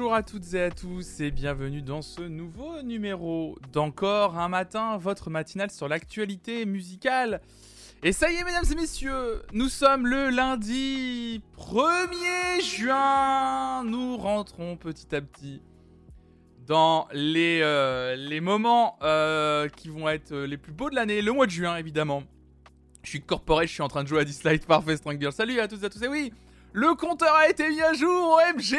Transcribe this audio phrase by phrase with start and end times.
[0.00, 4.96] Bonjour, à toutes et à tous et bienvenue dans ce nouveau numéro d'Encore un matin,
[4.96, 7.42] votre matinale sur l'actualité musicale.
[8.02, 13.84] Et ça y est, mesdames et messieurs, nous sommes le lundi 1er juin.
[13.84, 15.60] Nous rentrons petit à petit
[16.66, 21.32] dans les, euh, les moments euh, qui vont être les plus beaux de l'année, le
[21.32, 22.22] mois de juin évidemment.
[23.02, 25.68] Je suis corporé, je suis en train de jouer à Dislike Parfait Strong Salut à
[25.68, 26.32] tous et à tous, et oui,
[26.72, 28.78] le compteur a été mis à jour, OMG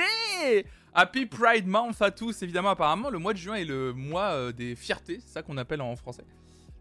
[0.94, 4.52] Happy Pride Month à tous, évidemment, apparemment, le mois de juin est le mois euh,
[4.52, 6.26] des fiertés, c'est ça qu'on appelle en français.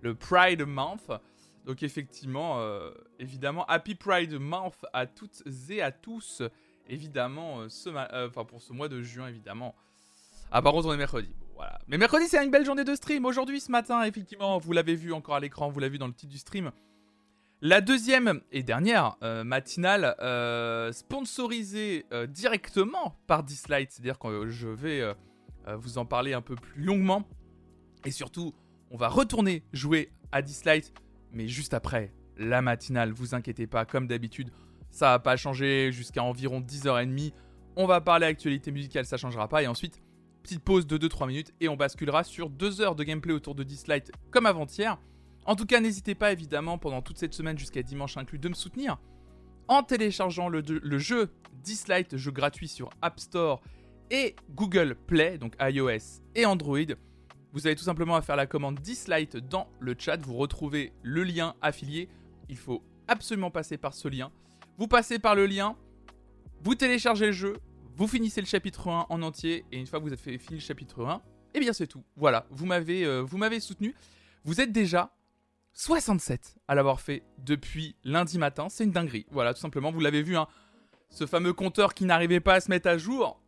[0.03, 1.11] Le Pride Month.
[1.65, 6.43] Donc effectivement, euh, évidemment, Happy Pride Month à toutes et à tous,
[6.89, 9.77] évidemment, euh, ce enfin pour ce mois de juin, évidemment.
[10.51, 11.33] Ah par contre, on est mercredi.
[11.55, 11.79] voilà.
[11.87, 13.25] Mais mercredi, c'est une belle journée de stream.
[13.25, 16.15] Aujourd'hui, ce matin, effectivement, vous l'avez vu encore à l'écran, vous l'avez vu dans le
[16.15, 16.73] titre du stream.
[17.63, 24.69] La deuxième et dernière euh, matinale euh, sponsorisée euh, directement par Dislight, c'est-à-dire que je
[24.69, 25.15] vais
[25.77, 27.29] vous en parler un peu plus longuement.
[28.07, 28.55] Et surtout,
[28.91, 30.95] on va retourner jouer à Dislight,
[31.33, 34.51] mais juste après la matinale, vous inquiétez pas, comme d'habitude,
[34.91, 37.35] ça va pas changer jusqu'à environ 10h30.
[37.77, 39.63] On va parler actualité musicale, ça changera pas.
[39.63, 40.01] Et ensuite,
[40.43, 43.63] petite pause de 2-3 minutes et on basculera sur 2 heures de gameplay autour de
[43.63, 44.99] Dislight comme avant-hier.
[45.47, 48.55] En tout cas, n'hésitez pas évidemment pendant toute cette semaine jusqu'à dimanche inclus de me
[48.55, 48.99] soutenir
[49.71, 51.31] en téléchargeant le, jeu
[51.63, 53.61] Dislight, jeu gratuit sur App Store
[54.11, 56.79] et Google Play, donc iOS et Android.
[57.53, 61.23] Vous avez tout simplement à faire la commande Dislight dans le chat, vous retrouvez le
[61.23, 62.09] lien affilié.
[62.49, 64.33] Il faut absolument passer par ce lien.
[64.77, 65.77] Vous passez par le lien,
[66.65, 67.57] vous téléchargez le jeu,
[67.95, 70.65] vous finissez le chapitre 1 en entier, et une fois que vous avez fini le
[70.65, 71.23] chapitre 1,
[71.55, 72.03] eh bien c'est tout.
[72.17, 73.95] Voilà, vous m'avez euh, vous m'avez soutenu.
[74.43, 75.13] Vous êtes déjà
[75.73, 78.69] 67 à l'avoir fait depuis lundi matin.
[78.69, 79.27] C'est une dinguerie.
[79.31, 79.91] Voilà, tout simplement.
[79.91, 80.47] Vous l'avez vu, hein,
[81.11, 83.41] ce fameux compteur qui n'arrivait pas à se mettre à jour.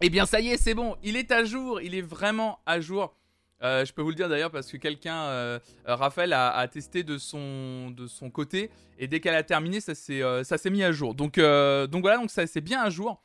[0.00, 0.96] Eh bien, ça y est, c'est bon.
[1.02, 1.80] Il est à jour.
[1.80, 3.14] Il est vraiment à jour.
[3.62, 7.18] Euh, je peux vous le dire d'ailleurs parce que quelqu'un, euh, Raphaël, a, testé de
[7.18, 7.92] son,
[8.32, 11.14] côté et dès qu'elle a terminé, ça s'est, euh, mis à jour.
[11.14, 13.22] Donc, voilà, donc ça c'est bien à jour.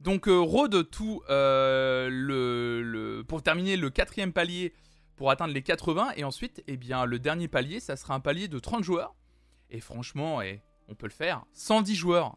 [0.00, 1.22] Donc Rode tout
[3.28, 4.72] pour terminer le quatrième palier
[5.16, 6.12] pour atteindre les 80.
[6.16, 9.14] Et ensuite, eh bien, le dernier palier, ça sera un palier de 30 joueurs.
[9.70, 11.44] Et franchement, eh, on peut le faire.
[11.52, 12.36] 110 joueurs.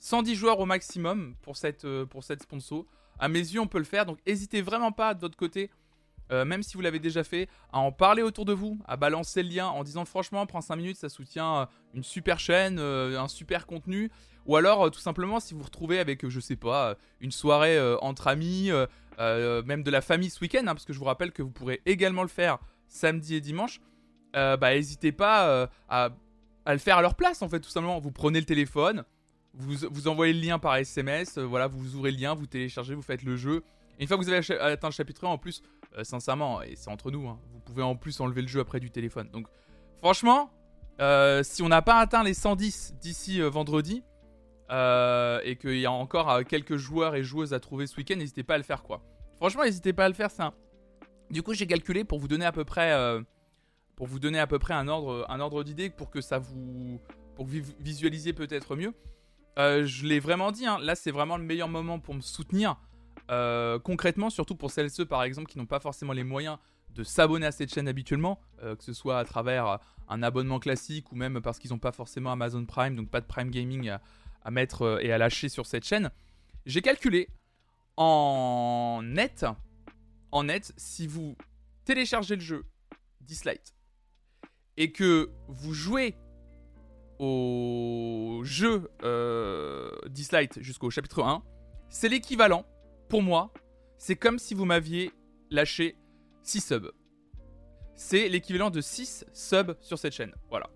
[0.00, 2.84] 110 joueurs au maximum pour cette, euh, pour cette sponsor.
[3.18, 4.04] À mes yeux, on peut le faire.
[4.04, 5.70] Donc, n'hésitez vraiment pas de votre côté,
[6.30, 9.42] euh, même si vous l'avez déjà fait, à en parler autour de vous, à balancer
[9.42, 13.28] le lien en disant franchement, prends 5 minutes, ça soutient euh, une super chaîne, un
[13.28, 14.10] super contenu.
[14.46, 18.28] Ou alors, tout simplement, si vous vous retrouvez avec, je sais pas, une soirée entre
[18.28, 18.70] amis,
[19.18, 21.50] euh, même de la famille ce week-end, hein, parce que je vous rappelle que vous
[21.50, 22.58] pourrez également le faire
[22.88, 23.80] samedi et dimanche,
[24.36, 26.10] euh, bah n'hésitez pas euh, à,
[26.66, 27.98] le faire à leur place en fait, tout simplement.
[28.00, 29.04] Vous prenez le téléphone,
[29.54, 33.02] vous, vous envoyez le lien par SMS, voilà, vous ouvrez le lien, vous téléchargez, vous
[33.02, 33.62] faites le jeu.
[33.98, 35.62] Et une fois que vous avez atteint le chapitre 1, en plus,
[36.02, 38.90] sincèrement, et c'est entre nous, hein, vous pouvez en plus enlever le jeu après du
[38.90, 39.28] téléphone.
[39.32, 39.46] Donc
[39.98, 40.50] franchement,
[41.42, 44.02] si on n'a pas atteint les 110 d'ici vendredi,
[44.74, 48.16] euh, et qu'il y a encore euh, quelques joueurs et joueuses à trouver ce week-end,
[48.16, 49.02] n'hésitez pas à le faire quoi.
[49.36, 50.52] Franchement, n'hésitez pas à le faire, ça.
[51.30, 53.20] Du coup, j'ai calculé pour vous donner à peu près, euh,
[53.94, 57.00] pour vous donner à peu près un ordre, un ordre d'idée pour que ça vous,
[57.36, 58.92] pour peut-être mieux.
[59.56, 62.76] je l'ai vraiment dit, hein, là c'est vraiment le meilleur moment pour me soutenir.
[63.84, 66.58] concrètement, surtout pour celles et ceux par exemple qui n'ont pas forcément les moyens
[66.96, 71.16] de s'abonner à cette chaîne habituellement, que ce soit à travers un abonnement classique ou
[71.16, 73.96] même parce qu'ils n'ont pas forcément Amazon Prime, donc pas de Prime Gaming
[74.50, 76.10] mettre euh, et à lâcher sur cette chaîne.
[76.66, 77.28] J'ai calculé
[77.96, 79.44] en net,
[80.32, 81.36] en net, si vous
[81.84, 82.64] téléchargez le jeu
[83.20, 83.74] Dislight
[84.76, 86.16] et que vous jouez
[87.18, 91.42] au jeu euh, Dislight jusqu'au chapitre 1,
[91.88, 92.66] c'est l'équivalent,
[93.08, 93.52] pour moi,
[93.98, 95.12] c'est comme si vous m'aviez
[95.50, 95.96] lâché
[96.42, 96.92] 6 subs.
[97.94, 100.34] C'est l'équivalent de 6 subs sur cette chaîne.
[100.50, 100.68] Voilà.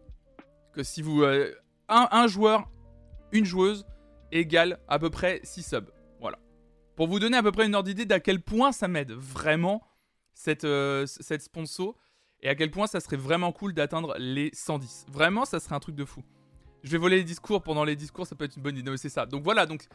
[0.73, 1.23] Que si vous...
[1.23, 1.53] Euh,
[1.89, 2.71] un, joueur
[3.33, 3.87] une joueuse
[4.33, 5.91] égale à peu près 6 subs.
[6.21, 6.39] Voilà.
[6.97, 9.83] Pour vous donner à peu près une ordre d'idée d'à quel point ça m'aide vraiment
[10.35, 11.95] cette, euh, cette sponsor
[12.41, 15.07] et à quel point ça serait vraiment cool d'atteindre les 110.
[15.11, 16.23] Vraiment, ça serait un truc de fou.
[16.85, 19.09] Je vais voler les discours pendant les discours, ça peut être une bonne idée, c'est
[19.09, 19.27] ça.
[19.27, 19.87] Donc voilà, donc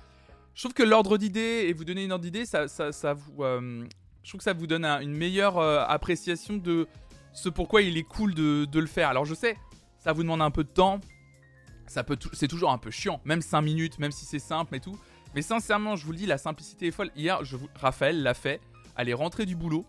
[0.53, 3.85] je trouve que l'ordre d'idée et vous donner une ordre d'idée, ça, ça, vous, euh,
[4.23, 6.87] je trouve que ça vous donne une meilleure euh, appréciation de
[7.31, 9.09] ce pourquoi il est cool de, de, le faire.
[9.09, 9.57] Alors je sais,
[9.97, 10.99] ça vous demande un peu de temps,
[11.87, 14.79] ça peut c'est toujours un peu chiant, même 5 minutes, même si c'est simple et
[14.79, 14.97] tout.
[15.35, 17.11] Mais sincèrement, je vous le dis, la simplicité est folle.
[17.15, 17.57] Hier, je.
[17.75, 18.61] Raphaël l'a fait.
[18.97, 19.85] Elle est rentrée du boulot.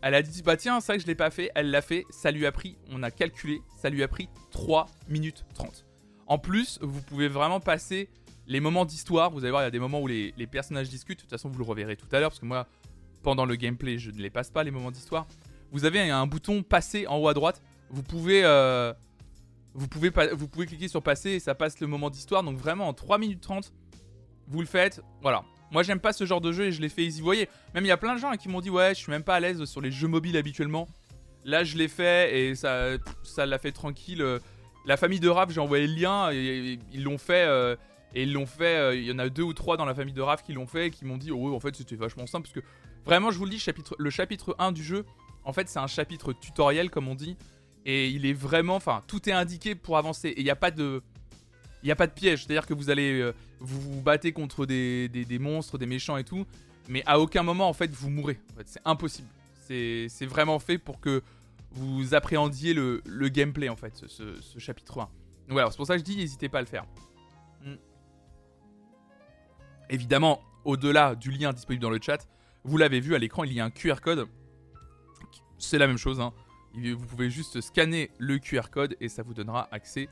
[0.00, 1.50] Elle a dit bah tiens, c'est vrai que je l'ai pas fait.
[1.54, 2.04] Elle l'a fait.
[2.10, 5.86] Ça lui a pris, on a calculé, ça lui a pris 3 minutes 30.
[6.26, 8.08] En plus, vous pouvez vraiment passer
[8.46, 11.18] les moments d'histoire, vous allez voir, il y a des moments où les, personnages discutent.
[11.18, 12.66] De toute façon, vous le reverrez tout à l'heure, parce que moi,
[13.22, 15.26] pendant le gameplay, je ne les passe pas, les moments d'histoire.
[15.70, 17.62] Vous avez un bouton passer en haut à droite.
[17.90, 18.92] Vous pouvez, euh,
[19.74, 22.42] vous, pouvez vous pouvez cliquer sur passer et ça passe le moment d'histoire.
[22.42, 23.72] Donc vraiment, en 3 minutes 30,
[24.48, 25.02] vous le faites.
[25.22, 25.44] Voilà.
[25.70, 27.20] Moi, j'aime pas ce genre de jeu et je l'ai fait easy.
[27.20, 29.10] Vous voyez, même il y a plein de gens qui m'ont dit Ouais, je suis
[29.10, 30.86] même pas à l'aise sur les jeux mobiles habituellement.
[31.44, 32.90] Là, je l'ai fait et ça
[33.22, 34.24] ça l'a fait tranquille.
[34.84, 37.46] La famille de Raph, j'ai envoyé le lien et, ils l'ont fait.
[37.46, 37.76] Euh,
[38.14, 38.76] et ils l'ont fait.
[38.76, 40.66] Euh, il y en a deux ou trois dans la famille de Raph qui l'ont
[40.66, 42.48] fait et qui m'ont dit Oh, en fait, c'était vachement simple.
[42.48, 42.66] Parce que
[43.04, 43.64] vraiment, je vous le dis,
[43.98, 45.04] le chapitre 1 du jeu,
[45.44, 47.36] en fait, c'est un chapitre tutoriel, comme on dit.
[47.84, 48.76] Et il est vraiment.
[48.76, 50.28] Enfin, tout est indiqué pour avancer.
[50.28, 51.02] Et il n'y a pas de.
[51.82, 54.66] Il n'y a pas de piège, c'est-à-dire que vous allez euh, vous, vous battez contre
[54.66, 56.46] des, des, monstres, des méchants et tout,
[56.88, 58.38] mais à aucun moment en fait vous mourrez.
[58.52, 59.28] En fait, c'est impossible.
[59.66, 61.22] C'est vraiment fait pour que
[61.70, 65.02] vous appréhendiez le, le gameplay en fait, ce, ce, chapitre 1.
[65.02, 65.10] Donc
[65.52, 66.84] voilà, c'est pour ça que je dis n'hésitez pas à le faire.
[67.64, 67.76] Hmm.
[69.88, 72.28] Évidemment, au-delà du lien disponible dans le chat,
[72.64, 74.28] vous l'avez vu à l'écran, il y a un QR code.
[75.58, 76.32] C'est la même chose, hein.
[76.74, 80.08] Vous pouvez juste scanner le QR code et ça vous donnera accès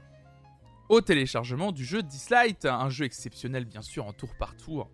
[0.88, 4.90] au téléchargement du jeu Dislight, un jeu exceptionnel bien sûr en tour par tour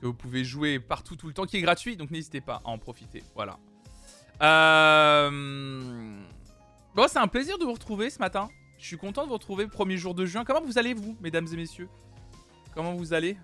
[0.00, 2.68] que vous pouvez jouer partout tout le temps qui est gratuit donc n'hésitez pas à
[2.68, 3.22] en profiter.
[3.34, 3.58] Voilà.
[4.42, 6.20] Euh...
[6.94, 8.48] Bon, c'est un plaisir de vous retrouver ce matin.
[8.78, 10.44] Je suis content de vous retrouver premier jour de juin.
[10.44, 11.88] Comment vous allez vous, mesdames et messieurs?
[12.74, 13.36] Comment vous allez?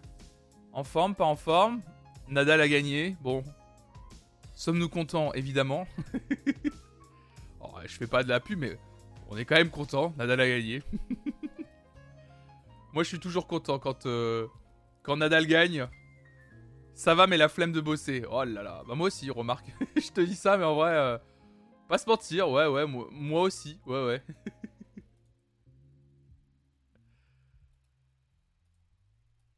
[0.72, 1.80] En forme, pas en forme?
[2.28, 3.16] Nadal a gagné.
[3.20, 3.42] Bon.
[4.54, 5.86] Sommes-nous contents Évidemment?
[7.86, 8.78] je fais pas de la pub, mais
[9.28, 10.14] on est quand même content.
[10.16, 10.82] Nadal a gagné.
[12.92, 14.46] Moi, je suis toujours content quand, euh,
[15.02, 15.88] quand Nadal gagne.
[16.94, 18.24] Ça va, mais la flemme de bosser.
[18.30, 18.84] Oh là là.
[18.86, 19.66] Bah, moi aussi, remarque.
[19.96, 21.18] je te dis ça, mais en vrai, euh,
[21.88, 22.48] pas se mentir.
[22.48, 23.80] Ouais, ouais, moi, moi aussi.
[23.84, 24.22] Ouais, ouais.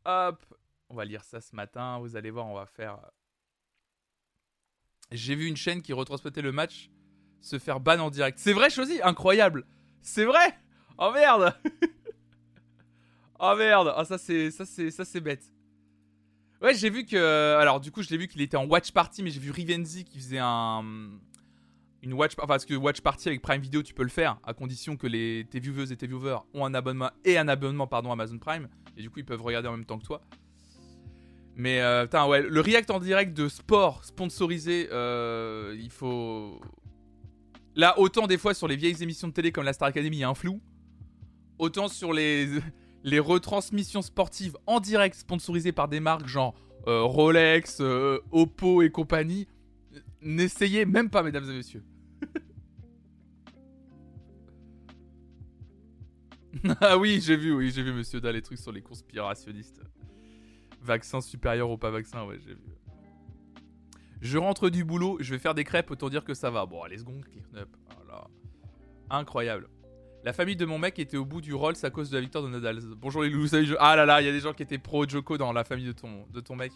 [0.06, 0.42] Hop.
[0.88, 1.98] On va lire ça ce matin.
[1.98, 2.98] Vous allez voir, on va faire.
[5.12, 6.90] J'ai vu une chaîne qui retransmettait le match
[7.46, 8.38] se faire ban en direct.
[8.38, 9.00] C'est vrai, Chosy?
[9.02, 9.64] Incroyable.
[10.02, 10.54] C'est vrai
[10.98, 11.54] Oh merde
[13.38, 15.44] Oh merde Oh ça c'est bête.
[16.62, 19.22] Ouais, j'ai vu que alors du coup, je l'ai vu qu'il était en watch party
[19.22, 20.82] mais j'ai vu Rivenzi qui faisait un
[22.02, 24.54] une watch enfin parce que watch party avec Prime Video, tu peux le faire à
[24.54, 28.10] condition que les tes viewers et tes viewers ont un abonnement et un abonnement pardon
[28.12, 30.22] Amazon Prime et du coup, ils peuvent regarder en même temps que toi.
[31.54, 36.60] Mais euh, putain, ouais, le react en direct de sport sponsorisé, euh, il faut
[37.76, 40.20] Là, autant des fois sur les vieilles émissions de télé comme la Star Academy, il
[40.20, 40.62] y a un flou.
[41.58, 42.48] Autant sur les,
[43.04, 46.54] retransmissions sportives en direct sponsorisées par des marques genre
[46.88, 49.46] euh, Rolex, euh, Oppo et compagnie,
[50.22, 51.84] n'essayez même pas, mesdames et messieurs.
[56.80, 59.82] ah oui, j'ai vu, oui, j'ai vu, monsieur, les trucs sur les conspirationnistes.
[60.80, 62.62] Vaccin supérieur ou pas vaccin, ouais, j'ai vu.
[64.20, 66.66] Je rentre du boulot, je vais faire des crêpes, autant dire que ça va.
[66.66, 67.68] Bon, allez, seconde, clear up.
[67.96, 68.24] Voilà.
[69.10, 69.68] Incroyable.
[70.24, 72.42] La famille de mon mec était au bout du Rolls à cause de la victoire
[72.42, 72.80] de Nadal.
[72.96, 73.76] Bonjour les loups, salut.
[73.78, 75.86] Ah là là, il y a des gens qui étaient pro Joko dans la famille
[75.86, 76.72] de ton, de ton mec.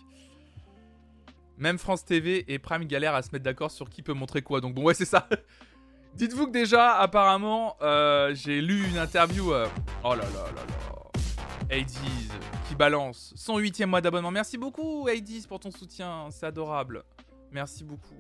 [1.58, 4.61] Même France TV et Prime galère à se mettre d'accord sur qui peut montrer quoi.
[4.61, 5.28] Donc bon, ouais, c'est ça.
[6.14, 9.52] Dites-vous que déjà, apparemment, euh, j'ai lu une interview.
[9.52, 9.66] Euh,
[10.04, 11.00] oh là là là là.
[11.68, 11.87] 80
[12.68, 14.30] qui balance son huitième mois d'abonnement.
[14.30, 16.28] Merci beaucoup, 80 pour ton soutien.
[16.30, 17.04] C'est adorable.
[17.52, 18.14] Merci beaucoup.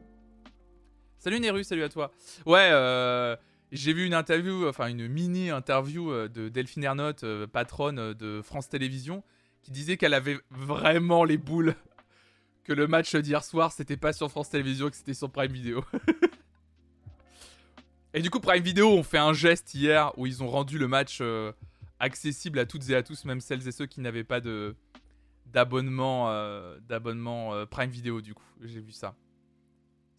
[1.18, 2.12] Salut Neru, salut à toi.
[2.46, 3.36] Ouais, euh,
[3.72, 8.40] j'ai vu une interview, enfin une mini interview euh, de Delphine Ernotte, euh, patronne de
[8.42, 9.22] France Télévisions,
[9.62, 11.74] qui disait qu'elle avait vraiment les boules
[12.64, 15.84] que le match d'hier soir c'était pas sur France Télévisions, que c'était sur Prime Video.
[18.14, 20.88] et du coup, Prime Video ont fait un geste hier où ils ont rendu le
[20.88, 21.22] match
[21.98, 24.74] accessible à toutes et à tous, même celles et ceux qui n'avaient pas de
[25.52, 28.44] d'abonnement euh, d'abonnement euh, Prime Video du coup.
[28.62, 29.14] J'ai vu ça.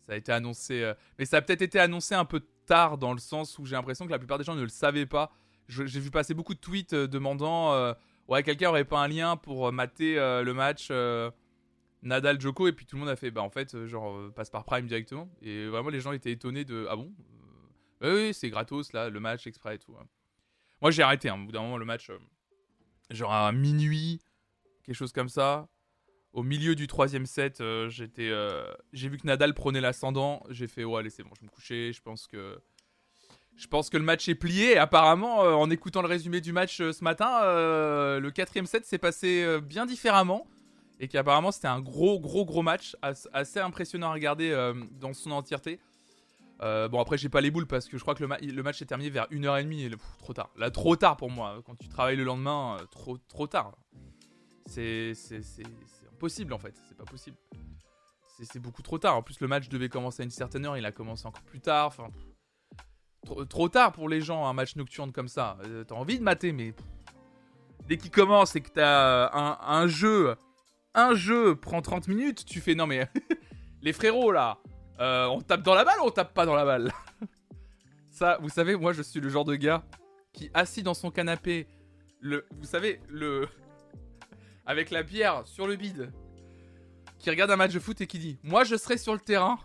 [0.01, 3.13] Ça a été annoncé, euh, mais ça a peut-être été annoncé un peu tard dans
[3.13, 5.31] le sens où j'ai l'impression que la plupart des gens ne le savaient pas.
[5.67, 7.93] J'ai vu passer beaucoup de tweets demandant
[8.27, 10.91] ouais quelqu'un aurait pas un lien pour mater le match
[12.01, 14.65] Nadal Joko et puis tout le monde a fait bah en fait genre passe par
[14.65, 17.13] Prime directement et vraiment les gens étaient étonnés de ah bon
[18.01, 19.95] oui, c'est gratos là le match exprès et tout.
[19.97, 20.05] Hein.
[20.81, 22.11] Moi j'ai arrêté hein, au bout d'un moment le match
[23.11, 24.19] genre à minuit
[24.91, 25.67] quelque chose comme ça.
[26.33, 30.43] Au milieu du troisième set, euh, j'étais, euh, j'ai vu que Nadal prenait l'ascendant.
[30.49, 31.91] J'ai fait ouais, allez c'est bon, je me coucher.
[31.93, 32.59] Je pense que,
[33.55, 34.77] je pense que le match est plié.
[34.77, 39.59] Apparemment, euh, en écoutant le résumé du match ce matin, le quatrième set s'est passé
[39.61, 40.45] bien différemment
[40.99, 45.79] et qu'apparemment c'était un gros, gros, gros match, assez impressionnant à regarder dans son entièreté.
[46.59, 49.09] bon après j'ai pas les boules parce que je crois que le, match est terminé
[49.09, 50.49] vers 1h30 et trop tard.
[50.57, 51.61] Là trop tard pour moi.
[51.65, 53.73] Quand tu travailles le lendemain, trop trop tard.
[54.71, 55.13] C'est
[56.13, 57.37] impossible en fait, c'est pas possible.
[58.43, 59.17] C'est beaucoup trop tard.
[59.17, 61.59] En plus, le match devait commencer à une certaine heure, il a commencé encore plus
[61.59, 61.95] tard.
[63.49, 65.57] Trop, tard pour les gens, un match nocturne comme ça.
[65.65, 66.73] Euh, t'as envie de mater, mais
[67.87, 70.35] dès qu'il commence et que t'as un, un jeu,
[70.95, 73.07] un jeu prend 30 minutes, tu fais non mais
[73.81, 74.57] les frérots là,
[74.99, 76.91] euh, on tape dans la balle ou on tape pas dans la balle?
[78.09, 79.83] Ça, vous savez, moi je suis le genre de gars
[80.33, 81.67] qui assis dans son canapé,
[82.19, 83.47] le, vous savez, le,
[84.71, 86.13] avec la bière sur le bide,
[87.19, 89.59] qui regarde un match de foot et qui dit, moi je serai sur le terrain,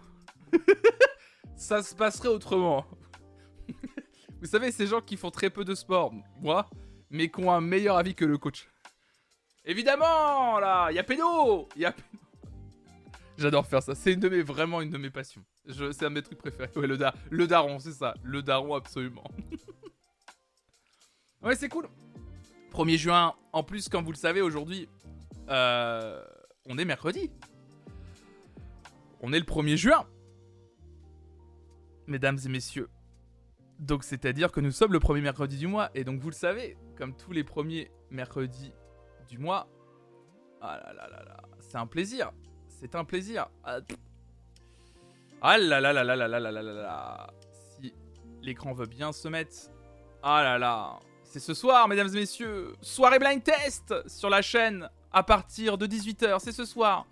[1.57, 2.85] ça se passerait autrement.
[4.41, 6.69] vous savez, ces gens qui font très peu de sport, moi,
[7.09, 8.69] mais qui ont un meilleur avis que le coach.
[9.65, 11.95] Évidemment, là, il y a pédo, il y a
[13.39, 13.95] J'adore faire ça.
[13.95, 15.45] C'est une de mes, vraiment une de mes passions.
[15.69, 16.71] C'est un de mes trucs préférés.
[16.75, 16.99] Ouais, le,
[17.31, 18.15] le daron, c'est ça.
[18.25, 19.25] Le daron, absolument.
[21.43, 21.87] ouais, c'est cool.
[22.73, 23.35] 1er juin.
[23.53, 24.89] En plus, comme vous le savez, aujourd'hui,
[25.49, 26.23] euh,
[26.67, 27.31] on est mercredi.
[29.21, 30.07] On est le 1er juin.
[32.07, 32.89] Mesdames et messieurs.
[33.79, 35.91] Donc, c'est-à-dire que nous sommes le premier mercredi du mois.
[35.95, 38.73] Et donc, vous le savez, comme tous les premiers mercredis
[39.29, 39.69] du mois.
[40.61, 41.43] Ah là là là là.
[41.61, 42.33] C'est un plaisir
[42.79, 43.49] c'est un plaisir.
[43.65, 43.79] Ah,
[45.41, 47.27] ah là là là là là là là là là là.
[47.51, 47.95] Si
[48.43, 49.57] l'écran veut bien se mettre.
[50.23, 51.01] Ah là là.
[51.25, 52.75] C'est ce soir, mesdames et messieurs.
[52.81, 56.41] Soirée blind test sur la chaîne à partir de 18h.
[56.41, 57.07] C'est ce soir.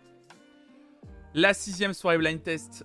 [1.33, 2.85] La sixième soirée blind test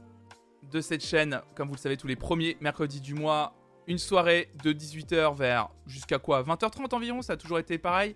[0.72, 1.42] de cette chaîne.
[1.56, 3.54] Comme vous le savez, tous les premiers mercredis du mois.
[3.86, 7.22] Une soirée de 18h vers jusqu'à quoi 20h30 environ.
[7.22, 8.16] Ça a toujours été pareil.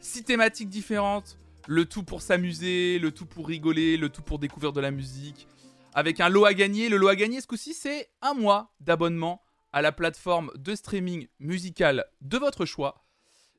[0.00, 4.74] Six thématiques différentes le tout pour s'amuser, le tout pour rigoler, le tout pour découvrir
[4.74, 5.48] de la musique.
[5.94, 6.90] Avec un lot à gagner.
[6.90, 9.40] Le lot à gagner ce coup-ci, c'est un mois d'abonnement
[9.72, 13.01] à la plateforme de streaming musical de votre choix.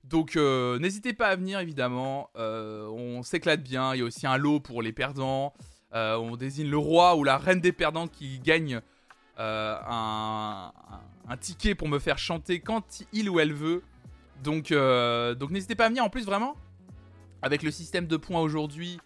[0.03, 4.27] Donc euh, n'hésitez pas à venir évidemment, euh, on s'éclate bien, il y a aussi
[4.27, 5.53] un lot pour les perdants,
[5.93, 8.81] euh, on désigne le roi ou la reine des perdants qui gagne
[9.37, 10.71] un,
[11.39, 13.81] ticket pour me faire chanter quand il ou elle veut.
[14.43, 16.55] Donc, donc n'hésitez pas à venir, en plus vraiment,
[17.41, 18.99] avec le système de points aujourd'hui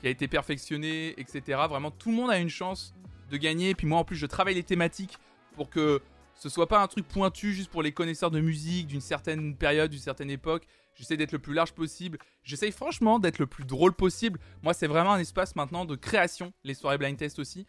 [0.00, 1.60] qui a été perfectionné, etc.
[1.68, 2.94] Vraiment, tout le monde a une chance
[3.30, 3.74] de gagner.
[3.74, 5.18] Puis moi, en plus, je travaille les thématiques
[5.56, 6.00] pour que
[6.36, 9.90] ce soit pas un truc pointu juste pour les connaisseurs de musique d'une certaine période,
[9.90, 10.66] d'une certaine époque.
[10.94, 12.18] J'essaie d'être le plus large possible.
[12.42, 14.38] J'essaie franchement d'être le plus drôle possible.
[14.62, 17.66] Moi, c'est vraiment un espace maintenant de création, les soirées blind test aussi.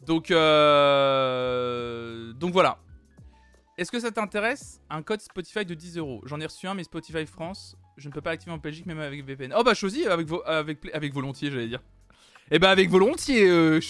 [0.00, 1.12] Donc, euh...
[2.32, 2.78] donc voilà.
[3.76, 4.80] Est-ce que ça t'intéresse?
[4.90, 6.22] Un code Spotify de 10 euros.
[6.24, 9.00] J'en ai reçu un, mais Spotify France, je ne peux pas l'activer en Belgique même
[9.00, 9.52] avec VPN.
[9.56, 11.82] Oh bah Chosy, avec, avec, avec volontiers, j'allais dire.
[12.50, 13.80] Eh bah avec volontiers, euh,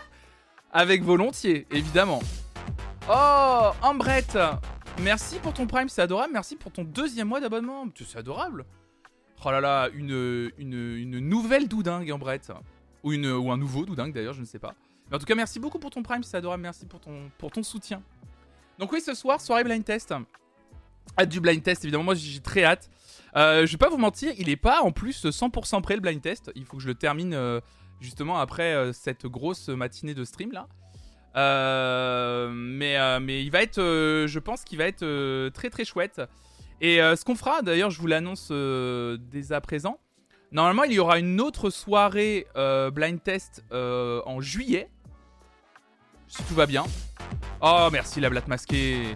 [0.72, 2.20] avec volontiers, évidemment.
[3.08, 4.38] Oh, Ambrette
[5.02, 6.32] Merci pour ton Prime, c'est adorable.
[6.32, 7.84] Merci pour ton deuxième mois d'abonnement.
[7.94, 8.64] C'est adorable.
[9.44, 12.50] Oh là là, une, nouvelle doudingue, Ambrette.
[13.02, 14.74] Ou, une, ou un nouveau doudingue d'ailleurs, je ne sais pas.
[15.10, 16.62] Mais en tout cas, merci beaucoup pour ton Prime, c'est adorable.
[16.62, 18.02] Merci pour ton, pour ton soutien.
[18.78, 20.14] Donc oui, ce soir, soirée blind test.
[21.18, 22.04] Hâte du blind test, évidemment.
[22.04, 22.88] Moi, j'ai très hâte.
[23.36, 26.22] Euh, je vais pas vous mentir, il est pas en plus 100% prêt le blind
[26.22, 26.52] test.
[26.54, 27.60] Il faut que je le termine euh,
[28.00, 30.68] justement après euh, cette grosse matinée de stream là.
[31.34, 36.20] Mais, mais il va être, je pense qu'il va être très très chouette.
[36.80, 39.98] Et ce qu'on fera, d'ailleurs, je vous l'annonce dès à présent.
[40.52, 42.46] Normalement, il y aura une autre soirée
[42.92, 44.90] blind test en juillet.
[46.26, 46.84] Si tout va bien.
[47.60, 49.14] Oh, merci la blatte masquée.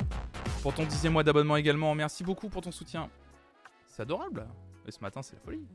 [0.63, 1.95] Pour ton dixième mois d'abonnement également.
[1.95, 3.09] Merci beaucoup pour ton soutien.
[3.87, 4.47] C'est adorable.
[4.87, 5.67] Et ce matin, c'est la folie.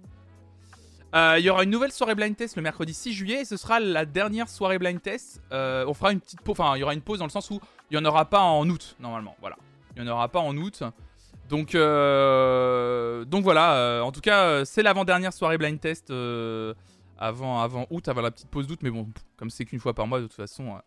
[1.14, 3.56] Euh, il y aura une nouvelle soirée blind test le mercredi 6 juillet et ce
[3.56, 5.42] sera la dernière soirée blind test.
[5.52, 7.52] Euh, on fera une petite pause, enfin il y aura une pause dans le sens
[7.52, 7.60] où
[7.92, 9.36] il n'y en aura pas en août normalement.
[9.40, 9.58] Voilà,
[9.96, 10.82] il n'y en aura pas en août.
[11.50, 16.10] Donc, euh, donc voilà, en tout cas c'est l'avant-dernière soirée blind test
[17.20, 18.80] avant, avant août, avant la petite pause d'août.
[18.82, 20.80] Mais bon, comme c'est qu'une fois par mois de toute façon,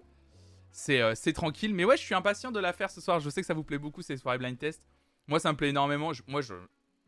[0.73, 1.73] c'est tranquille.
[1.73, 3.21] Mais ouais, je suis impatient de la faire ce soir.
[3.21, 4.83] Je sais que ça vous plaît beaucoup ces soirées blind test.
[5.28, 6.11] Moi, ça me plaît énormément.
[6.26, 6.54] moi, je.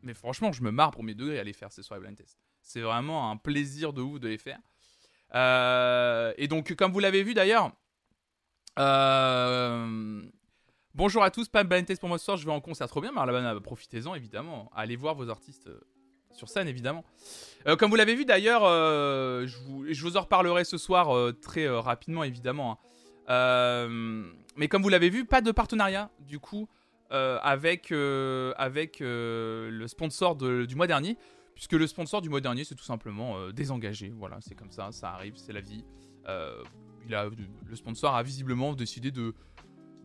[0.03, 2.37] Mais franchement, je me marre pour mes degrés à les faire ces soirées blind test.
[2.69, 4.59] C'est vraiment un plaisir de ouf de les faire.
[5.33, 7.71] Euh, et donc, comme vous l'avez vu d'ailleurs.
[8.77, 10.21] Euh,
[10.93, 12.37] bonjour à tous, pas blind test pour moi ce soir.
[12.37, 13.59] Je vais en concert trop bien, Marlabana.
[13.59, 14.69] Profitez-en évidemment.
[14.75, 15.67] Allez voir vos artistes
[16.31, 17.03] sur scène évidemment.
[17.79, 21.09] comme vous l'avez vu d'ailleurs, je, vous, en reparlerai ce soir
[21.41, 22.73] très rapidement évidemment.
[22.73, 22.89] Hein.
[23.29, 24.23] Euh,
[24.55, 26.67] mais comme vous l'avez vu, pas de partenariat du coup
[27.11, 27.39] euh,
[27.91, 31.17] euh, avec le sponsor du mois dernier,
[31.59, 34.13] puisque le sponsor du mois dernier c'est tout simplement désengagé.
[34.17, 35.83] Voilà, c'est comme ça, ça arrive, c'est la vie.
[37.05, 37.29] il a,
[37.65, 39.33] le sponsor a visiblement décidé de,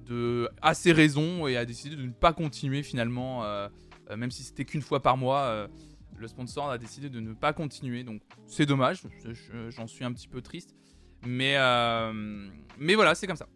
[0.04, 3.44] de, à ses raisons et a décidé de ne pas continuer finalement,
[4.16, 5.68] même si c'était qu'une fois par mois.
[6.16, 9.02] le sponsor a décidé de ne pas continuer, donc c'est dommage,
[9.68, 10.75] j'en suis un petit peu triste.
[11.25, 13.49] Mais, euh, mais voilà, c'est comme ça.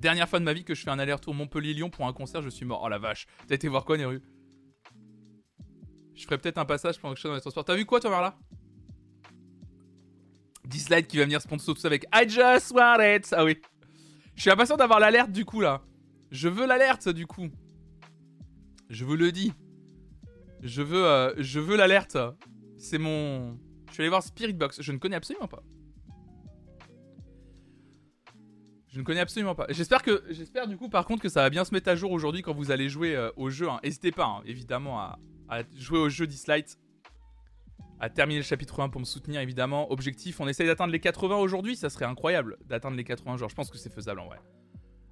[0.00, 2.48] Dernière fois de ma vie que je fais un aller-retour Montpellier-Lyon pour un concert, je
[2.48, 2.82] suis mort.
[2.84, 3.26] Oh la vache.
[3.48, 4.22] T'as été voir quoi, Neru?
[6.18, 7.64] Je ferais peut-être un passage pendant que je suis dans les transports.
[7.64, 8.36] T'as vu quoi, toi, là
[10.64, 13.32] Dislike qui va venir sponsor tout ça avec I just want it.
[13.32, 13.56] Ah oui.
[14.34, 15.80] Je suis impatient d'avoir l'alerte du coup là.
[16.32, 17.48] Je veux l'alerte du coup.
[18.90, 19.52] Je vous le dis.
[20.60, 22.18] Je veux, euh, veux l'alerte.
[22.76, 23.56] C'est mon.
[23.86, 24.82] Je suis allé voir Spirit Box.
[24.82, 25.62] Je ne connais absolument pas.
[28.88, 29.66] Je ne connais absolument pas.
[29.68, 32.10] J'espère que, j'espère du coup par contre que ça va bien se mettre à jour
[32.10, 33.68] aujourd'hui quand vous allez jouer euh, au jeu.
[33.68, 33.78] Hein.
[33.84, 35.18] N'hésitez pas hein, évidemment à,
[35.76, 36.78] jouer au jeu Dislight.
[38.00, 39.90] À terminer le chapitre 1 pour me soutenir évidemment.
[39.90, 41.76] Objectif, on essaye d'atteindre les 80 aujourd'hui.
[41.76, 43.48] Ça serait incroyable d'atteindre les 80 jours.
[43.48, 44.38] Je pense que c'est faisable en vrai.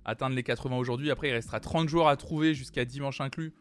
[0.05, 1.11] Atteindre les 80 aujourd'hui.
[1.11, 3.52] Après il restera 30 jours à trouver jusqu'à dimanche inclus.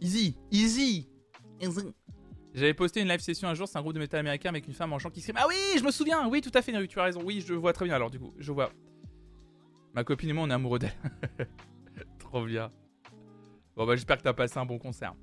[0.00, 1.08] Easy, easy,
[2.52, 4.74] J'avais posté une live session un jour, c'est un groupe de métal américain avec une
[4.74, 5.38] femme en chant qui scream.
[5.40, 7.72] Ah oui, je me souviens, oui, tout à fait, tu as raison, oui, je vois
[7.72, 8.70] très bien alors, du coup, je vois.
[9.94, 10.94] Ma copine et moi, on est amoureux d'elle.
[12.18, 12.70] Trop bien.
[13.76, 15.14] Bon, bah, j'espère que t'as passé un bon concert.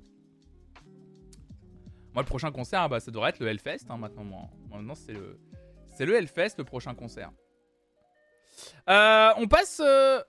[2.12, 4.50] Moi, le prochain concert, bah, ça devrait être le Hellfest, hein, maintenant.
[4.70, 5.40] maintenant, c'est le,
[5.88, 7.30] c'est le Hellfest, le prochain concert.
[8.88, 9.80] Euh, on passe.
[9.82, 10.20] Euh,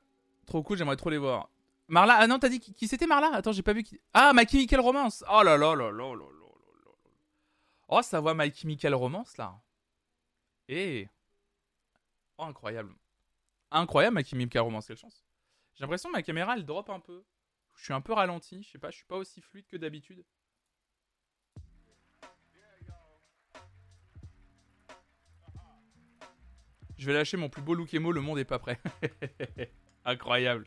[0.45, 1.49] trop cool, j'aimerais trop les voir.
[1.89, 3.31] Marla, ah non, t'as dit qui, c'était Marla?
[3.33, 3.99] Attends, j'ai pas vu qui.
[4.13, 6.91] Ah, My Chemical Romance Oh là là là là là là là
[7.89, 9.59] Oh, ça voit My Chemical Romance là.
[10.69, 11.09] Eh
[12.37, 12.95] Oh, incroyable.
[13.69, 15.23] Incroyable, My Chemical Romance, quelle chance.
[15.75, 17.23] J'ai l'impression que ma caméra elle drop un peu.
[17.75, 20.23] Je suis un peu ralenti, je sais pas, je suis pas aussi fluide que d'habitude.
[26.97, 28.79] Je vais lâcher mon plus beau look emo, le monde est pas prêt.
[30.05, 30.65] Incroyable.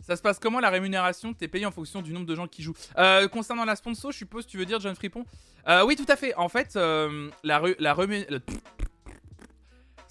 [0.00, 2.62] Ça se passe comment la rémunération T'es payé en fonction du nombre de gens qui
[2.62, 2.76] jouent?
[2.96, 5.24] Euh, concernant la sponsor, je suppose, tu veux dire John Fripon?
[5.68, 6.32] Euh, Oui, tout à fait.
[6.36, 7.92] En fait, euh, la, la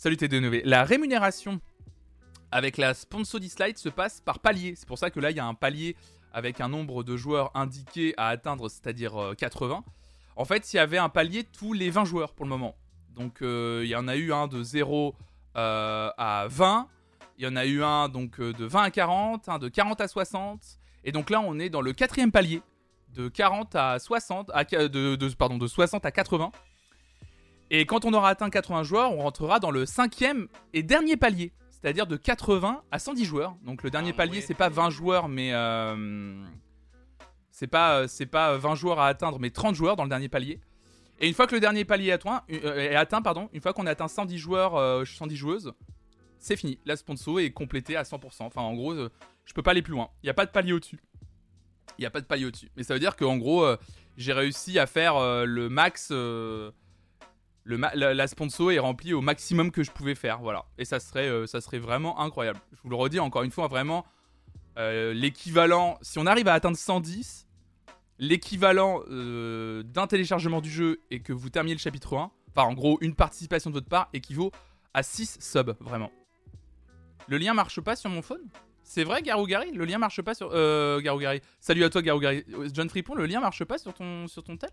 [0.05, 1.59] Salut T2 La rémunération
[2.51, 4.75] avec la sponsor Slide se passe par palier.
[4.75, 5.95] C'est pour ça que là, il y a un palier
[6.31, 9.83] avec un nombre de joueurs indiqué à atteindre, c'est-à-dire 80.
[10.35, 12.75] En fait, il y avait un palier tous les 20 joueurs pour le moment.
[13.15, 15.15] Donc, il y en a eu un de 0
[15.55, 16.87] à 20
[17.39, 20.01] il y en a eu un donc euh, de 20 à 40, un de 40
[20.01, 20.61] à 60.
[21.03, 22.61] Et donc là, on est dans le quatrième palier
[23.09, 26.51] de 40 à 60, à, de, pardon, de 60 à 80.
[27.71, 31.53] Et quand on aura atteint 80 joueurs, on rentrera dans le cinquième et dernier palier,
[31.69, 33.55] c'est-à-dire de 80 à 110 joueurs.
[33.63, 36.43] Donc le dernier ah palier, c'est pas 20 joueurs, mais euh,
[37.51, 40.29] c'est pas euh, c'est pas 20 joueurs à atteindre, mais 30 joueurs dans le dernier
[40.29, 40.59] palier.
[41.19, 43.87] Et une fois que le dernier palier est atteint, est atteint pardon, une fois qu'on
[43.87, 45.73] a atteint 110 joueurs, 110 joueuses,
[46.45, 46.77] c'est fini.
[46.85, 48.43] La sponsor est complétée à 100%.
[48.43, 49.11] Enfin, en gros, euh,
[49.45, 50.11] je peux pas aller plus loin.
[50.21, 50.99] Il n'y a pas de palier au-dessus.
[51.97, 52.69] Il n'y a pas de palier au-dessus.
[52.77, 53.77] Mais ça veut dire qu'en gros, euh,
[54.15, 56.11] j'ai réussi à faire euh, le max.
[57.65, 60.39] Le la, sponsor est remplie au maximum que je pouvais faire.
[60.39, 60.65] Voilà.
[60.77, 62.59] Et ça serait, ça serait vraiment incroyable.
[62.71, 64.05] Je vous le redis encore une fois, vraiment.
[64.77, 65.97] l'équivalent.
[66.01, 67.47] Si on arrive à atteindre 110,
[68.19, 72.97] l'équivalent d'un téléchargement du jeu et que vous terminiez le chapitre 1, enfin en gros
[73.01, 74.51] une participation de votre part équivaut
[74.93, 76.11] à 6 subs, vraiment.
[77.27, 78.41] Le lien marche pas sur mon phone?
[78.83, 80.49] C'est vrai, Garougari Le lien marche pas sur.
[80.53, 81.41] Euh, Garougari.
[81.59, 82.45] Salut à toi, Garougari.
[82.71, 84.69] John Fripon, le lien marche pas sur ton, sur ton tel?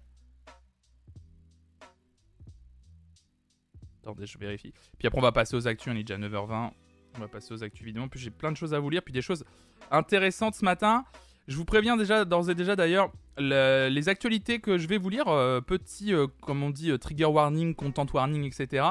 [4.03, 4.73] Attendez, je vérifie.
[4.99, 5.93] Puis après, on va passer aux actus.
[5.93, 6.71] On est déjà 9h20.
[7.17, 8.09] On va passer aux actus, évidemment.
[8.09, 9.03] Puis j'ai plein de choses à vous lire.
[9.03, 9.45] Puis des choses
[9.91, 11.05] intéressantes ce matin.
[11.49, 15.29] Je vous préviens déjà, d'ores et déjà d'ailleurs, les actualités que je vais vous lire.
[15.29, 18.85] Euh, petit, euh, comme on dit, euh, trigger warning, content warning, etc.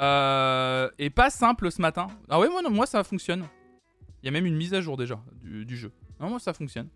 [0.00, 2.08] Et pas simple ce matin.
[2.28, 3.46] Ah ouais, moi, ça fonctionne.
[4.22, 5.92] Il y a même une mise à jour déjà du, jeu.
[6.20, 6.88] Non, moi ça fonctionne.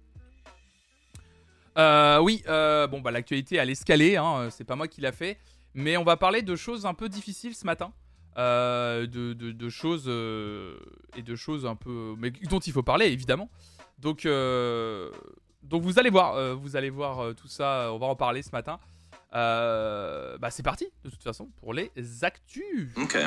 [1.77, 5.38] Oui, bon bah l'actualité à l'escalier, hein, c'est pas moi qui l'a fait,
[5.74, 7.92] mais on va parler de choses un peu difficiles ce matin,
[8.37, 10.08] de, de, choses
[11.16, 13.50] et de choses un peu, mais dont il faut parler évidemment.
[13.98, 14.26] Donc
[15.62, 18.78] donc vous allez voir, vous allez voir tout ça, on va en parler ce matin.
[19.34, 21.90] Euh, bah c'est parti de toute façon pour les
[22.22, 22.90] actus.
[22.96, 23.18] Ok.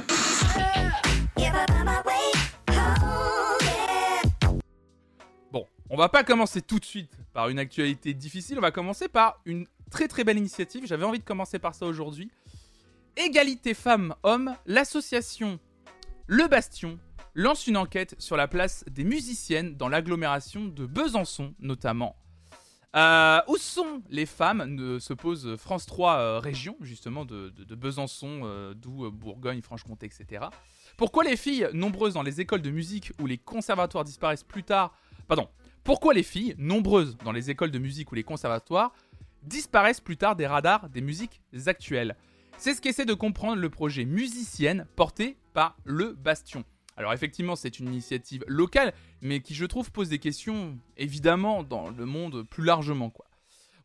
[5.89, 9.39] On va pas commencer tout de suite par une actualité difficile, on va commencer par
[9.45, 10.85] une très très belle initiative.
[10.85, 12.29] J'avais envie de commencer par ça aujourd'hui.
[13.15, 15.59] Égalité femmes-hommes, l'association
[16.27, 16.99] Le Bastion
[17.35, 22.17] lance une enquête sur la place des musiciennes dans l'agglomération de Besançon notamment.
[22.95, 24.99] Euh, où sont les femmes?
[24.99, 30.47] Se pose France 3 euh, région, justement, de, Besançon, euh, d'où Bourgogne, Franche-Comté, etc.
[30.97, 34.93] Pourquoi les filles, nombreuses dans les écoles de musique ou les conservatoires disparaissent plus tard?
[35.27, 35.47] Pardon.
[35.87, 38.93] Pourquoi les filles, nombreuses dans les écoles de musique ou les conservatoires,
[39.43, 42.17] disparaissent plus tard des radars des musiques actuelles?
[42.57, 46.65] C'est ce qu'essaie de comprendre le projet Musicienne porté par Le Bastion.
[46.97, 51.89] Alors effectivement, c'est une initiative locale, mais qui je trouve pose des questions, évidemment, dans
[51.89, 53.13] le monde plus largement.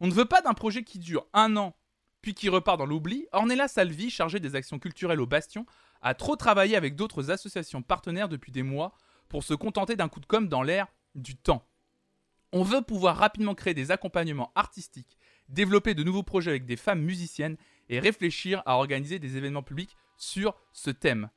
[0.00, 1.76] On ne veut pas d'un projet qui dure un an,
[2.20, 3.28] puis qui repart dans l'oubli.
[3.30, 5.66] Ornella Salvi, chargée des actions culturelles au Bastion,
[6.00, 8.92] a trop travaillé avec d'autres associations partenaires depuis des mois
[9.28, 11.64] pour se contenter d'un coup de com' dans l'air du temps.
[12.52, 15.16] On veut pouvoir rapidement créer des accompagnements artistiques,
[15.48, 17.56] développer de nouveaux projets avec des femmes musiciennes
[17.88, 21.30] et réfléchir à organiser des événements publics sur ce thème.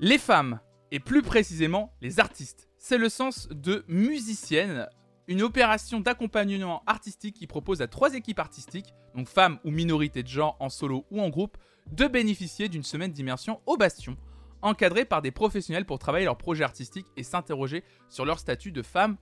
[0.00, 0.60] Les femmes,
[0.90, 4.88] et plus précisément les artistes, c'est le sens de musicienne,
[5.28, 10.28] une opération d'accompagnement artistique qui propose à trois équipes artistiques, donc femmes ou minorités de
[10.28, 11.58] genre en solo ou en groupe,
[11.90, 14.16] de bénéficier d'une semaine d'immersion au Bastion,
[14.62, 18.82] encadrée par des professionnels pour travailler leur projet artistique et s'interroger sur leur statut de
[18.82, 19.16] femme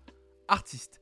[0.48, 1.00] artiste.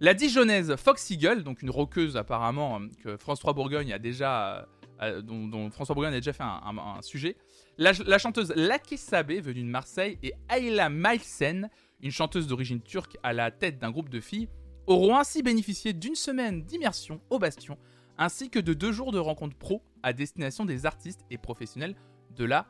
[0.00, 4.64] La Dijonnaise Fox Eagle, donc une roqueuse apparemment euh, que Bourgogne a déjà, euh,
[5.02, 7.36] euh, dont, François Bourgogne a déjà fait un, sujet.
[7.78, 13.32] La, chanteuse Laki Sabé, venue de Marseille, et Ayla Mailsen, une chanteuse d'origine turque à
[13.32, 14.48] la tête d'un groupe de filles,
[14.88, 17.78] auront ainsi bénéficié d'une semaine d'immersion au Bastion,
[18.18, 21.94] ainsi que de deux jours de rencontres pro à destination des artistes et professionnels
[22.34, 22.66] de la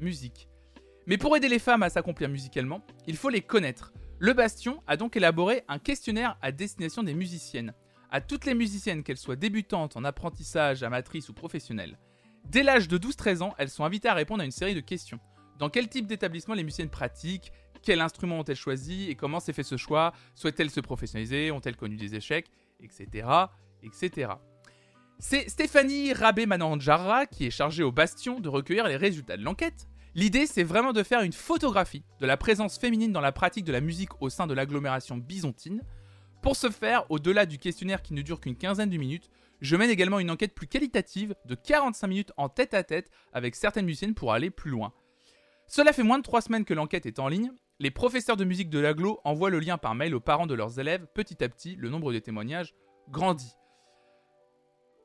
[0.00, 0.48] musique.
[1.06, 3.92] Mais pour aider les femmes à s'accomplir musicalement, il faut les connaître.
[4.20, 7.74] Le Bastion a donc élaboré un questionnaire à destination des musiciennes,
[8.10, 11.98] à toutes les musiciennes, qu'elles soient débutantes en apprentissage, amatrices ou professionnelles.
[12.44, 15.18] Dès l'âge de 12-13 ans, elles sont invitées à répondre à une série de questions.
[15.58, 17.52] Dans quel type d'établissement les musiciennes pratiquent?
[17.82, 19.10] Quel instrument ont-elles choisi?
[19.10, 20.12] Et comment s'est fait ce choix?
[20.34, 21.50] Souhaitent-elles se professionnaliser?
[21.50, 22.50] Ont-elles connu des échecs?
[22.80, 23.26] Etc.
[23.82, 24.32] Etc.
[25.18, 29.88] C'est Stéphanie Rabé-Mananjara qui est chargée au Bastion de recueillir les résultats de l'enquête.
[30.16, 33.72] L'idée, c'est vraiment de faire une photographie de la présence féminine dans la pratique de
[33.72, 35.82] la musique au sein de l'agglomération byzantine.
[36.40, 39.28] Pour ce faire, au-delà du questionnaire qui ne dure qu'une quinzaine de minutes,
[39.60, 43.56] je mène également une enquête plus qualitative de 45 minutes en tête à tête avec
[43.56, 44.92] certaines musiciennes pour aller plus loin.
[45.66, 47.50] Cela fait moins de 3 semaines que l'enquête est en ligne.
[47.80, 50.78] Les professeurs de musique de l'aglo envoient le lien par mail aux parents de leurs
[50.78, 51.06] élèves.
[51.12, 52.74] Petit à petit, le nombre de témoignages
[53.10, 53.56] grandit.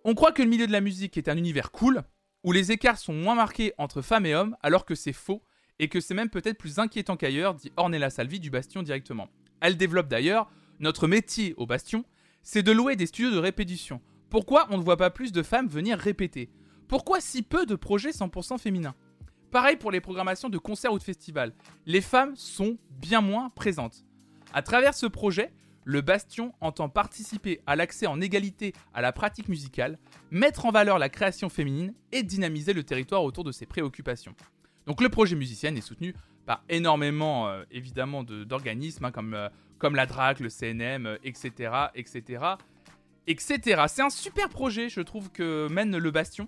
[0.06, 2.04] On croit que le milieu de la musique est un univers cool,
[2.44, 5.44] où les écarts sont moins marqués entre femmes et hommes, alors que c'est faux,
[5.80, 9.30] et que c'est même peut-être plus inquiétant qu'ailleurs, dit Ornella Salvi du Bastion directement.
[9.62, 10.50] Elle développe d'ailleurs,
[10.80, 12.06] notre métier au Bastion,
[12.44, 14.02] c'est de louer des studios de répétition.
[14.30, 16.50] Pourquoi on ne voit pas plus de femmes venir répéter?
[16.88, 18.96] Pourquoi si peu de projets 100% féminins?
[19.52, 21.54] Pareil pour les programmations de concerts ou de festivals.
[21.86, 24.06] Les femmes sont bien moins présentes.
[24.54, 25.52] À travers ce projet,
[25.84, 29.98] le Bastion entend participer à l'accès en égalité à la pratique musicale,
[30.32, 34.36] mettre en valeur la création féminine et dynamiser le territoire autour de ses préoccupations.
[34.86, 36.16] Donc le projet musicienne est soutenu
[36.46, 41.72] par énormément euh, évidemment d'organismes hein, comme, euh, comme la DRAC, le CNM, etc.
[41.96, 42.44] etc.
[43.28, 43.84] etc.
[43.88, 46.48] C'est un super projet je trouve que mène le Bastion.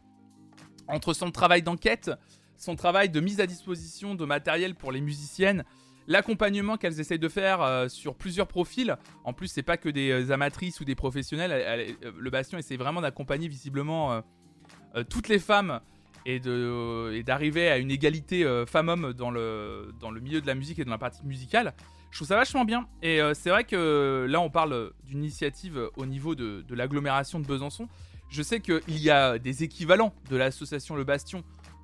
[0.87, 2.11] Entre son travail d'enquête,
[2.57, 5.63] son travail de mise à disposition de matériel pour les musiciennes,
[6.11, 8.95] l'accompagnement qu'elles essayent de faire euh, sur plusieurs profils.
[9.23, 11.51] En plus, c'est pas que des euh, amatrices ou des professionnels.
[11.51, 14.21] Euh, le Bastion essaie vraiment d'accompagner visiblement
[15.09, 15.79] toutes les femmes
[16.25, 20.97] et d'arriver à une égalité femmes-hommes dans le, milieu de la musique et dans la
[20.97, 21.73] pratique musicale.
[22.11, 22.87] Je trouve ça vachement bien.
[23.01, 27.87] Et c'est vrai que là, on parle d'une initiative au niveau de l'agglomération de Besançon.
[28.29, 31.43] Je sais qu'il y a des équivalents de l'association Le Bastion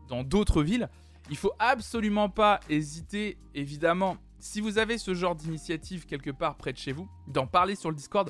[0.09, 0.89] dans d'autres villes.
[1.29, 6.71] Il faut absolument pas hésiter, évidemment, si vous avez ce genre d'initiative quelque part près
[6.71, 8.29] de chez vous, d'en parler sur le Discord.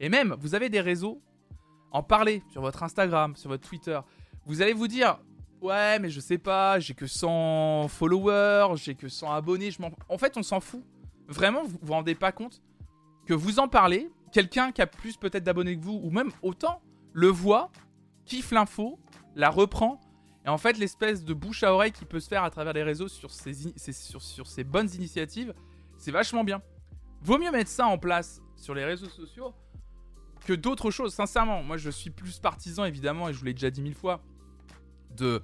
[0.00, 1.22] Et même, vous avez des réseaux,
[1.92, 3.98] en parler sur votre Instagram, sur votre Twitter.
[4.44, 5.18] Vous allez vous dire,
[5.62, 9.70] ouais, mais je sais pas, j'ai que 100 followers, j'ai que 100 abonnés.
[9.70, 10.84] Je en fait, on s'en fout.
[11.28, 12.62] Vraiment, vous vous rendez pas compte
[13.26, 16.82] que vous en parlez, quelqu'un qui a plus peut-être d'abonnés que vous, ou même autant,
[17.12, 17.70] le voit,
[18.24, 18.98] kiffe l'info,
[19.34, 20.00] la reprend
[20.46, 22.84] et en fait, l'espèce de bouche à oreille qui peut se faire à travers les
[22.84, 25.52] réseaux sur ces, bonnes initiatives,
[25.98, 26.62] c'est vachement bien.
[27.20, 29.52] Vaut mieux mettre ça en place sur les réseaux sociaux
[30.44, 31.14] que d'autres choses.
[31.14, 34.22] Sincèrement, moi je suis plus partisan évidemment, et je vous l'ai déjà dit mille fois,
[35.16, 35.42] de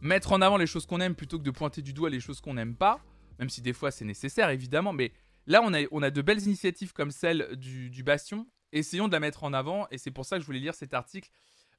[0.00, 2.40] mettre en avant les choses qu'on aime plutôt que de pointer du doigt les choses
[2.40, 2.98] qu'on n'aime pas,
[3.38, 5.12] même si des fois c'est nécessaire évidemment, mais
[5.46, 9.52] là on a, de belles initiatives comme celle du Bastion, essayons de la mettre en
[9.52, 11.30] avant, et c'est pour ça que je voulais lire cet article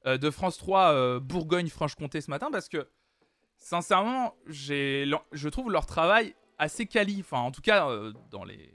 [0.06, 2.88] euh, de France 3 euh, Bourgogne-Franche-Comté ce matin parce que
[3.56, 7.20] sincèrement, je trouve leur travail assez quali.
[7.20, 8.74] Enfin, en tout cas, euh, dans les...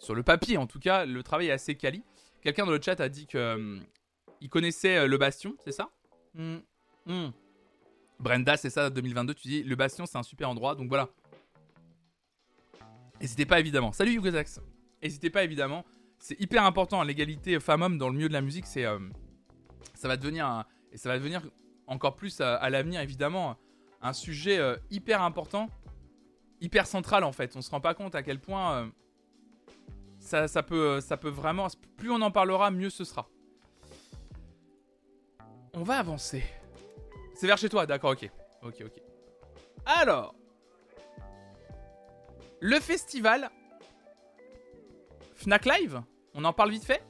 [0.00, 2.02] sur le papier, en tout cas, le travail est assez quali.
[2.42, 3.78] Quelqu'un dans le chat a dit que
[4.40, 5.90] il connaissait le Bastion, c'est ça?
[6.34, 6.58] Hmm.
[7.04, 7.28] Hmm.
[8.18, 9.34] Brenda, c'est ça, 2022.
[9.34, 10.74] Tu dis, le Bastion, c'est un super endroit.
[10.74, 11.10] Donc voilà.
[13.20, 13.92] N'hésitez pas évidemment.
[13.92, 14.60] Salut Yugozax.
[15.02, 15.84] N'hésitez pas évidemment.
[16.18, 18.66] C'est hyper important l'égalité femmes-hommes dans le milieu de la musique.
[18.66, 18.86] C'est,
[19.94, 21.42] ça va devenir et ça va devenir
[21.86, 23.56] encore plus à, l'avenir évidemment
[24.02, 25.68] un sujet euh, hyper important,
[26.60, 27.56] hyper central en fait.
[27.56, 28.86] On se rend pas compte à quel point euh,
[30.18, 31.66] ça, ça, peut, ça peut vraiment.
[31.96, 33.28] Plus on en parlera, mieux ce sera.
[35.74, 36.42] On va avancer.
[37.34, 38.30] C'est vers chez toi, d'accord, ok.
[38.62, 39.02] Ok, ok.
[39.86, 40.34] Alors,
[42.60, 43.50] le festival
[45.34, 46.02] Fnac Live,
[46.34, 47.02] on en parle vite fait?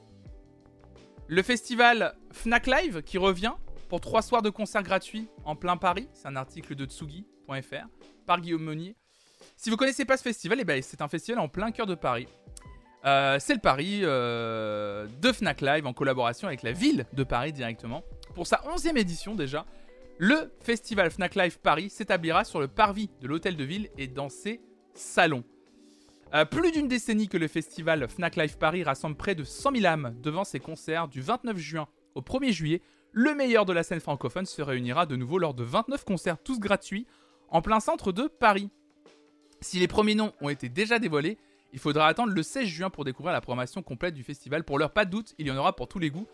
[1.27, 3.53] Le festival Fnac Live qui revient
[3.89, 6.07] pour trois soirs de concerts gratuits en plein Paris.
[6.13, 7.87] C'est un article de Tsugi.fr
[8.25, 8.95] par Guillaume Meunier.
[9.57, 11.95] Si vous connaissez pas ce festival, eh ben, c'est un festival en plein cœur de
[11.95, 12.27] Paris.
[13.05, 17.51] Euh, c'est le Paris euh, de Fnac Live en collaboration avec la ville de Paris
[17.51, 18.03] directement.
[18.35, 19.65] Pour sa 11e édition déjà,
[20.17, 24.29] le festival Fnac Live Paris s'établira sur le parvis de l'hôtel de ville et dans
[24.29, 24.61] ses
[24.93, 25.43] salon.
[26.33, 29.85] Euh, plus d'une décennie que le festival Fnac Live Paris rassemble près de 100 000
[29.85, 32.81] âmes devant ses concerts du 29 juin au 1er juillet.
[33.11, 36.59] Le meilleur de la scène francophone se réunira de nouveau lors de 29 concerts tous
[36.59, 37.05] gratuits
[37.49, 38.69] en plein centre de Paris.
[39.59, 41.37] Si les premiers noms ont été déjà dévoilés,
[41.73, 44.63] il faudra attendre le 16 juin pour découvrir la programmation complète du festival.
[44.63, 46.27] Pour l'heure, pas de doute, il y en aura pour tous les goûts.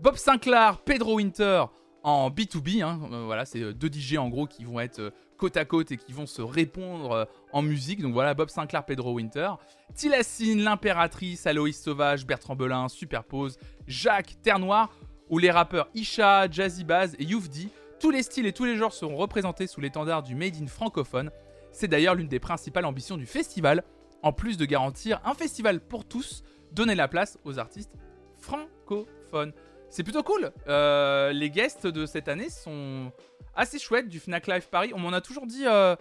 [0.00, 1.64] Bob Sinclair, Pedro Winter
[2.02, 5.56] en B2B, hein, euh, voilà, c'est euh, deux DJ en gros qui vont être côte
[5.56, 8.02] à côte et qui vont se répondre euh, en musique.
[8.02, 9.52] Donc voilà, Bob Sinclair, Pedro Winter,
[9.94, 14.90] Tilassine, l'Impératrice, Aloïs Sauvage, Bertrand Belin, Superpose, Jacques, Terre Noire,
[15.30, 17.70] ou les rappeurs Isha, Jazzy Baz et Youfdi.
[18.00, 21.30] Tous les styles et tous les genres seront représentés sous l'étendard du Made in francophone.
[21.72, 23.82] C'est d'ailleurs l'une des principales ambitions du festival,
[24.22, 27.92] en plus de garantir un festival pour tous, donner la place aux artistes
[28.38, 29.52] francophones.
[29.90, 30.52] C'est plutôt cool.
[30.68, 33.10] Euh, les guests de cette année sont
[33.54, 34.92] assez chouette du Fnac Live Paris.
[34.94, 35.66] On m'en a toujours dit.
[35.66, 35.96] Euh,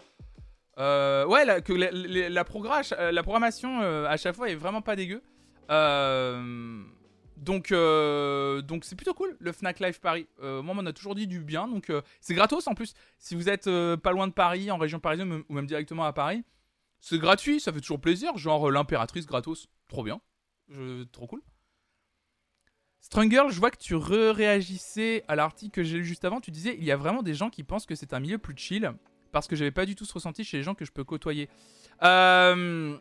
[0.78, 5.24] euh, ouais, que la, programmation à chaque fois est vraiment pas dégueu.
[7.38, 10.28] donc, donc c'est plutôt cool le Fnac Live Paris.
[10.42, 11.68] moi, on m'en a toujours dit du bien.
[11.68, 12.94] Donc, c'est gratos en plus.
[13.18, 16.44] Si vous êtes pas loin de Paris, en région parisienne ou même directement à Paris,
[17.00, 17.60] c'est gratuit.
[17.60, 18.38] Ça fait toujours plaisir.
[18.38, 20.20] Genre l'impératrice gratos, trop bien,
[21.12, 21.42] trop cool.
[23.08, 26.42] Strong je vois que tu réagissais à l'article que j'ai lu juste avant.
[26.42, 28.54] Tu disais il y a vraiment des gens qui pensent que c'est un milieu plus
[28.58, 28.92] chill
[29.32, 31.48] parce que j'avais pas du tout ce ressenti chez les gens que je peux côtoyer.
[32.04, 32.98] Euh,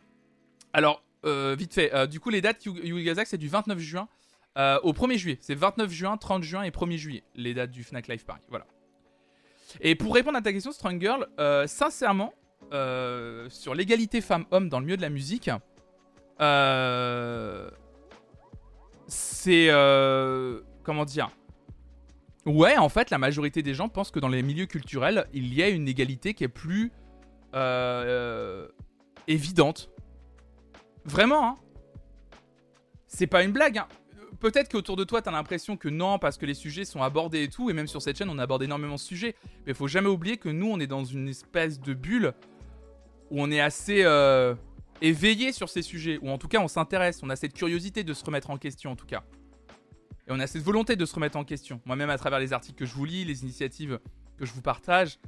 [0.71, 4.07] alors, euh, vite fait, euh, du coup, les dates Yugazak, c'est du 29 juin
[4.81, 5.37] au 1er juillet.
[5.41, 8.45] C'est 29 juin, 30 juin et 1er juillet, les dates du Fnac Live Paris.
[8.47, 8.65] Voilà.
[9.81, 11.27] Et pour répondre à ta question, Strong Girl,
[11.67, 12.33] sincèrement,
[12.71, 15.49] sur l'égalité femmes-hommes dans le milieu de la musique,
[19.07, 19.67] c'est.
[19.69, 21.29] Euh, comment dire?
[22.45, 25.61] Ouais, en fait, la majorité des gens pensent que dans les milieux culturels, il y
[25.61, 26.91] a une égalité qui est plus
[27.53, 28.67] euh,
[29.27, 29.89] évidente.
[31.03, 31.55] Vraiment, hein
[33.07, 33.87] C'est pas une blague, hein
[34.39, 37.49] Peut-être qu'autour de toi, t'as l'impression que non, parce que les sujets sont abordés et
[37.49, 39.35] tout, et même sur cette chaîne, on aborde énormément de sujets.
[39.65, 42.33] Mais faut jamais oublier que nous, on est dans une espèce de bulle
[43.31, 44.03] où on est assez.
[44.03, 44.53] Euh,
[45.01, 48.13] éveillé sur ces sujets, ou en tout cas on s'intéresse, on a cette curiosité de
[48.13, 49.23] se remettre en question en tout cas.
[50.27, 51.81] Et on a cette volonté de se remettre en question.
[51.85, 53.99] Moi-même à travers les articles que je vous lis, les initiatives
[54.37, 55.19] que je vous partage.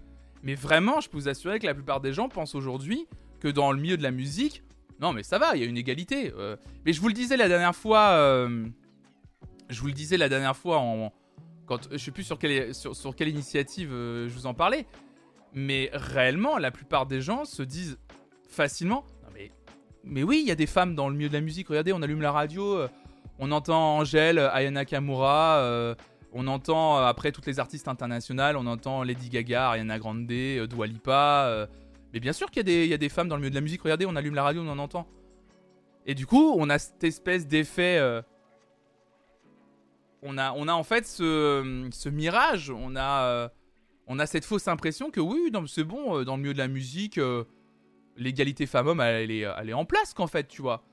[0.43, 3.07] Mais vraiment, je peux vous assurer que la plupart des gens pensent aujourd'hui
[3.39, 4.63] que dans le milieu de la musique,
[4.99, 6.33] non mais ça va, il y a une égalité.
[6.37, 6.57] Euh.
[6.85, 8.65] mais je vous le disais la dernière fois, euh,
[9.69, 10.81] je vous le disais la dernière fois
[11.65, 14.85] quand je sais plus sur quelle, sur, quelle initiative euh, je vous en parlais.
[15.53, 17.97] Mais réellement, la plupart des gens se disent
[18.49, 19.05] facilement
[20.03, 21.67] mais oui, il y a des femmes dans le milieu de la musique.
[21.67, 22.87] Regardez, on allume la radio, euh,
[23.37, 25.95] on entend Angèle, Ayana Kamura, euh,
[26.33, 30.87] on entend euh, après toutes les artistes internationales, on entend Lady Gaga, Ariana Grande, Dua
[30.87, 31.67] Lipa.
[32.13, 33.81] mais bien sûr qu'il y, a des femmes dans le milieu de la musique.
[33.81, 35.07] Regardez, on allume la radio, on en entend.
[36.05, 37.99] Et du coup, on a cette espèce d'effet.
[40.21, 43.51] on, a, on a en fait ce, mirage, on a,
[44.07, 47.19] on a cette fausse impression que oui, c'est bon, dans le milieu de la musique
[48.19, 50.83] l'égalité femmes-hommes, elle, est, elle est en place qu'en fait, tu vois.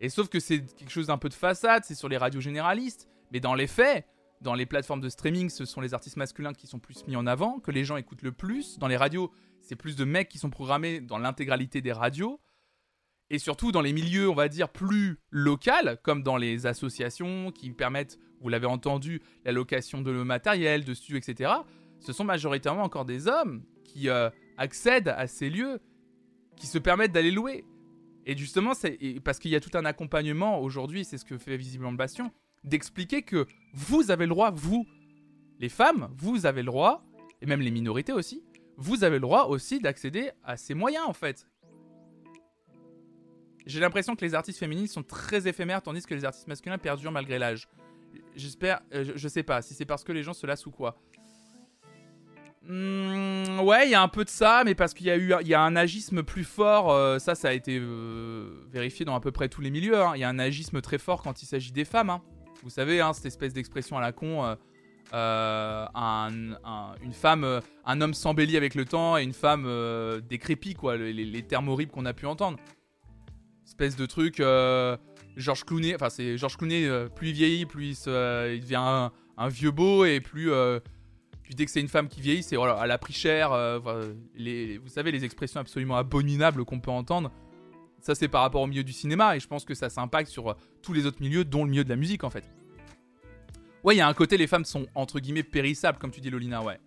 [0.00, 3.08] Et sauf que c'est quelque chose d'un peu de façade, c'est sur les radios généralistes.
[3.32, 4.06] Mais dans les faits,
[4.40, 7.26] dans les plateformes de streaming, ce sont les artistes masculins qui sont plus mis en
[7.26, 8.78] avant, que les gens écoutent le plus.
[8.78, 12.40] Dans les radios, c'est plus de mecs qui sont programmés dans l'intégralité des radios.
[13.30, 17.70] Et surtout dans les milieux, on va dire, plus locaux, comme dans les associations qui
[17.72, 21.50] permettent, vous l'avez entendu, la location de matériel, de studio, etc.
[21.98, 25.80] Ce sont majoritairement encore des hommes qui euh, accèdent à ces lieux
[26.56, 27.64] qui se permettent d'aller louer.
[28.24, 31.56] Et justement, c'est parce qu'il y a tout un accompagnement aujourd'hui, c'est ce que fait
[31.56, 32.32] visiblement le Bastion,
[32.64, 34.86] d'expliquer que vous avez le droit, vous,
[35.60, 37.04] les femmes, vous avez le droit,
[37.40, 38.42] et même les minorités aussi,
[38.76, 41.48] vous avez le droit aussi d'accéder à ces moyens en fait.
[43.66, 47.12] J'ai l'impression que les artistes féminines sont très éphémères tandis que les artistes masculins perdurent
[47.12, 47.68] malgré l'âge.
[48.36, 50.96] J'espère, euh, je, sais pas si c'est parce que les gens se lassent ou quoi.
[52.68, 55.32] Hmm, ouais, il y a un peu de ça, mais parce qu'il y a eu
[55.40, 56.90] il y a un agisme plus fort.
[56.90, 60.00] Euh, ça, ça a été euh, vérifié dans à peu près tous les milieux.
[60.00, 60.12] Hein.
[60.16, 62.10] Il y a un agisme très fort quand il s'agit des femmes.
[62.10, 62.22] Hein.
[62.62, 64.56] Vous savez, hein, cette espèce d'expression à la con.
[65.12, 69.70] une femme, un homme s'embellit avec le temps et une femme
[70.28, 70.96] décrépit, quoi.
[70.96, 72.58] Les, termes horribles qu'on a pu entendre.
[73.64, 74.42] Espèce de truc.
[75.36, 80.04] Georges Clooney, enfin, c'est Georges Clooney, plus il vieillit, plus il, devient un, vieux beau
[80.04, 80.50] et plus
[81.46, 83.52] puis dès que c'est une femme qui vieillit, c'est voilà, elle a pris cher.
[83.52, 87.30] Euh, vous savez, les expressions absolument abominables qu'on peut entendre.
[88.00, 89.36] Ça, c'est par rapport au milieu du cinéma.
[89.36, 91.84] Et je pense que ça s'impacte sur euh, tous les autres milieux, dont le milieu
[91.84, 92.50] de la musique, en fait.
[93.84, 96.30] Ouais, il y a un côté, les femmes sont entre guillemets périssables, comme tu dis,
[96.30, 96.80] Lolina, ouais.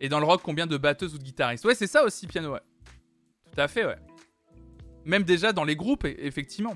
[0.00, 2.52] Et dans le rock, combien de batteuses ou de guitaristes Ouais, c'est ça aussi, piano,
[2.52, 2.60] ouais.
[3.44, 3.96] Tout à fait, ouais.
[5.04, 6.74] Même déjà dans les groupes, e-, effectivement.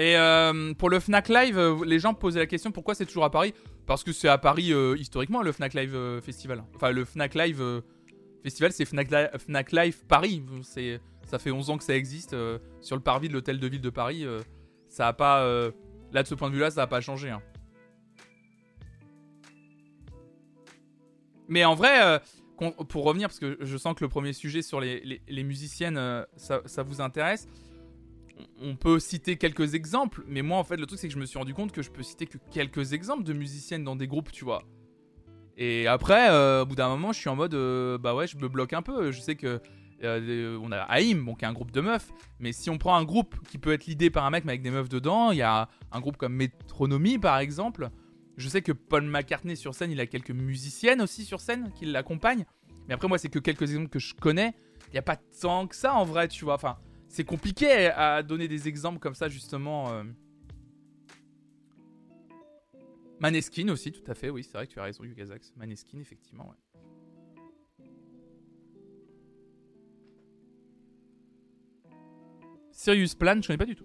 [0.00, 3.24] Et euh, pour le Fnac Live, euh, les gens posaient la question pourquoi c'est toujours
[3.24, 3.52] à Paris?
[3.84, 6.64] Parce que c'est à Paris euh, historiquement le Fnac Live Festival.
[6.74, 7.62] Enfin, le Fnac Live
[8.42, 10.42] Festival, c'est Fnac, Live Paris.
[10.62, 12.34] C'est, ça fait 11 ans que ça existe
[12.80, 14.24] sur le parvis de l'hôtel de ville de Paris.
[14.88, 15.44] ça a pas.
[16.12, 17.28] là, de ce point de vue-là, ça n'a pas changé.
[17.28, 17.42] Hein.
[21.46, 22.22] Mais en vrai,
[22.88, 27.02] pour revenir, parce que je sens que le premier sujet sur les, musiciennes, ça, vous
[27.02, 27.48] intéresse
[28.60, 31.26] on peut citer quelques exemples, mais moi en fait le truc c'est que je me
[31.26, 34.32] suis rendu compte que je peux citer que quelques exemples de musiciennes dans des groupes,
[34.32, 34.62] tu vois.
[35.56, 38.38] Et après, euh, au bout d'un moment, je suis en mode, euh, bah ouais, je
[38.38, 39.12] me bloque un peu.
[39.12, 39.60] Je sais que
[40.02, 42.96] euh, on a AIM, bon, qui est un groupe de meufs, mais si on prend
[42.96, 45.38] un groupe qui peut être l'idée par un mec mais avec des meufs dedans, il
[45.38, 47.90] y a un groupe comme Metronomy par exemple.
[48.38, 51.84] Je sais que Paul McCartney sur scène, il a quelques musiciennes aussi sur scène qui
[51.84, 52.46] l'accompagnent.
[52.88, 54.54] Mais après, moi, c'est que quelques exemples que je connais.
[54.88, 56.54] Il n'y a pas tant que ça en vrai, tu vois.
[56.54, 56.78] Enfin,
[57.10, 59.92] c'est compliqué à donner des exemples comme ça, justement.
[59.92, 60.04] Euh.
[63.18, 65.52] Maneskin aussi, tout à fait, oui, c'est vrai que tu as raison, Yugazax.
[65.56, 66.56] Maneskin, effectivement, ouais.
[72.70, 73.84] Sirius Plan, je connais pas du tout.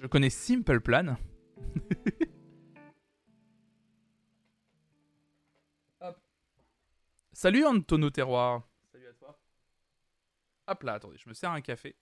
[0.00, 1.16] Je connais Simple Plan.
[7.32, 8.62] Salut Antono Terroir.
[8.90, 9.38] Salut à toi.
[10.68, 11.94] Hop là, attendez, je me sers un café.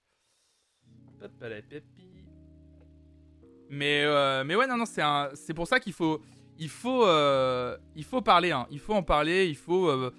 [3.69, 6.23] Mais, euh, mais ouais, non, non, c'est, pour ça qu'il faut,
[6.59, 8.53] il faut, euh, il faut parler.
[8.53, 8.67] Hein.
[8.71, 9.47] Il faut en parler.
[9.47, 10.13] Il faut, euh,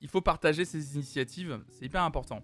[0.00, 1.60] il faut partager ces initiatives.
[1.68, 2.42] C'est hyper important.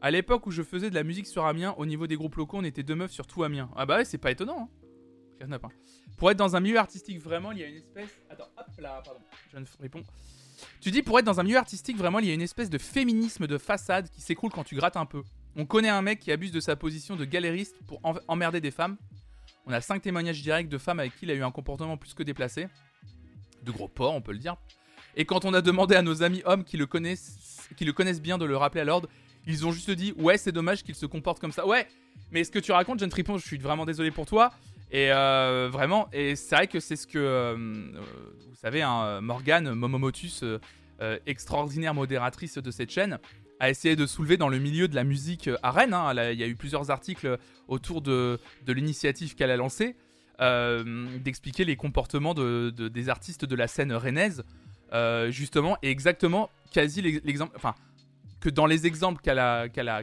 [0.00, 2.58] À l'époque où je faisais de la musique sur Amiens, au niveau des groupes locaux,
[2.58, 3.70] on était deux meufs sur tout Amiens.
[3.76, 4.68] Ah bah ouais, c'est pas étonnant.
[4.68, 4.68] Hein.
[6.18, 8.10] Pour être dans un milieu artistique, vraiment, il y a une espèce.
[8.30, 9.20] Attends, hop là, pardon.
[9.52, 10.02] Je réponds.
[10.80, 12.78] Tu dis pour être dans un milieu artistique, vraiment, il y a une espèce de
[12.78, 15.22] féminisme de façade qui s'écroule quand tu grattes un peu.
[15.56, 18.96] On connaît un mec qui abuse de sa position de galériste pour emmerder des femmes.
[19.66, 22.14] On a 5 témoignages directs de femmes avec qui il a eu un comportement plus
[22.14, 22.68] que déplacé.
[23.62, 24.56] De gros porc, on peut le dire.
[25.14, 27.68] Et quand on a demandé à nos amis hommes qui le connaissent,
[28.20, 29.08] bien de le rappeler à l'ordre,
[29.46, 31.66] ils ont juste dit Ouais, c'est dommage qu'il se comporte comme ça.
[31.66, 31.86] Ouais,
[32.30, 34.52] mais ce que tu racontes, John Tripon, je suis vraiment désolé pour toi.
[34.90, 38.00] Et euh, vraiment, et c'est vrai que c'est ce que, euh, euh,
[38.50, 40.44] vous savez, hein, Morgane Momomotus,
[41.26, 43.18] extraordinaire modératrice de cette chaîne,
[43.62, 45.94] a essayé de soulever dans le milieu de la musique à Rennes.
[45.94, 46.12] Hein.
[46.32, 49.94] il y a eu plusieurs articles autour de, l'initiative qu'elle a lancée,
[50.40, 54.42] euh, d'expliquer les comportements de, des artistes de la scène rennaise,
[54.92, 57.76] euh, justement, et exactement quasi l'exemple, enfin,
[58.40, 60.02] que dans les exemples qu'elle a, qu'elle a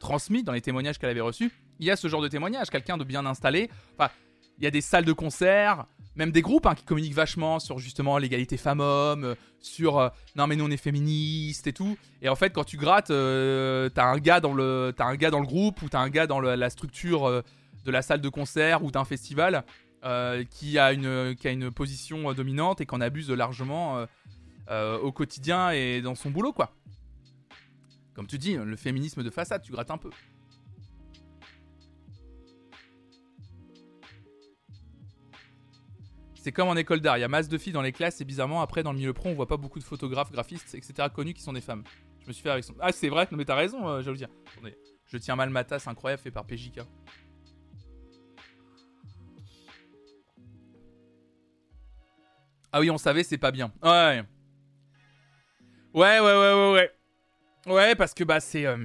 [0.00, 2.96] transmis, dans les témoignages qu'elle avait reçus, il y a ce genre de témoignage, quelqu'un
[2.96, 3.68] de bien installé.
[3.98, 4.10] Enfin,
[4.56, 5.84] il y a des salles de concert,
[6.16, 10.46] même des groupes hein, qui communiquent vachement sur justement l'égalité femmes-hommes, euh, sur euh, non
[10.46, 11.96] mais nous on est féministes et tout.
[12.22, 15.40] Et en fait quand tu grattes, euh, t'as un gars dans le un gars dans
[15.40, 17.42] le groupe ou t'as un gars dans la structure
[17.84, 19.64] de la salle de concert ou d'un festival
[20.50, 24.06] qui a une qui a une position dominante et qu'on abuse largement
[24.70, 26.72] au quotidien et dans son boulot quoi.
[28.14, 30.10] Comme tu dis, le féminisme de façade, tu grattes un peu.
[36.44, 38.24] C'est comme en école d'art, il y a masse de filles dans les classes et
[38.26, 41.08] bizarrement après dans le milieu pro on voit pas beaucoup de photographes, graphistes, etc.
[41.10, 41.84] connus qui sont des femmes.
[42.20, 42.74] Je me suis fait avec son...
[42.80, 44.28] Ah c'est vrai, non mais t'as raison, euh, dire.
[44.52, 44.76] Attendez,
[45.06, 46.82] je tiens mal ma tasse, incroyable, fait par PJK.
[52.72, 53.72] Ah oui, on savait, c'est pas bien.
[53.82, 54.22] Ouais.
[55.94, 57.72] Ouais, ouais, ouais, ouais, ouais.
[57.72, 58.66] Ouais, parce que bah c'est...
[58.66, 58.84] Euh,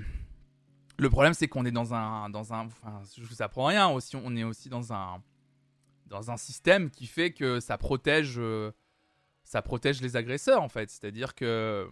[0.98, 3.90] Le problème, c'est qu'on est dans un, dans un, enfin, je vous apprends rien.
[3.90, 5.22] Aussi, on est aussi dans un,
[6.10, 8.72] dans un système qui fait que ça protège, euh,
[9.44, 10.90] ça protège les agresseurs en fait.
[10.90, 11.88] C'est-à-dire que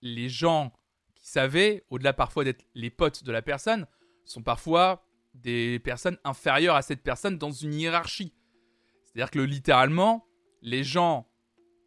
[0.00, 0.72] les gens
[1.14, 3.86] qui savaient, au-delà parfois d'être les potes de la personne,
[4.24, 8.32] sont parfois des personnes inférieures à cette personne dans une hiérarchie.
[9.02, 10.26] C'est-à-dire que littéralement,
[10.62, 11.28] les gens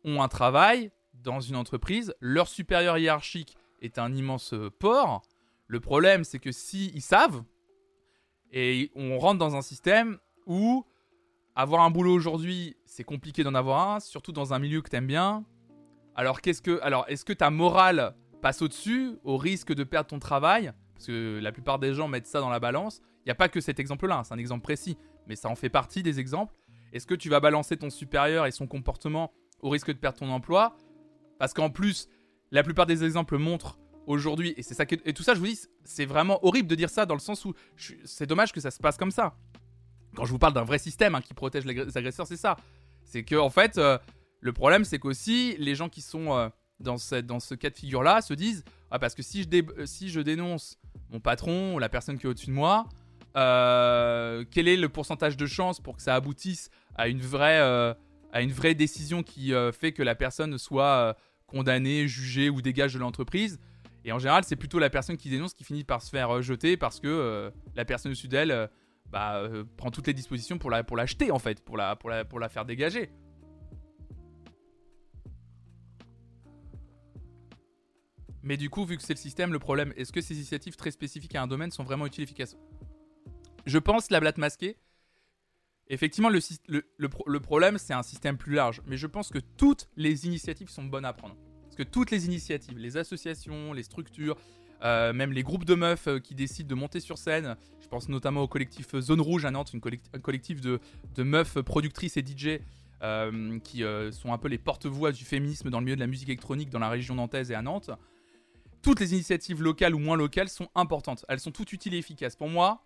[0.03, 5.24] ont un travail dans une entreprise, leur supérieur hiérarchique est un immense porc.
[5.68, 7.43] Le problème, c'est que si savent,
[8.51, 10.86] et on rentre dans un système où
[11.58, 15.08] avoir un boulot aujourd'hui, c'est compliqué d'en avoir un, surtout dans un milieu que t'aimes
[15.08, 15.43] bien.
[16.14, 20.20] Alors qu'est-ce que, alors est-ce que ta morale passe au-dessus au risque de perdre ton
[20.20, 20.72] travail?
[20.93, 23.01] Parce que la plupart des gens mettent ça dans la balance.
[23.26, 25.55] Il n'y a pas que cet exemple-là, hein, c'est un exemple précis, mais ça en
[25.55, 26.55] fait partie des exemples.
[26.93, 30.30] Est-ce que tu vas balancer ton supérieur et son comportement au risque de perdre ton
[30.30, 30.78] emploi?
[31.39, 32.08] Parce qu'en plus,
[32.51, 35.60] la plupart des exemples montrent aujourd'hui, et c'est ça et tout ça, je vous dis,
[35.84, 37.55] c'est vraiment horrible de dire ça dans le sens où
[38.05, 39.36] c'est dommage que ça se passe comme ça.
[40.16, 42.58] Quand je vous parle d'un vrai système hein, qui protège les agresseurs, c'est ça.
[43.03, 43.97] C'est que en fait, euh,
[44.41, 46.49] le problème, c'est qu'aussi les gens qui sont euh,
[46.80, 50.20] dans, ce cas de figure-là se disent, ah parce que si je, euh, si je
[50.20, 50.78] dénonce
[51.10, 52.86] mon patron ou la personne qui est au-dessus de moi,
[53.36, 59.53] quel est le pourcentage de chance pour que ça aboutisse à une vraie, décision qui
[59.80, 63.60] fait que la personne soit condamnée, jugée ou dégage de l'entreprise?
[64.05, 66.78] Et en général, c'est plutôt la personne qui dénonce qui finit par se faire jeter
[66.78, 68.70] parce que la personne au-dessus d'elle
[69.14, 72.10] euh, bah, prend toutes les dispositions pour la pour l'acheter en fait, pour la, pour,
[72.10, 73.10] la, pour la faire dégager.
[78.43, 80.91] Mais du coup, vu que c'est le système, le problème, est-ce que ces initiatives très
[80.91, 82.55] spécifiques à un domaine sont vraiment utiles et efficaces?
[83.66, 84.78] Je pense la blatte masquée.
[85.89, 88.82] Effectivement, le, le, le problème, c'est un système plus large.
[88.86, 91.36] Mais je pense que toutes les initiatives sont bonnes à prendre
[91.78, 94.36] que toutes les initiatives, les associations, les structures,
[94.84, 98.09] euh, même les groupes de meufs euh, qui décident de monter sur scène, je pense
[98.09, 100.80] notamment au collectif Zone Rouge à Nantes, un collectif de,
[101.17, 102.59] meufs productrices et DJ
[103.01, 106.30] euh, qui sont un peu les porte-voix du féminisme dans le milieu de la musique
[106.30, 107.89] électronique dans la région nantaise et à Nantes.
[108.82, 111.25] Toutes les initiatives locales ou moins locales sont importantes.
[111.28, 112.36] Elles sont toutes utiles et efficaces.
[112.36, 112.84] Pour moi,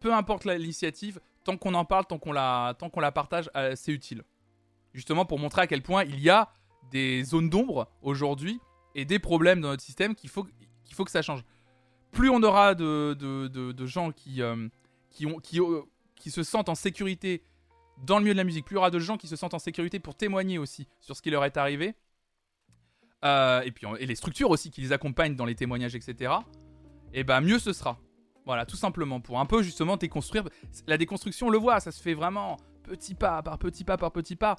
[0.00, 3.92] peu importe l'initiative, tant qu'on en parle, tant qu'on la, tant qu'on la partage, c'est
[3.92, 4.24] utile.
[4.94, 6.50] Justement pour montrer à quel point il y a
[6.90, 8.58] des zones d'ombre aujourd'hui
[8.94, 10.46] et des problèmes dans notre système qu'il faut,
[10.88, 11.44] qu'il faut que ça change.
[12.10, 14.68] Plus on aura de, de, de, gens qui, euh,
[15.10, 15.82] qui, ont, qui, euh,
[16.16, 17.44] qui se sentent en sécurité
[18.04, 19.54] dans le milieu de la musique, plus il y aura de gens qui se sentent
[19.54, 21.94] en sécurité pour témoigner aussi sur ce qui leur est arrivé.
[23.24, 26.32] Euh, et puis et les structures aussi qui les accompagnent dans les témoignages, etc.
[27.12, 27.98] Et ben mieux ce sera.
[28.46, 30.48] Voilà, tout simplement pour un peu justement déconstruire.
[30.86, 34.12] La déconstruction, on le voit, ça se fait vraiment petit pas par petit pas par
[34.12, 34.56] petit pas.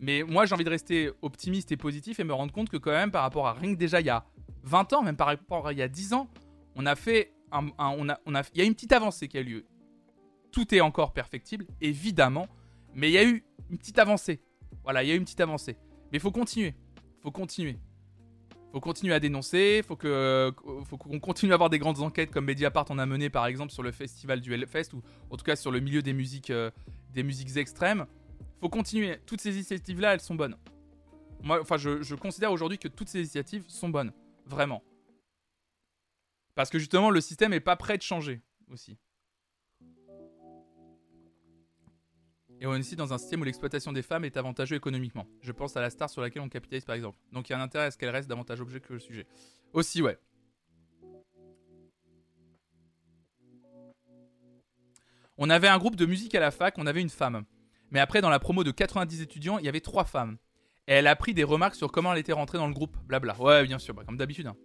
[0.00, 2.90] Mais moi, j'ai envie de rester optimiste et positif et me rendre compte que quand
[2.90, 4.24] même, par rapport à rien que déjà il y a
[4.64, 6.28] 20 ans, même par rapport à il y a 10 ans,
[6.76, 9.42] on a fait on a, on a, il y a une petite avancée qui a
[9.42, 9.64] lieu.
[10.50, 12.48] Tout est encore perfectible, évidemment,
[12.94, 14.40] mais il y a eu une petite avancée.
[14.82, 15.76] Voilà, il y a eu une petite avancée.
[16.10, 16.74] Mais il faut continuer.
[17.22, 17.78] faut continuer.
[18.72, 19.82] faut continuer à dénoncer.
[19.86, 20.52] faut que,
[20.84, 23.72] faut qu'on continue à avoir des grandes enquêtes comme Mediapart en a mené par exemple
[23.72, 26.70] sur le festival du Hellfest ou en tout cas sur le milieu des musiques, euh,
[27.12, 28.06] des musiques extrêmes
[28.64, 29.18] faut continuer.
[29.26, 30.56] Toutes ces initiatives-là, elles sont bonnes.
[31.42, 34.10] Moi, enfin, je, considère aujourd'hui que toutes ces initiatives sont bonnes.
[34.46, 34.82] Vraiment.
[36.54, 38.98] Parce que justement, le système est pas prêt de changer aussi.
[42.60, 45.26] Et on est ici dans un système où l'exploitation des femmes est avantageuse économiquement.
[45.42, 47.18] Je pense à la star sur laquelle on capitalise par exemple.
[47.32, 49.26] Donc il y a un intérêt à ce qu'elle reste davantage objet que le sujet.
[49.72, 50.18] Aussi, ouais.
[55.36, 57.44] On avait un groupe de musique à la fac, on avait une femme.
[57.90, 60.38] Mais après, dans la promo de 90 étudiants, il y avait trois femmes.
[60.86, 63.40] Elle a pris des remarques sur comment elle était rentrée dans le groupe, blabla.
[63.40, 64.46] Ouais, bien sûr, bah, comme d'habitude.
[64.46, 64.56] Hein.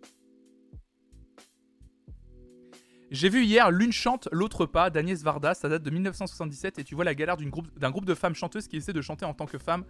[3.11, 6.93] J'ai vu hier L'une chante, l'autre pas d'Agnès Varda, ça date de 1977, et tu
[6.93, 9.57] vois la galère d'un groupe, de femmes chanteuses qui essaient de chanter en tant que
[9.57, 9.83] femme.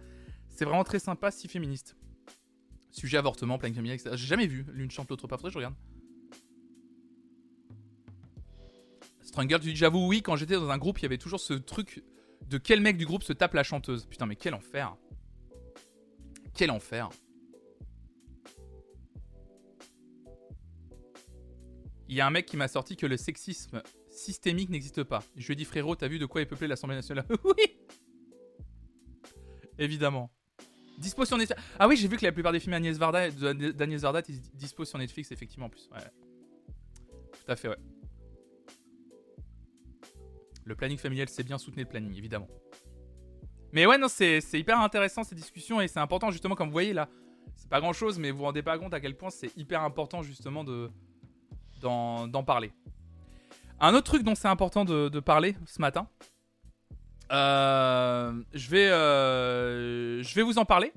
[0.48, 1.96] C'est vraiment très sympa, si féministe.
[2.90, 4.16] Sujet avortement, plein familial, etc.
[4.16, 5.74] J'ai jamais vu L'une chante, l'autre pas, faudrait que je regarde.
[9.22, 11.54] Stranger, tu dis j'avoue, oui, quand j'étais dans un groupe, il y avait toujours ce
[11.54, 12.02] truc
[12.48, 14.06] de quel mec du groupe se tape la chanteuse.
[14.06, 14.96] Putain, mais quel enfer.
[16.54, 17.08] Quel enfer.
[22.08, 25.22] Il y a un mec qui m'a sorti que le sexisme systémique n'existe pas.
[25.36, 27.24] Je lui ai dit frérot, t'as vu de quoi est peuplée l'Assemblée nationale?
[27.44, 27.76] Oui
[29.78, 30.30] Évidemment.
[30.98, 31.62] Dispo sur Netflix.
[31.78, 34.22] Ah oui, j'ai vu que la plupart des films d'Agnès Varda, d'Agnès Varda,
[34.84, 35.88] sur Netflix, effectivement, en plus.
[35.92, 36.00] Ouais.
[37.32, 37.78] Tout à fait, ouais.
[40.64, 42.48] Le planning familial, c'est bien, soutenir le planning, évidemment.
[43.72, 46.92] Mais ouais, non, c'est hyper intéressant ces discussions et c'est important, justement, comme vous voyez
[46.92, 47.08] là.
[47.56, 49.82] C'est pas grand chose, mais vous vous rendez pas compte à quel point c'est hyper
[49.82, 50.90] important, justement, de,
[51.80, 52.72] d'en parler.
[53.80, 56.08] Un autre truc dont c'est important de, parler ce matin,
[57.32, 60.92] euh, je, vais, euh, je vais vous en parler.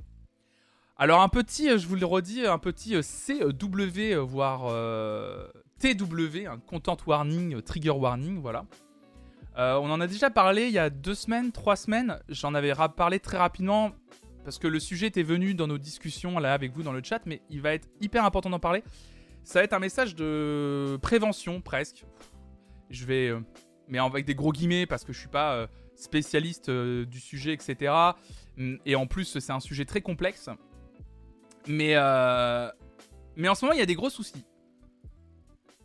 [0.97, 4.73] Alors un petit, je vous le redis, un petit CW, voire
[5.79, 8.65] TW, un content warning, trigger warning, voilà.
[9.55, 12.19] On en a déjà parlé il y a deux semaines, trois semaines.
[12.29, 13.91] J'en avais parlé très rapidement
[14.43, 17.21] parce que le sujet était venu dans nos discussions là avec vous dans le chat,
[17.25, 18.83] mais il va être hyper important d'en parler.
[19.43, 22.05] Ça va être un message de prévention presque.
[22.89, 23.39] Je vais, euh,
[23.87, 27.53] mais avec des gros guillemets parce que je suis pas euh, spécialiste euh, du sujet,
[27.53, 27.93] etc.
[28.57, 30.49] Mm, et en plus, c'est un sujet très complexe.
[31.67, 31.95] Mais,
[33.37, 34.45] mais en ce moment, il y a des gros soucis.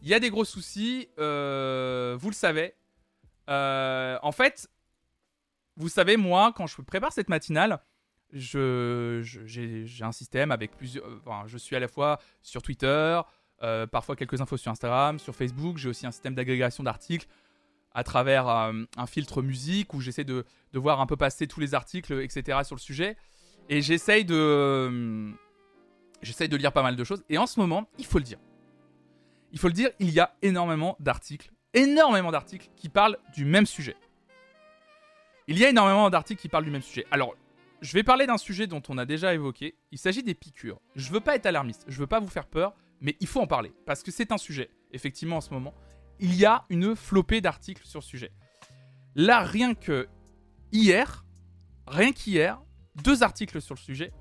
[0.03, 2.75] Il y a des gros soucis, vous le savez.
[3.49, 4.69] En fait,
[5.77, 7.81] vous savez, moi, quand je prépare cette matinale,
[8.33, 11.05] je, j'ai, un système avec plusieurs.
[11.47, 13.21] Je suis à la fois sur Twitter,
[13.63, 15.79] euh, parfois quelques infos sur Instagram, sur Facebook.
[15.79, 17.27] J'ai aussi un système d'agrégation d'articles
[17.93, 21.61] à travers euh, un filtre musique où j'essaie de, de, voir un peu passer tous
[21.61, 22.59] les articles, etc.
[22.65, 23.17] sur le sujet.
[23.71, 25.31] Et j'essaye de, euh,
[26.23, 27.25] j'essaye de lire pas mal de choses.
[27.29, 28.39] Et en ce moment, il faut le dire.
[29.53, 33.67] Il faut le dire, il y a énormément d'articles, énormément d'articles qui parlent du même
[33.67, 33.97] sujet.
[35.47, 37.07] Il y a énormément d'articles qui parlent du même sujet.
[37.11, 37.35] Alors,
[37.81, 39.77] je vais parler d'un sujet dont on a déjà évoqué.
[39.93, 40.81] Il s'agit des piqûres.
[40.97, 43.47] Je veux pas être alarmiste, je veux pas vous faire peur, mais il faut en
[43.47, 44.71] parler parce que c'est un sujet.
[44.93, 45.75] Effectivement, en ce moment,
[46.19, 48.33] il y a une flopée d'articles sur ce sujet.
[49.15, 50.09] Là, rien que
[50.73, 51.25] hier,
[51.87, 52.61] rien qu'hier,
[52.97, 54.13] deux articles sur le sujet.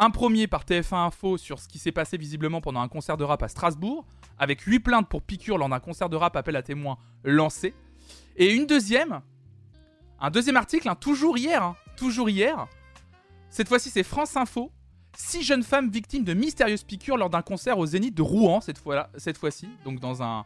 [0.00, 3.24] Un premier par TF1 Info sur ce qui s'est passé visiblement pendant un concert de
[3.24, 4.06] rap à Strasbourg,
[4.38, 7.74] avec 8 plaintes pour piqûres lors d'un concert de rap appel à témoins lancé.
[8.36, 9.20] Et une deuxième,
[10.20, 12.68] un deuxième article, toujours hier, hein, toujours hier.
[13.50, 14.70] Cette fois-ci, c'est France Info.
[15.16, 18.78] Six jeunes femmes victimes de mystérieuses piqûres lors d'un concert au Zénith de Rouen cette
[18.78, 20.44] fois cette fois-ci, donc dans un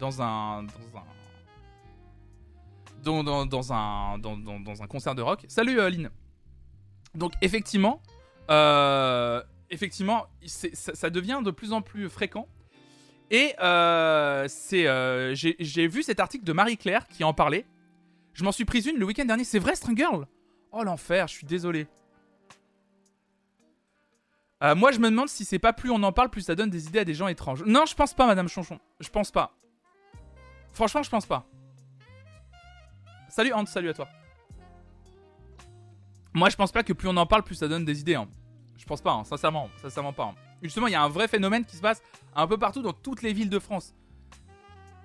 [0.00, 5.44] dans un dans un dans, un dans, un concert de rock.
[5.46, 6.10] Salut euh, Lynn.
[7.14, 8.17] Donc effectivement, euh,
[8.48, 12.48] effectivement, ça, devient de plus en plus fréquent.
[13.30, 14.86] Et euh, c'est
[15.34, 17.66] j'ai vu cet article de Marie Claire qui en parlait.
[18.32, 19.44] Je m'en suis prise une le week-end dernier.
[19.44, 20.26] C'est vrai, String Girl
[20.70, 21.86] Oh l'enfer, je suis désolé.
[24.62, 26.70] Euh, moi, je me demande si c'est pas plus on en parle, plus ça donne
[26.70, 27.62] des idées à des gens étranges.
[27.64, 28.80] Non, je pense pas, Madame Chonchon.
[29.00, 29.54] Je pense pas.
[30.72, 31.46] Franchement, je pense pas.
[33.28, 34.08] Salut Hans, salut à toi.
[36.38, 38.14] Moi, je pense pas que plus on en parle, plus ça donne des idées.
[38.14, 38.28] Hein.
[38.76, 40.24] Je pense pas, hein, sincèrement, sincèrement pas.
[40.24, 40.34] Hein.
[40.62, 42.00] Justement, il y a un vrai phénomène qui se passe
[42.34, 43.94] un peu partout dans toutes les villes de France.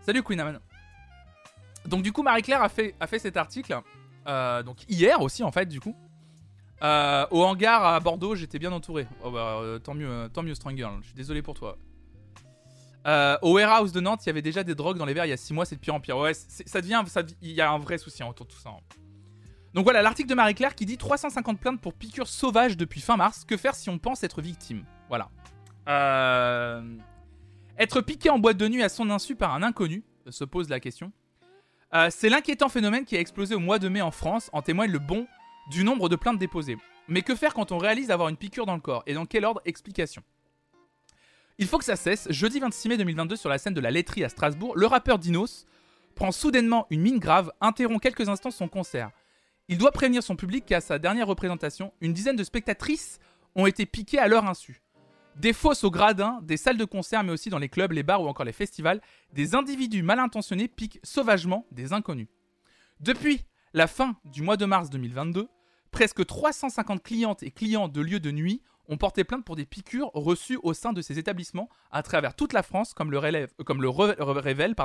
[0.01, 0.59] Salut Queen Aman.
[1.85, 3.81] Donc du coup, Marie-Claire a fait, a fait cet article
[4.25, 5.95] euh, donc hier aussi en fait du coup.
[6.81, 9.07] Euh, au hangar à Bordeaux, j'étais bien entouré.
[9.23, 10.53] Oh, bah, euh, tant mieux, tant mieux.
[10.53, 11.77] Je suis désolé pour toi.
[13.41, 15.33] au warehouse de Nantes, il y avait déjà des drogues dans les verres il y
[15.33, 16.17] a 6 mois, c'est de pire en pire.
[16.17, 17.01] Ouais, ça devient,
[17.41, 18.71] il y a un vrai souci autour de tout ça.
[19.73, 23.43] Donc voilà, l'article de Marie-Claire qui dit 350 plaintes pour piqûres sauvages depuis fin mars.
[23.45, 24.85] Que faire si on pense être victime?
[25.09, 25.29] Voilà.
[27.77, 30.79] Être piqué en boîte de nuit à son insu par un inconnu, se pose la
[30.79, 31.11] question.
[31.93, 34.91] Euh, c'est l'inquiétant phénomène qui a explosé au mois de mai en France, en témoigne
[34.91, 35.27] le bon
[35.69, 36.77] du nombre de plaintes déposées.
[37.07, 39.03] Mais que faire quand on réalise avoir une piqûre dans le corps?
[39.05, 39.61] Et dans quel ordre?
[39.65, 40.23] Explication.
[41.59, 42.27] Il faut que ça cesse.
[42.31, 45.65] Jeudi 26 mai 2022, sur la scène de la laiterie à Strasbourg, le rappeur Dinos
[46.15, 49.11] prend soudainement une mine grave, interrompt quelques instants son concert.
[49.69, 53.19] Il doit prévenir son public qu'à sa dernière représentation, une dizaine de spectatrices
[53.55, 54.81] ont été piquées à leur insu.
[55.37, 58.21] Des fosses au gradin, des salles de concert, mais aussi dans les clubs, les bars
[58.21, 59.01] ou encore les festivals,
[59.31, 62.27] des individus mal intentionnés piquent sauvagement des inconnus.
[62.99, 65.47] Depuis la fin du mois de mars 2022,
[65.91, 70.11] presque 350 clientes et clients de lieux de nuit ont porté plainte pour des piqûres
[70.13, 74.75] reçues au sein de ces établissements à travers toute la France, comme le, euh, révèle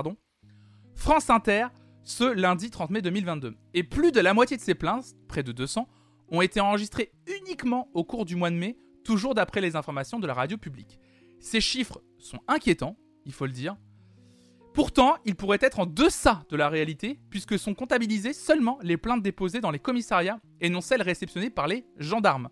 [0.95, 1.67] France Inter
[2.09, 3.55] ce lundi 30 mai 2022.
[3.75, 5.87] Et plus de la moitié de ces plaintes, près de 200,
[6.31, 10.27] ont été enregistrées uniquement au cours du mois de mai toujours d'après les informations de
[10.27, 10.99] la radio publique.
[11.39, 12.97] Ces chiffres sont inquiétants,
[13.27, 13.77] il faut le dire.
[14.73, 19.23] Pourtant, ils pourraient être en deçà de la réalité, puisque sont comptabilisées seulement les plaintes
[19.23, 22.49] déposées dans les commissariats et non celles réceptionnées par les gendarmes.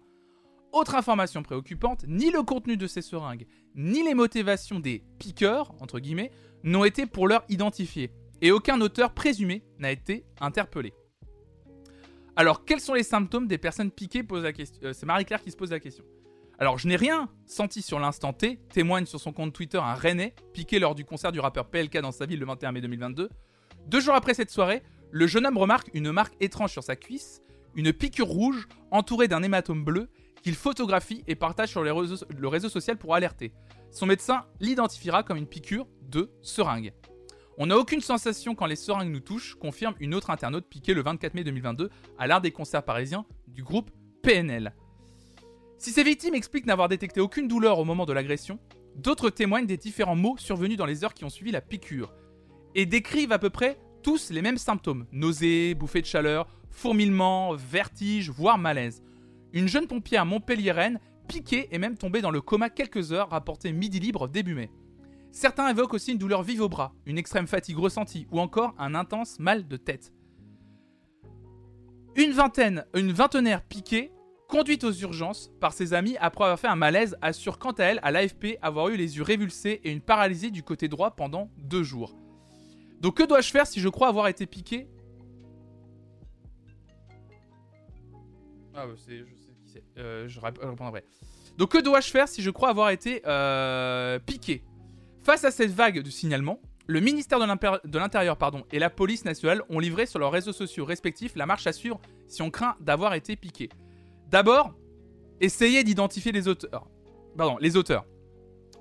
[0.72, 5.98] Autre information préoccupante, ni le contenu de ces seringues, ni les motivations des piqueurs, entre
[5.98, 6.30] guillemets,
[6.62, 8.11] n'ont été pour l'heure identifiés,
[8.43, 10.93] et aucun auteur présumé n'a été interpellé.
[12.37, 14.78] Alors, quels sont les symptômes des personnes piquées pose la question.
[14.84, 16.05] Euh, c'est Marie-Claire qui se pose la question.
[16.59, 20.34] Alors, je n'ai rien senti sur l'instant T, témoigne sur son compte Twitter un Rennais
[20.53, 23.30] piqué lors du concert du rappeur PLK dans sa ville le 21 mai 2022.
[23.87, 27.43] Deux jours après cette soirée, le jeune homme remarque une marque étrange sur sa cuisse,
[27.74, 30.09] une piqûre rouge entourée d'un hématome bleu
[30.43, 33.53] qu'il photographie et partage sur le réseau social pour alerter.
[33.91, 36.93] Son médecin l'identifiera comme une piqûre de seringues.
[37.59, 41.02] On n'a aucune sensation quand les seringues nous touchent, confirme une autre internaute piquée le
[41.02, 41.88] 24 mai 2022
[42.18, 43.90] à l'art des concerts parisiens du groupe
[44.22, 44.74] PNL.
[45.78, 48.59] Si ces victimes expliquent n'avoir détecté aucune douleur au moment de l'agression,
[48.94, 52.12] d'autres témoignent des différents maux survenus dans les heures qui ont suivi la piqûre
[52.74, 58.28] et décrivent à peu près tous les mêmes symptômes nausées, bouffées de chaleur, fourmillement, vertige,
[58.28, 59.02] voire malaise.
[59.54, 63.98] Une jeune pompière montpelliéraine piquée et même tombée dans le coma quelques heures, rapportée midi
[63.98, 64.70] libre début mai.
[65.37, 68.95] Certains évoquent aussi une douleur vive au bras, une extrême fatigue ressentie ou encore un
[68.95, 70.11] intense mal de tête.
[72.16, 74.11] Une vingtaine, une vingtenaire piquée,
[74.49, 78.01] conduite aux urgences par ses amis après avoir fait un malaise, assure quant à elle
[78.03, 81.82] à l'AFP avoir eu les yeux révulsés et une paralysie du côté droit pendant deux
[81.82, 82.16] jours.
[83.03, 84.89] Donc que dois-je faire si je crois avoir été piqué?
[88.74, 89.84] Ah, bah, c'est, je sais qui c'est.
[89.99, 91.05] Euh, je répondrai.
[91.59, 94.64] Donc que dois-je faire si je crois avoir été euh, piqué?
[95.26, 98.38] Face à cette vague de signalement, le ministère de l'Intérieur
[98.70, 102.00] et la police nationale ont livré sur leurs réseaux sociaux respectifs la marche à suivre
[102.28, 103.68] si on craint d'avoir été piqué.
[104.30, 104.76] D'abord,
[105.40, 106.86] essayez d'identifier les auteurs.
[107.36, 108.04] Pardon, les auteurs.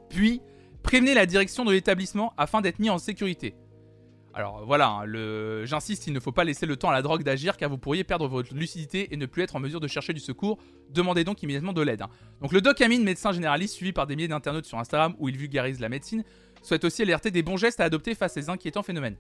[0.08, 0.40] Puis,
[0.84, 3.56] prévenez la direction de l'établissement afin d'être mis en sécurité.
[4.38, 5.66] Alors voilà, hein, le...
[5.66, 8.04] j'insiste, il ne faut pas laisser le temps à la drogue d'agir car vous pourriez
[8.04, 10.58] perdre votre lucidité et ne plus être en mesure de chercher du secours.
[10.90, 12.02] Demandez donc immédiatement de l'aide.
[12.02, 12.10] Hein.
[12.42, 15.38] Donc le doc Amine, médecin généraliste suivi par des milliers d'internautes sur Instagram où il
[15.38, 16.26] vulgarise la médecine,
[16.62, 19.16] souhaite aussi alerter des bons gestes à adopter face à ces inquiétants phénomènes.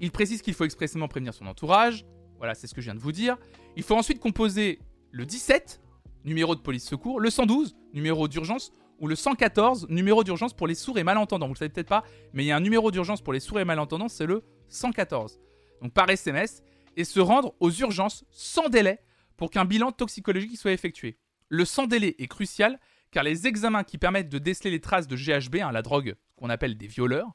[0.00, 2.04] Il précise qu'il faut expressément prévenir son entourage.
[2.38, 3.36] Voilà, c'est ce que je viens de vous dire.
[3.76, 4.80] Il faut ensuite composer
[5.12, 5.80] le 17,
[6.24, 10.74] numéro de police secours, le 112, numéro d'urgence, ou le 114, numéro d'urgence pour les
[10.74, 11.46] sourds et malentendants.
[11.46, 12.02] Vous le savez peut-être pas,
[12.32, 15.40] mais il y a un numéro d'urgence pour les sourds et malentendants, c'est le 114.
[15.82, 16.62] Donc par SMS,
[16.96, 19.00] et se rendre aux urgences sans délai
[19.36, 21.18] pour qu'un bilan toxicologique soit effectué.
[21.48, 22.80] Le sans délai est crucial
[23.12, 26.50] car les examens qui permettent de déceler les traces de GHB, hein, la drogue qu'on
[26.50, 27.32] appelle des violeurs,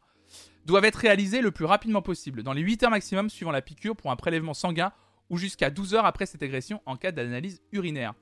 [0.65, 3.95] doivent être réalisés le plus rapidement possible, dans les 8 heures maximum suivant la piqûre
[3.95, 4.91] pour un prélèvement sanguin
[5.29, 8.13] ou jusqu'à 12 heures après cette agression en cas d'analyse urinaire.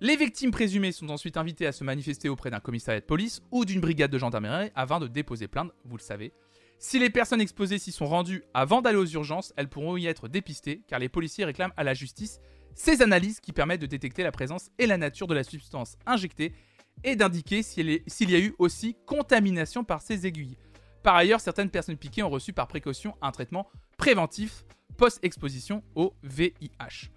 [0.00, 3.64] Les victimes présumées sont ensuite invitées à se manifester auprès d'un commissariat de police ou
[3.64, 6.32] d'une brigade de gendarmerie avant de déposer plainte, vous le savez.
[6.78, 10.28] Si les personnes exposées s'y sont rendues avant d'aller aux urgences, elles pourront y être
[10.28, 12.40] dépistées car les policiers réclament à la justice
[12.74, 16.52] ces analyses qui permettent de détecter la présence et la nature de la substance injectée
[17.04, 20.58] et d'indiquer s'il y a eu aussi contamination par ces aiguilles.
[21.02, 24.64] Par ailleurs, certaines personnes piquées ont reçu par précaution un traitement préventif
[24.96, 27.15] post-exposition au VIH.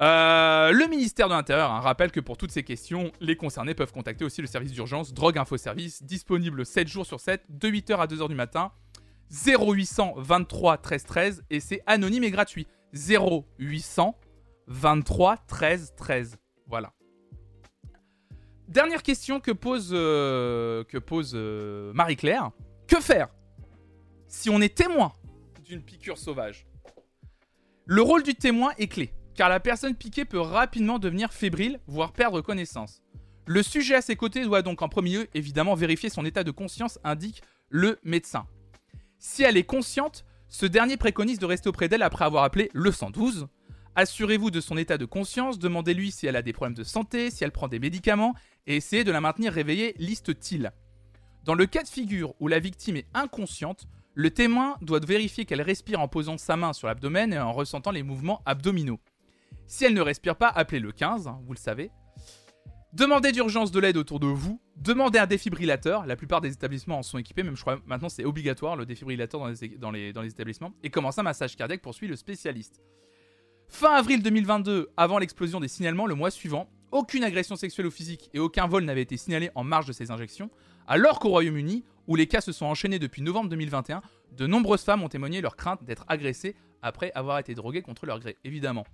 [0.00, 3.92] Euh, le ministère de l'Intérieur hein, rappelle que pour toutes ces questions, les concernés peuvent
[3.92, 7.96] contacter aussi le service d'urgence Drogue Info Service, disponible 7 jours sur 7, de 8h
[7.96, 8.72] à 2h du matin,
[9.46, 12.66] 0800 23 13 13, et c'est anonyme et gratuit.
[12.94, 14.18] 0800
[14.68, 16.38] 23 13 13.
[16.66, 16.92] Voilà.
[18.68, 22.52] Dernière question que pose, euh, pose euh, Marie-Claire.
[22.86, 23.28] Que faire
[24.28, 25.12] si on est témoin
[25.62, 26.66] d'une piqûre sauvage?
[27.84, 32.12] Le rôle du témoin est clé car la personne piquée peut rapidement devenir fébrile, voire
[32.12, 33.02] perdre connaissance.
[33.46, 36.50] Le sujet à ses côtés doit donc en premier lieu évidemment vérifier son état de
[36.50, 38.46] conscience, indique le médecin.
[39.18, 42.90] Si elle est consciente, ce dernier préconise de rester auprès d'elle après avoir appelé le
[42.90, 43.48] 112.
[43.96, 47.44] Assurez-vous de son état de conscience, demandez-lui si elle a des problèmes de santé, si
[47.44, 48.34] elle prend des médicaments,
[48.66, 50.72] et essayez de la maintenir réveillée, liste-t-il.
[51.44, 55.62] Dans le cas de figure où la victime est inconsciente, le témoin doit vérifier qu'elle
[55.62, 59.00] respire en posant sa main sur l'abdomen et en ressentant les mouvements abdominaux.
[59.70, 61.92] Si elle ne respire pas, appelez le 15, hein, vous le savez.
[62.92, 64.60] Demandez d'urgence de l'aide autour de vous.
[64.74, 66.06] Demandez un défibrillateur.
[66.06, 69.40] La plupart des établissements en sont équipés, même je crois maintenant c'est obligatoire le défibrillateur
[69.78, 70.72] dans les, établissements.
[70.82, 72.82] Et commencez un massage cardiaque, poursuit le spécialiste.
[73.68, 78.28] Fin avril 2022, avant l'explosion des signalements, le mois suivant, aucune agression sexuelle ou physique
[78.34, 80.50] et aucun vol n'avait été signalé en marge de ces injections,
[80.88, 84.02] alors qu'au Royaume-Uni, où les cas se sont enchaînés depuis novembre 2021,
[84.32, 88.18] de nombreuses femmes ont témoigné leur crainte d'être agressées après avoir été droguées contre leur
[88.18, 88.84] gré, évidemment.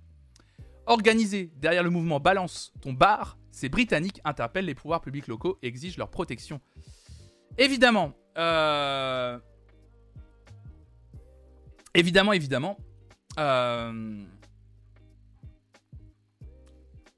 [0.87, 5.67] Organisé derrière le mouvement Balance ton bar, ces Britanniques interpellent les pouvoirs publics locaux et
[5.67, 6.61] exigent leur protection.
[7.57, 9.37] Évidemment, euh...
[11.93, 12.77] évidemment, évidemment,
[13.37, 14.23] euh...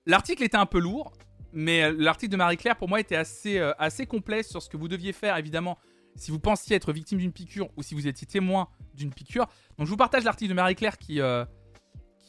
[0.08, 1.14] l'article était un peu lourd,
[1.54, 4.88] mais l'article de Marie-Claire pour moi était assez, euh, assez complet sur ce que vous
[4.88, 5.78] deviez faire, évidemment,
[6.16, 9.46] si vous pensiez être victime d'une piqûre ou si vous étiez témoin d'une piqûre.
[9.78, 11.22] Donc je vous partage l'article de Marie-Claire qui,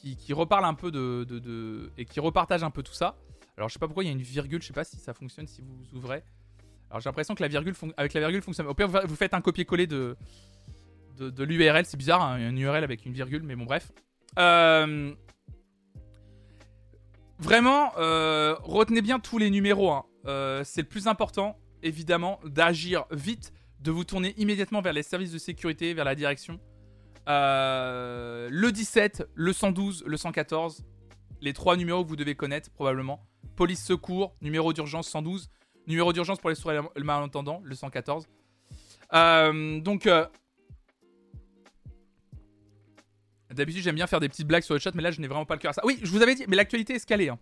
[0.05, 3.17] euh, qui, reparle un peu de, et qui repartage un peu tout ça.
[3.57, 5.13] Alors je sais pas pourquoi il y a une virgule, je sais pas si ça
[5.15, 6.23] fonctionne si vous ouvrez.
[6.91, 8.67] Alors j'ai l'impression que la virgule avec la virgule fonctionne.
[8.67, 10.17] Au pire vous faites un copier-coller de
[11.29, 13.93] de, l'URL, c'est bizarre, hein, une URL avec une virgule, mais bon bref.
[14.39, 15.13] Euh,
[17.39, 19.91] vraiment, euh, retenez bien tous les numéros.
[19.91, 20.05] Hein.
[20.27, 25.33] Euh, c'est le plus important, évidemment, d'agir vite, de vous tourner immédiatement vers les services
[25.33, 26.59] de sécurité, vers la direction.
[27.31, 30.85] Euh, le 17, le 112, le 114,
[31.41, 33.25] les trois numéros que vous devez connaître probablement.
[33.55, 35.49] Police secours, numéro d'urgence 112,
[35.87, 38.27] numéro d'urgence pour les sourds et le malentendant, le 114.
[39.13, 40.27] Euh, donc, euh,
[43.55, 45.47] d'habitude j'aime bien faire des petites blagues sur le chat, mais là je n'ai vraiment
[45.47, 45.83] pas le cœur à ça.
[45.85, 47.29] Oui, je vous avais dit, mais l'actualité est escalée.
[47.29, 47.39] Hein.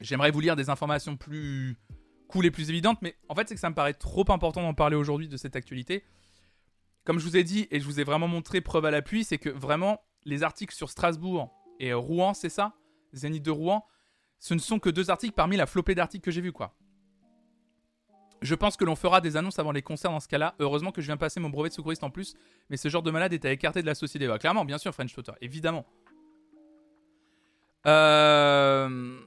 [0.00, 1.76] J'aimerais vous lire des informations plus
[2.28, 4.74] cool et plus évidentes, mais en fait c'est que ça me paraît trop important d'en
[4.74, 6.02] parler aujourd'hui de cette actualité.
[7.06, 9.38] Comme je vous ai dit, et je vous ai vraiment montré preuve à l'appui, c'est
[9.38, 12.74] que vraiment les articles sur Strasbourg et Rouen, c'est ça?
[13.12, 13.86] Zénith de Rouen,
[14.40, 16.74] ce ne sont que deux articles parmi la flopée d'articles que j'ai vu quoi.
[18.42, 20.56] Je pense que l'on fera des annonces avant les concerts dans ce cas-là.
[20.58, 22.34] Heureusement que je viens passer mon brevet de secouriste en plus,
[22.68, 24.26] mais ce genre de malade est à écarter de la société.
[24.26, 25.86] Bah, clairement, bien sûr, French Tutor, évidemment.
[27.86, 29.20] Euh...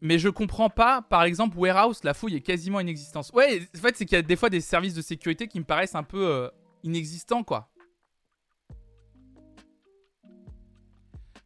[0.00, 3.30] Mais je comprends pas, par exemple, Warehouse, la fouille est quasiment inexistante.
[3.32, 5.64] Ouais, en fait, c'est qu'il y a des fois des services de sécurité qui me
[5.64, 6.48] paraissent un peu euh,
[6.82, 7.70] inexistants, quoi.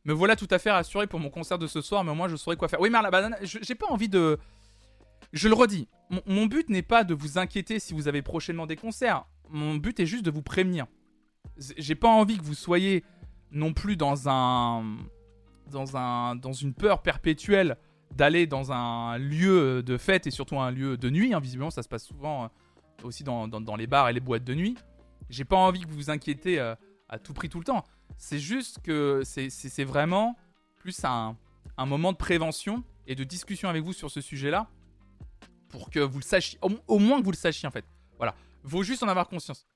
[0.05, 2.36] Me voilà tout à fait rassuré pour mon concert de ce soir, mais moi je
[2.36, 2.80] saurais quoi faire.
[2.80, 4.38] Oui, mais la banane, j'ai pas envie de.
[5.32, 5.88] Je le redis,
[6.26, 9.26] mon, but n'est pas de vous inquiéter si vous avez prochainement des concerts.
[9.51, 10.86] Mon but est juste de vous prévenir.
[11.76, 13.05] J'ai pas envie que vous soyez
[13.53, 14.96] non plus dans un.
[15.70, 16.34] dans un.
[16.34, 17.76] dans une peur perpétuelle
[18.14, 21.32] d'aller dans un lieu de fête et surtout un lieu de nuit.
[21.32, 21.40] Hein.
[21.40, 22.48] Visiblement, ça se passe souvent euh,
[23.04, 24.76] aussi dans, les bars et les boîtes de nuit.
[25.28, 26.74] J'ai pas envie que vous vous inquiétez euh,
[27.08, 27.84] à tout prix tout le temps.
[28.18, 30.36] C'est juste que c'est vraiment
[30.76, 31.36] plus un,
[31.76, 34.68] un, moment de prévention et de discussion avec vous sur ce sujet-là
[35.70, 37.84] pour que vous le sachiez, au, moins que vous le sachiez en fait.
[38.18, 39.66] Voilà, vaut juste en avoir conscience.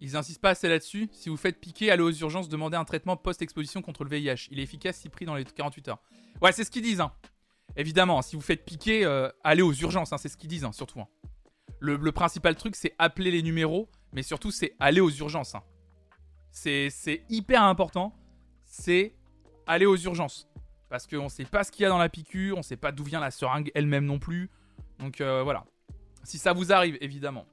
[0.00, 1.08] Ils insistent pas assez là-dessus.
[1.12, 4.48] Si vous faites piquer, allez aux urgences, demandez un traitement post-exposition contre le VIH.
[4.50, 6.02] Il est efficace si pris dans les 48 heures.
[6.40, 7.00] Ouais, c'est ce qu'ils disent.
[7.00, 7.12] Hein.
[7.76, 10.12] Évidemment, si vous faites piquer, euh, allez aux urgences.
[10.12, 11.02] Hein, c'est ce qu'ils disent, hein, surtout.
[11.78, 13.88] Le, principal truc, c'est appeler les numéros.
[14.12, 15.54] Mais surtout, c'est aller aux urgences.
[16.50, 16.90] C'est
[17.28, 18.14] hyper important.
[18.64, 19.14] C'est
[19.66, 20.48] aller aux urgences.
[20.88, 22.56] Parce qu'on sait pas ce qu'il y a dans la piqûre.
[22.56, 24.50] On sait pas d'où vient la seringue elle-même non plus.
[24.98, 25.64] Donc euh, voilà.
[26.24, 27.46] Si ça vous arrive, évidemment.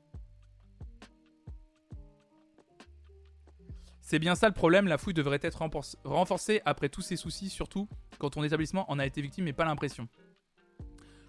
[4.09, 5.61] C'est bien ça le problème, la fouille devrait être
[6.05, 7.89] renforcée après tous ces soucis, surtout
[8.19, 10.07] quand ton établissement en a été victime mais pas l'impression.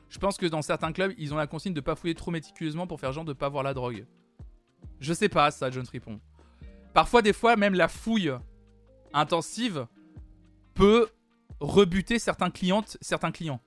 [0.08, 2.86] Je pense que dans certains clubs, ils ont la consigne de pas fouiller trop méticuleusement
[2.86, 4.06] pour faire genre de pas voir la drogue.
[5.00, 6.20] Je sais pas ça, John Fripon.
[6.94, 8.30] Parfois, des fois, même la fouille
[9.12, 9.88] intensive
[10.74, 11.08] peut
[11.58, 13.60] rebuter certains clientes, certains clients.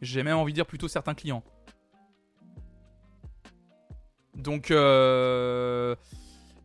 [0.00, 1.44] J'ai même envie de dire plutôt certains clients.
[4.34, 5.94] Donc, euh...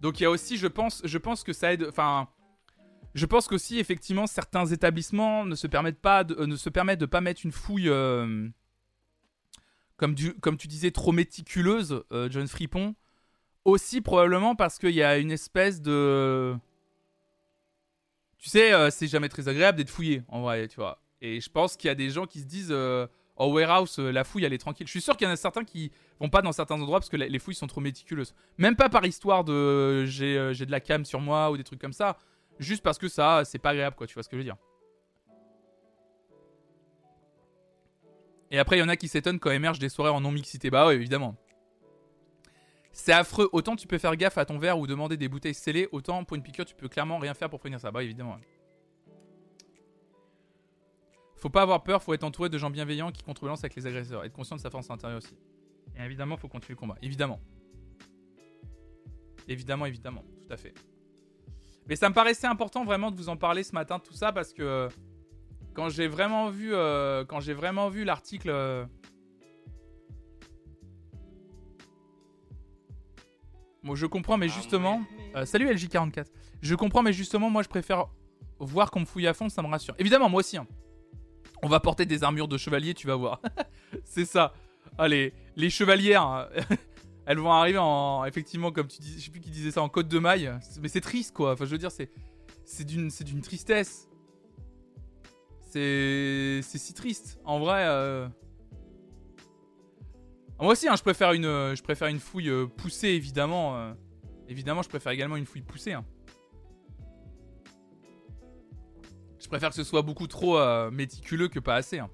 [0.03, 1.87] Donc il y a aussi, je pense, je pense que ça aide.
[1.87, 2.27] Enfin,
[3.15, 6.99] je pense qu'aussi effectivement certains établissements ne se permettent pas, de, euh, ne se permettent
[6.99, 7.87] de pas mettre une fouille.
[7.87, 8.49] Euh,
[9.95, 12.95] comme, du, comme tu disais, trop méticuleuse, euh, John Fripon.
[13.63, 16.53] Aussi probablement parce qu'il y a une espèce de...
[18.37, 21.01] Tu sais, c'est jamais très agréable d'être fouillé, en vrai, tu vois.
[21.21, 22.75] Et je pense qu'il y a des gens qui se disent
[23.37, 24.85] au warehouse, euh, la fouille, elle est tranquille.
[24.87, 27.09] Je suis sûr qu'il y en a certains qui vont pas dans certains endroits parce
[27.09, 28.35] que les fouilles sont trop méticuleuses.
[28.57, 31.81] Même pas par histoire de euh, j'ai de la cam sur moi ou des trucs
[31.81, 32.17] comme ça.
[32.59, 34.05] Juste parce que ça, c'est pas agréable, quoi.
[34.05, 34.57] Tu vois ce que je veux dire.
[38.51, 40.69] Et après, il y en a qui s'étonnent quand émergent des soirées en non-mixité.
[40.69, 41.35] Bah ouais, évidemment.
[42.91, 43.49] C'est affreux.
[43.51, 46.35] Autant tu peux faire gaffe à ton verre ou demander des bouteilles scellées, autant pour
[46.35, 47.89] une piqûre, tu peux clairement rien faire pour prévenir ça.
[47.89, 48.37] Bah évidemment.
[51.43, 54.23] Faut pas avoir peur, faut être entouré de gens bienveillants qui contrebalancent avec les agresseurs.
[54.23, 55.35] Être conscient de sa force intérieure aussi.
[55.97, 56.95] Et évidemment, faut continuer le combat.
[57.01, 57.41] Évidemment.
[59.49, 60.23] Évidemment, évidemment.
[60.47, 60.73] Tout à fait.
[61.89, 64.53] Mais ça me paraissait important vraiment de vous en parler ce matin, tout ça, parce
[64.53, 64.87] que
[65.73, 68.49] quand j'ai vraiment vu, euh, quand j'ai vraiment vu l'article.
[68.49, 68.85] Euh,
[73.83, 75.03] bon, je comprends, mais justement.
[75.35, 76.27] Euh, salut LJ44.
[76.61, 78.05] Je comprends, mais justement, moi, je préfère
[78.61, 79.93] voir qu'on me fouille à fond, ça me rassure.
[79.99, 80.55] Évidemment, moi aussi.
[80.55, 80.65] Hein.
[81.63, 83.41] On va porter des armures de chevalier, tu vas voir.
[84.03, 84.53] c'est ça.
[84.97, 86.49] Allez, les chevalières,
[87.25, 88.25] elles vont arriver en.
[88.25, 90.51] Effectivement, comme tu dis, je sais plus qui disait ça, en côte de maille.
[90.81, 91.53] Mais c'est triste, quoi.
[91.53, 92.11] Enfin, je veux dire, c'est.
[92.65, 94.09] C'est d'une, c'est d'une tristesse.
[95.71, 96.59] C'est.
[96.63, 97.39] C'est si triste.
[97.45, 97.85] En vrai.
[97.87, 98.27] Euh,
[100.59, 101.43] moi aussi, hein, je, préfère une,
[101.75, 103.77] je préfère une fouille euh, poussée, évidemment.
[103.77, 103.93] Euh.
[104.49, 105.93] Évidemment, je préfère également une fouille poussée.
[105.93, 106.05] Hein.
[109.53, 111.99] Préfère que ce soit beaucoup trop euh, méticuleux que pas assez.
[111.99, 112.09] Hein.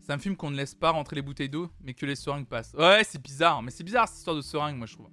[0.00, 2.46] Ça me fume qu'on ne laisse pas rentrer les bouteilles d'eau, mais que les seringues
[2.46, 2.74] passent.
[2.74, 5.08] Ouais, c'est bizarre, mais c'est bizarre cette histoire de seringue, moi je trouve.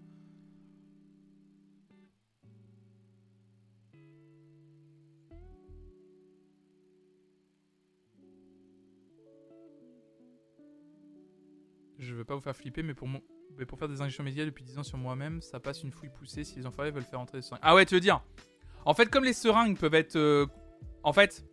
[12.11, 13.07] Je veux pas vous faire flipper, mais pour,
[13.79, 16.57] faire des injections médicales depuis 10 ans sur moi-même, ça passe une fouille poussée si
[16.57, 17.61] les enfoirés veulent faire rentrer des seringues.
[17.63, 18.21] Ah ouais, tu veux dire
[18.85, 20.17] En fait, comme les seringues peuvent être.
[20.17, 20.45] euh,
[21.03, 21.45] En fait,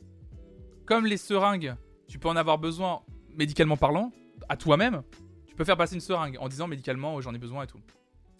[0.84, 1.76] comme les seringues,
[2.08, 3.02] tu peux en avoir besoin
[3.36, 4.10] médicalement parlant,
[4.48, 5.02] à toi-même,
[5.46, 7.80] tu peux faire passer une seringue en disant médicalement oh, j'en ai besoin et tout.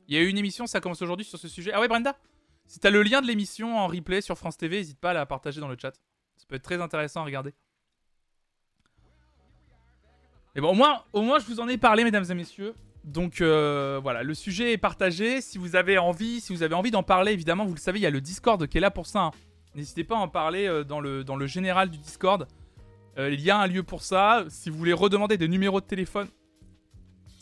[0.09, 1.71] Il y a eu une émission, ça commence aujourd'hui sur ce sujet.
[1.73, 2.19] Ah ouais, Brenda?
[2.67, 5.25] Si t'as le lien de l'émission en replay sur France TV, n'hésite pas à la
[5.25, 5.95] partager dans le chat.
[6.37, 7.55] Ça peut être très intéressant à regarder.
[10.61, 12.75] Bon, au moins, au moins, je vous en ai parlé, mesdames et messieurs.
[13.05, 15.41] Donc euh, voilà, le sujet est partagé.
[15.41, 18.03] Si vous avez envie, si vous avez envie d'en parler, évidemment, vous le savez, il
[18.03, 19.21] y a le Discord qui est là pour ça.
[19.21, 19.31] hein.
[19.75, 22.47] N'hésitez pas à en parler euh, dans, le, dans le général du Discord.
[23.21, 24.45] Il y a un lieu pour ça.
[24.49, 26.29] Si vous voulez redemander des numéros de téléphone,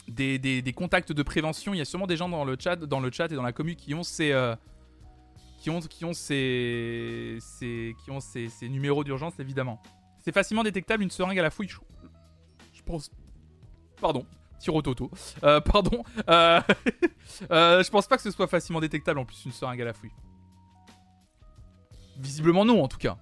[0.09, 2.77] des, des- des contacts de prévention, il y a sûrement des gens dans le chat,
[2.77, 4.55] dans le chat et dans la commu qui ont ces, euh,
[5.61, 9.83] qui ont, qui ont ces, ces- qui ont ces, ces numéros d'urgence évidemment.
[10.25, 11.69] C'est facilement détectable une seringue à la fouille.
[12.87, 13.11] Pense.
[14.01, 14.25] Pardon.
[14.59, 15.11] Tiro Toto.
[15.43, 16.03] Euh, pardon.
[16.29, 16.61] Euh,
[17.51, 19.93] euh, je pense pas que ce soit facilement détectable en plus une seringue à la
[19.93, 20.13] fouille.
[22.17, 23.19] Visiblement non en tout cas.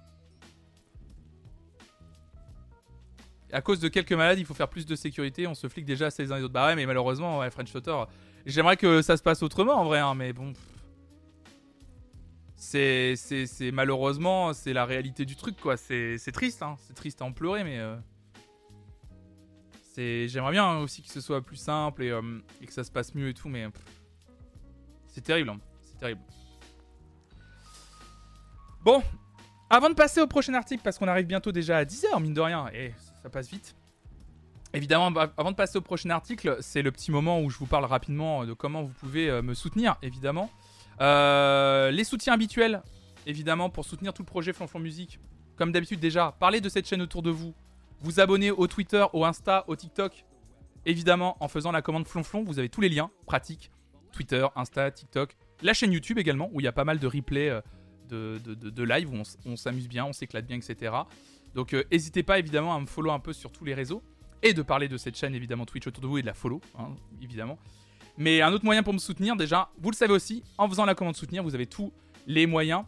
[3.51, 5.47] à cause de quelques malades, il faut faire plus de sécurité.
[5.47, 6.53] On se flique déjà assez les uns les autres.
[6.53, 8.09] Bah ouais, mais malheureusement, ouais, French Tutor,
[8.45, 10.51] j'aimerais que ça se passe autrement en vrai, hein, mais bon.
[12.57, 13.15] C'est,
[13.71, 15.77] malheureusement, c'est la réalité du truc, quoi.
[15.77, 16.75] C'est, c'est triste, hein.
[16.85, 17.79] C'est triste à en pleurer, mais.
[19.97, 22.21] J'aimerais bien aussi que ce soit plus simple et, euh,
[22.61, 23.67] et que ça se passe mieux et tout, mais.
[25.07, 25.59] C'est terrible, hein.
[25.81, 26.21] C'est terrible.
[28.83, 29.01] Bon,
[29.69, 32.41] avant de passer au prochain article, parce qu'on arrive bientôt déjà à 10h, mine de
[32.41, 32.93] rien, et
[33.23, 33.75] ça passe vite.
[34.73, 37.85] Évidemment, avant de passer au prochain article, c'est le petit moment où je vous parle
[37.85, 40.51] rapidement de comment vous pouvez euh, me soutenir, évidemment.
[41.01, 42.83] Euh, les soutiens habituels,
[43.25, 45.19] évidemment, pour soutenir tout le projet Flonflon Musique.
[45.55, 47.53] Comme d'habitude déjà, parlez de cette chaîne autour de vous.
[48.05, 50.25] Vous abonnez au Twitter, au Insta, au TikTok.
[50.85, 53.71] Évidemment, en faisant la commande Flonflon, vous avez tous les liens pratiques.
[54.11, 55.35] Twitter, Insta, TikTok.
[55.63, 57.61] La chaîne YouTube également, où il y a pas mal de replays euh,
[58.07, 60.93] de, de, live, où on s'amuse bien, on s'éclate bien, etc.
[61.55, 64.03] Donc euh, n'hésitez pas évidemment à me follow un peu sur tous les réseaux.
[64.43, 66.61] Et de parler de cette chaîne évidemment Twitch autour de vous et de la follow,
[66.77, 66.89] hein,
[67.23, 67.57] évidemment.
[68.19, 70.93] Mais un autre moyen pour me soutenir, déjà, vous le savez aussi, en faisant la
[70.93, 71.91] commande soutenir, vous avez tous
[72.27, 72.83] les moyens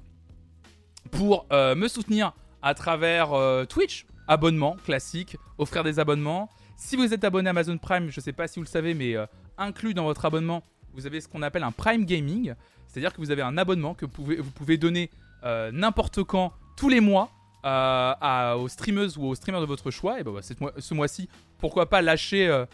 [1.09, 3.30] pour euh, me soutenir à travers
[3.68, 6.50] Twitch, abonnement classique, offrir des abonnements.
[6.76, 8.94] Si vous êtes abonné à Amazon Prime, je ne sais pas si vous le savez,
[8.94, 9.26] mais euh,
[9.58, 10.64] inclus dans votre abonnement,
[10.94, 12.54] vous avez ce qu'on appelle un Prime Gaming.
[12.88, 15.10] C'est-à-dire que vous avez un abonnement que vous pouvez, donner
[15.44, 17.32] euh, n'importe quand, tous les mois,
[17.66, 20.20] euh, aux streameuses ou aux streamers de votre choix.
[20.20, 22.66] Et ben, bah, ce mois-ci, pourquoi pas lâcher,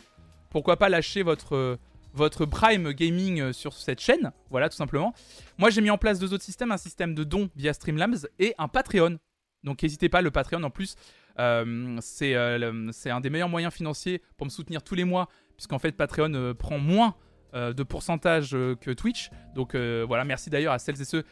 [0.50, 1.78] pourquoi pas lâcher votre,
[2.14, 4.32] votre Prime Gaming sur cette chaîne.
[4.50, 5.14] Voilà, tout simplement.
[5.58, 8.54] Moi, j'ai mis en place deux autres systèmes un système de dons via Streamlabs et
[8.58, 9.18] un Patreon.
[9.64, 10.96] Donc, n'hésitez pas, le Patreon en plus,
[11.40, 15.30] euh, c'est euh, c'est un des meilleurs moyens financiers pour me soutenir tous les mois,
[15.56, 17.16] puisqu'en fait, Patreon euh, prend moins
[17.54, 19.30] de pourcentage que Twitch.
[19.54, 21.24] Donc, voilà, merci d'ailleurs à celles et ceux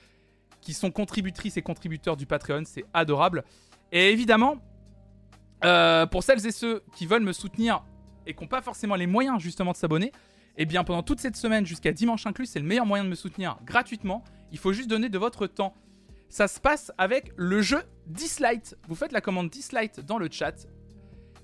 [0.62, 3.43] qui sont contributrices et contributeurs du Patreon, c'est adorable.
[3.91, 4.58] Et évidemment,
[6.12, 7.84] pour celles et ceux qui veulent me soutenir
[8.28, 10.12] et qui n'ont pas forcément les moyens justement de s'abonner,
[10.58, 13.16] eh bien pendant toute cette semaine jusqu'à dimanche inclus, c'est le meilleur moyen de me
[13.16, 14.24] soutenir gratuitement.
[14.52, 15.74] Il faut juste donner de votre temps.
[16.32, 18.78] Ça se passe avec le jeu Dislight.
[18.88, 20.66] Vous faites la commande Dislight dans le chat.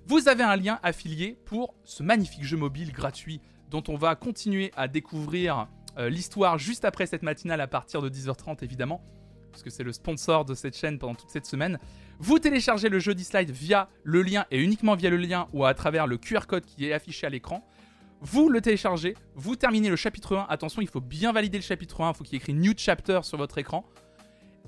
[0.06, 4.72] Vous avez un lien affilié pour ce magnifique jeu mobile gratuit dont on va continuer
[4.78, 5.68] à découvrir
[5.98, 9.04] euh, l'histoire juste après cette matinale à partir de 10h30 évidemment,
[9.52, 11.80] puisque c'est le sponsor de cette chaîne pendant toute cette semaine.
[12.20, 15.74] Vous téléchargez le jeu Dislight via le lien et uniquement via le lien ou à
[15.74, 17.68] travers le QR code qui est affiché à l'écran.
[18.22, 20.46] Vous le téléchargez, vous terminez le chapitre 1.
[20.48, 22.72] Attention, il faut bien valider le chapitre 1, il faut qu'il y ait écrit New
[22.78, 23.86] Chapter sur votre écran.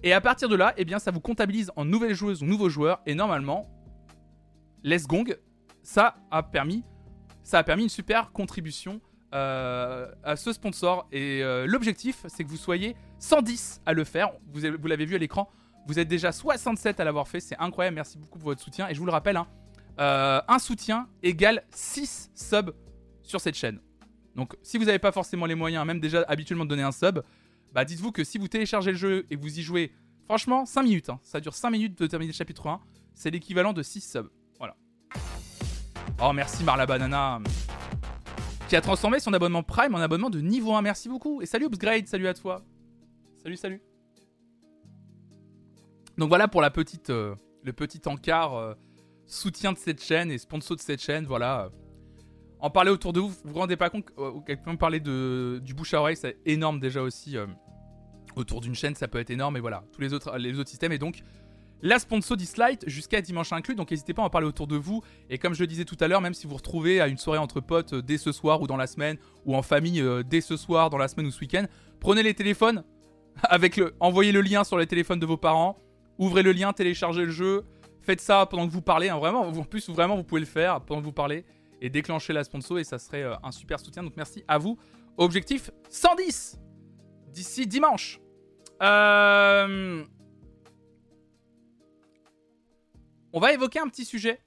[0.03, 2.69] Et à partir de là, eh bien, ça vous comptabilise en nouvelle joueuse ou nouveau
[2.69, 3.01] joueur.
[3.05, 3.69] Et normalement,
[4.83, 5.37] Les Gong,
[5.83, 6.83] ça a permis,
[7.43, 9.01] ça a permis une super contribution
[9.33, 11.07] euh, à ce sponsor.
[11.11, 14.31] Et euh, l'objectif, c'est que vous soyez 110 à le faire.
[14.53, 15.49] Vous l'avez vu à l'écran.
[15.85, 17.39] Vous êtes déjà 67 à l'avoir fait.
[17.39, 17.95] C'est incroyable.
[17.95, 18.87] Merci beaucoup pour votre soutien.
[18.87, 19.47] Et je vous le rappelle, hein,
[19.99, 22.73] euh, un soutien égale 6 subs
[23.21, 23.79] sur cette chaîne.
[24.35, 27.19] Donc, si vous n'avez pas forcément les moyens, même déjà habituellement de donner un sub,
[27.73, 29.91] bah dites-vous que si vous téléchargez le jeu et vous y jouez,
[30.25, 31.09] franchement, 5 minutes.
[31.09, 31.19] hein.
[31.23, 32.79] ça dure 5 minutes de terminer le chapitre 1.
[33.13, 34.29] C'est l'équivalent de 6 subs.
[34.57, 34.75] Voilà.
[36.21, 37.39] Oh, merci Marla Banana.
[38.67, 40.81] Qui a transformé son abonnement Prime en abonnement de niveau 1.
[40.81, 41.41] Merci beaucoup.
[41.41, 42.61] Et salut Upgrade, salut à toi.
[43.41, 43.81] Salut, salut.
[46.17, 48.73] Donc voilà pour la petite, euh, le petit encart euh,
[49.25, 51.25] soutien de cette chaîne et sponsor de cette chaîne.
[51.25, 51.69] Voilà.
[52.59, 54.05] En parler autour de vous, vous vous rendez pas compte
[54.45, 57.37] Quelqu'un parler de, du bouche à oreille, c'est énorme déjà aussi.
[58.35, 59.57] autour d'une chaîne, ça peut être énorme.
[59.57, 60.91] Et voilà, tous les autres, les autres systèmes.
[60.91, 61.23] Et donc,
[61.81, 63.75] la sponsor Dislight jusqu'à dimanche inclus.
[63.75, 65.01] Donc n'hésitez pas à en parler autour de vous.
[65.29, 67.17] Et comme je le disais tout à l'heure, même si vous vous retrouvez à une
[67.17, 70.23] soirée entre potes euh, dès ce soir ou dans la semaine, ou en famille euh,
[70.23, 71.65] dès ce soir, dans la semaine ou ce week-end,
[71.99, 72.83] prenez les téléphones,
[73.43, 75.77] avec le, envoyez le lien sur les téléphones de vos parents,
[76.17, 77.63] ouvrez le lien, téléchargez le jeu,
[78.01, 79.09] faites ça pendant que vous parlez.
[79.09, 81.45] Hein, vraiment, en plus vraiment vous pouvez le faire pendant que vous parlez
[81.81, 84.03] et déclencher la sponsor et ça serait euh, un super soutien.
[84.03, 84.77] Donc merci à vous.
[85.17, 86.59] Objectif 110
[87.27, 88.19] d'ici dimanche.
[88.81, 90.03] Euh...
[93.31, 94.41] On va évoquer un petit sujet.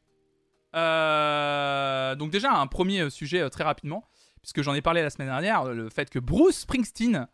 [0.74, 4.04] Euh, donc déjà un premier sujet très rapidement,
[4.40, 7.28] puisque j'en ai parlé la semaine dernière, le fait que Bruce Springsteen,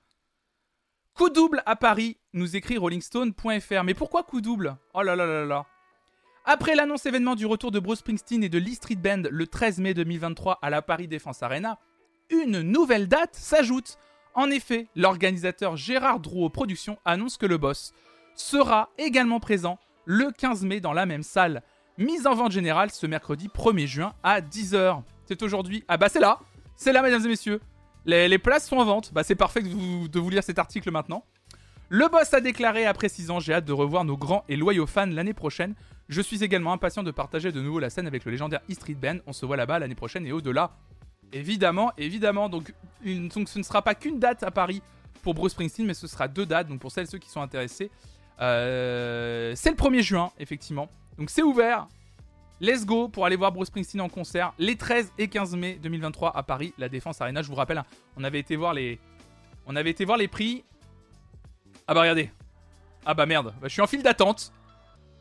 [1.15, 3.85] coup double à Paris, nous écrit rollingstone.fr.
[3.85, 4.77] Mais pourquoi coup double?
[4.93, 5.67] Oh là là là là.
[6.51, 9.81] Après l'annonce événement du retour de Bruce Springsteen et de Lee Street Band le 13
[9.81, 11.79] mai 2023 à la Paris Défense Arena,
[12.31, 13.99] une nouvelle date s'ajoute.
[14.33, 17.93] En effet, l'organisateur Gérard Drouot Productions annonce que le boss
[18.35, 21.63] sera également présent le 15 mai dans la même salle.
[21.99, 25.03] Mise en vente générale ce mercredi 1er juin à 10h.
[25.27, 25.85] C'est aujourd'hui.
[25.87, 26.41] Ah bah c'est là
[26.77, 27.61] C'est là mesdames et messieurs
[28.07, 29.13] les, places sont en vente.
[29.13, 31.27] Bah c'est parfait de vous, de vous lire cet article maintenant.
[31.91, 35.05] Le boss a déclaré à précisant J'ai hâte de revoir nos grands et loyaux fans
[35.05, 35.75] l'année prochaine.
[36.09, 38.95] Je suis également impatient de partager de nouveau la scène avec le légendaire E Street
[38.95, 39.19] Band.
[39.27, 40.71] On se voit là-bas l'année prochaine et au-delà.
[41.33, 42.49] Évidemment, évidemment.
[42.49, 42.73] Donc,
[43.05, 44.83] ce ne sera pas qu'une date à Paris
[45.23, 46.69] pour Bruce Springsteen, mais ce sera deux dates.
[46.69, 47.91] Donc pour celles et ceux qui sont intéressés,
[48.41, 50.89] euh, c'est le 1er juin, effectivement.
[51.19, 51.89] Donc c'est ouvert.
[52.61, 56.37] Let's go pour aller voir Bruce Springsteen en concert les 13 et 15 mai 2023
[56.37, 57.43] à Paris, la Défense Arena.
[57.43, 57.85] Je vous rappelle, hein,
[58.17, 58.99] on avait été voir les,
[59.67, 60.65] on avait été voir les prix.
[61.87, 62.31] Ah bah regardez.
[63.05, 63.55] Ah bah merde.
[63.61, 64.53] Bah, je suis en file d'attente.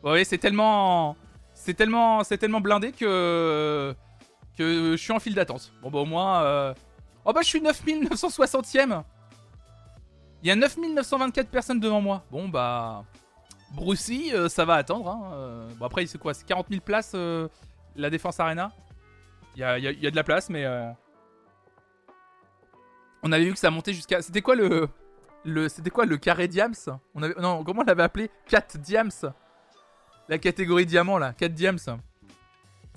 [0.02, 1.16] Vous voyez, c'est tellement,
[1.54, 3.94] c'est tellement, c'est tellement blindé que
[4.56, 5.72] que je suis en file d'attente.
[5.82, 6.42] Bon bah au moins.
[6.42, 6.74] Euh,
[7.24, 9.02] oh bah je suis 9960ème.
[10.42, 12.24] Il y a 9924 personnes devant moi.
[12.30, 13.04] Bon, bah.
[13.74, 15.10] Brucey, euh, ça va attendre.
[15.10, 15.32] Hein.
[15.34, 16.32] Euh, bon, après, c'est quoi?
[16.32, 17.14] C'est 40 000 places,
[17.96, 18.72] la Défense Arena
[19.56, 20.64] Il y a, de la place, mais.
[23.24, 24.22] On avait vu que ça montait jusqu'à.
[24.22, 24.88] C'était quoi le.
[25.44, 25.68] le...
[25.68, 26.74] C'était quoi le carré Diams?
[27.16, 27.34] On avait...
[27.40, 28.30] Non, comment on l'avait appelé?
[28.46, 29.10] 4 Diams
[30.28, 31.32] La catégorie diamant, là.
[31.32, 31.78] 4 Diams.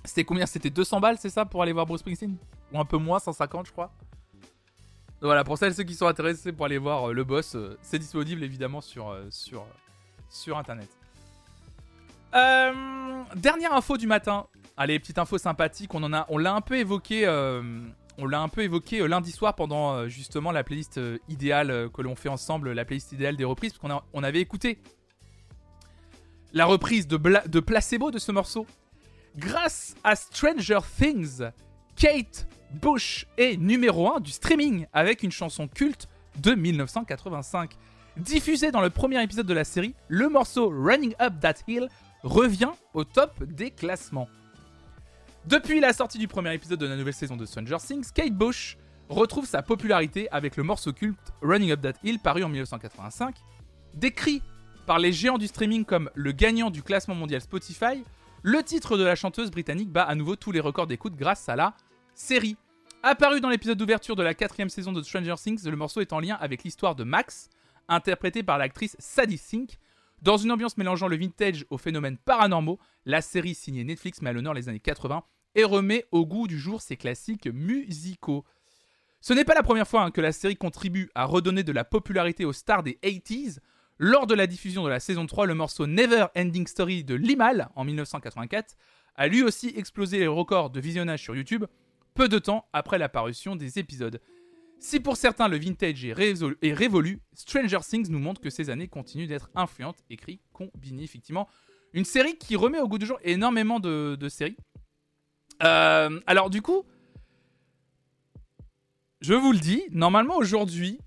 [0.03, 0.45] C'était combien?
[0.45, 2.35] C'était 200 balles, c'est ça, pour aller voir Bruce Springsteen?
[2.73, 3.91] Ou un peu moins, 150, je crois
[5.21, 7.99] voilà, pour celles ceux qui sont intéressés pour aller voir euh, le boss, euh, c'est
[7.99, 9.29] disponible évidemment sur, euh,
[10.55, 10.89] internet.
[13.35, 14.47] dernière info du matin.
[14.77, 15.93] Allez, petite info sympathique.
[15.93, 17.25] On l'a un peu évoqué,
[19.07, 23.43] lundi soir pendant justement la playlist idéale que l'on fait ensemble, la playlist idéale des
[23.43, 24.79] reprises, parce qu'on on avait écouté
[26.53, 28.65] la reprise de, Placebo de ce morceau.
[29.37, 31.41] Grâce à Stranger Things,
[31.95, 32.47] Kate
[32.81, 37.71] Bush est numéro 1 du streaming avec une chanson culte de 1985.
[38.17, 41.87] Diffusé dans le premier épisode de la série, le morceau Running Up That Hill
[42.23, 44.27] revient au top des classements.
[45.45, 48.77] Depuis la sortie du premier épisode de la nouvelle saison de Stranger Things, Kate Bush
[49.09, 53.35] retrouve sa popularité avec le morceau culte Running Up That Hill paru en 1985.
[53.93, 54.41] Décrit
[54.91, 58.03] par les géants du streaming comme le gagnant du classement mondial Spotify,
[58.43, 61.55] le titre de la chanteuse britannique bat à nouveau tous les records d'écoute grâce à
[61.55, 61.77] la
[62.13, 62.57] série.
[63.01, 66.19] Apparu dans l'épisode d'ouverture de la quatrième saison de Stranger Things, le morceau est en
[66.19, 67.47] lien avec l'histoire de Max,
[67.87, 69.77] interprété par l'actrice Sadie Sink.
[70.21, 74.33] Dans une ambiance mélangeant le vintage aux phénomènes paranormaux, la série signée Netflix met à
[74.33, 75.23] l'honneur les années 80
[75.55, 78.43] et remet au goût du jour ses classiques musicaux.
[79.21, 81.85] Ce n'est pas la première fois hein, que la série contribue à redonner de la
[81.85, 83.59] popularité aux stars des 80s.
[84.03, 87.69] Lors de la diffusion de la saison 3, le morceau Never Ending Story de Limal
[87.75, 88.75] en 1984
[89.13, 91.65] a lui aussi explosé les records de visionnage sur YouTube
[92.15, 94.19] peu de temps après l'apparition des épisodes.
[94.79, 99.27] Si pour certains le vintage est, révolu, Stranger Things nous montre que ces années continuent
[99.27, 101.47] d'être influentes, écrit combiné effectivement.
[101.93, 104.57] Une série qui remet au goût du jour énormément de, séries.
[105.61, 106.85] Euh, alors du coup,
[109.19, 110.97] je vous le dis, normalement aujourd'hui,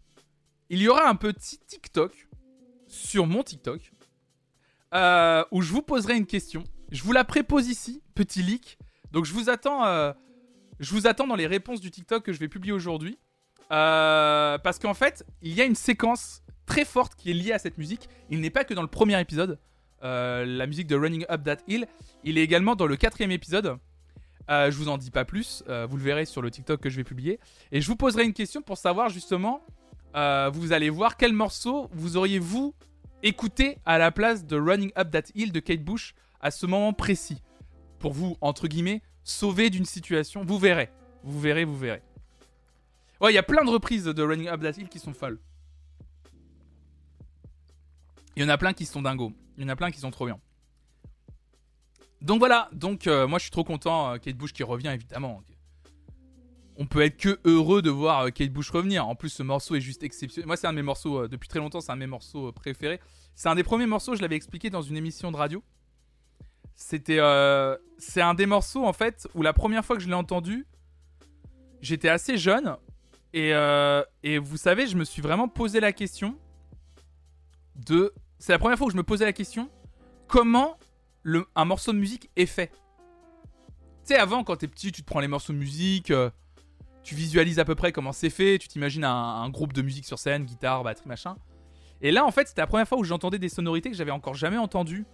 [0.70, 2.23] il y aura un petit TikTok
[2.94, 3.92] sur mon TikTok
[4.94, 6.64] euh, où je vous poserai une question.
[6.92, 8.78] Je vous la prépose ici, petit leak.
[9.10, 10.12] Donc je vous attends euh,
[10.80, 13.18] je vous attends dans les réponses du TikTok que je vais publier aujourd'hui.
[13.72, 17.58] Euh, parce qu'en fait, il y a une séquence très forte qui est liée à
[17.58, 18.08] cette musique.
[18.30, 19.58] Il n'est pas que dans le premier épisode,
[20.02, 21.86] la musique de Running Up That Hill.
[22.24, 23.78] Il est également dans le quatrième épisode.
[24.48, 27.04] Je vous en dis pas plus, vous le verrez sur le TikTok que je vais
[27.04, 27.40] publier.
[27.72, 29.64] Et je vous poserai une question pour savoir justement,
[30.14, 32.74] vous allez voir quel morceau vous auriez vous
[33.24, 36.92] écouté à la place de Running Up That Hill de Kate Bush à ce moment
[36.92, 37.42] précis
[37.98, 40.44] pour vous, entre guillemets, sauver d'une situation.
[40.44, 40.90] Vous verrez.
[41.22, 42.02] Vous verrez, vous verrez.
[43.20, 45.40] Ouais, il y a plein de reprises de Running Up That Hill qui sont folles.
[48.36, 49.32] Il y en a plein qui sont dingos.
[49.56, 50.38] Il y en a plein qui sont trop bien.
[52.20, 55.42] Donc voilà, donc euh, moi je suis trop content, euh, Kate Bush qui revient évidemment.
[56.76, 59.06] On peut être que heureux de voir euh, Kate Bush revenir.
[59.06, 60.46] En plus ce morceau est juste exceptionnel.
[60.46, 63.00] Moi c'est un de mes morceaux, depuis très longtemps c'est un de mes morceaux préférés.
[63.34, 65.62] C'est un des premiers morceaux, je l'avais expliqué dans une émission de radio.
[66.74, 67.20] C'était...
[67.98, 70.66] c'est un des morceaux en fait où la première fois que je l'ai entendu,
[71.80, 72.76] j'étais assez jeune.
[73.32, 73.50] Et,
[74.22, 76.38] et vous savez, je me suis vraiment posé la question
[77.74, 78.12] de...
[78.38, 79.68] C'est la première fois que je me posais la question,
[80.28, 80.78] comment
[81.54, 82.70] un morceau de musique est fait?
[84.06, 86.30] Tu sais, avant, quand t'es petit, tu te prends les morceaux de musique, euh,
[87.04, 90.18] tu visualises à peu près comment c'est fait, tu t'imagines un, groupe de musique sur
[90.18, 91.36] scène, guitare, batterie, machin.
[92.00, 94.34] Et là, en fait, c'était la première fois où j'entendais des sonorités que j'avais encore
[94.34, 95.04] jamais entendues.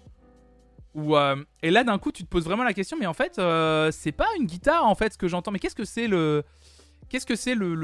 [0.96, 3.90] Euh, et là, d'un coup, tu te poses vraiment la question, mais en fait, euh,
[3.92, 5.50] c'est pas une guitare, en fait, ce que j'entends.
[5.50, 6.44] Mais qu'est-ce que c'est le.
[7.08, 7.74] Qu'est-ce que c'est le,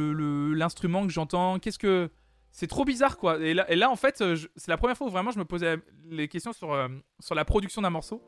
[0.54, 1.58] l'instrument que j'entends?
[1.58, 2.10] Qu'est-ce que.
[2.52, 3.38] C'est trop bizarre, quoi.
[3.38, 5.76] Et là, en fait, euh, c'est la première fois où vraiment je me posais
[6.08, 6.88] les questions sur, euh,
[7.20, 8.22] sur la production d'un morceau.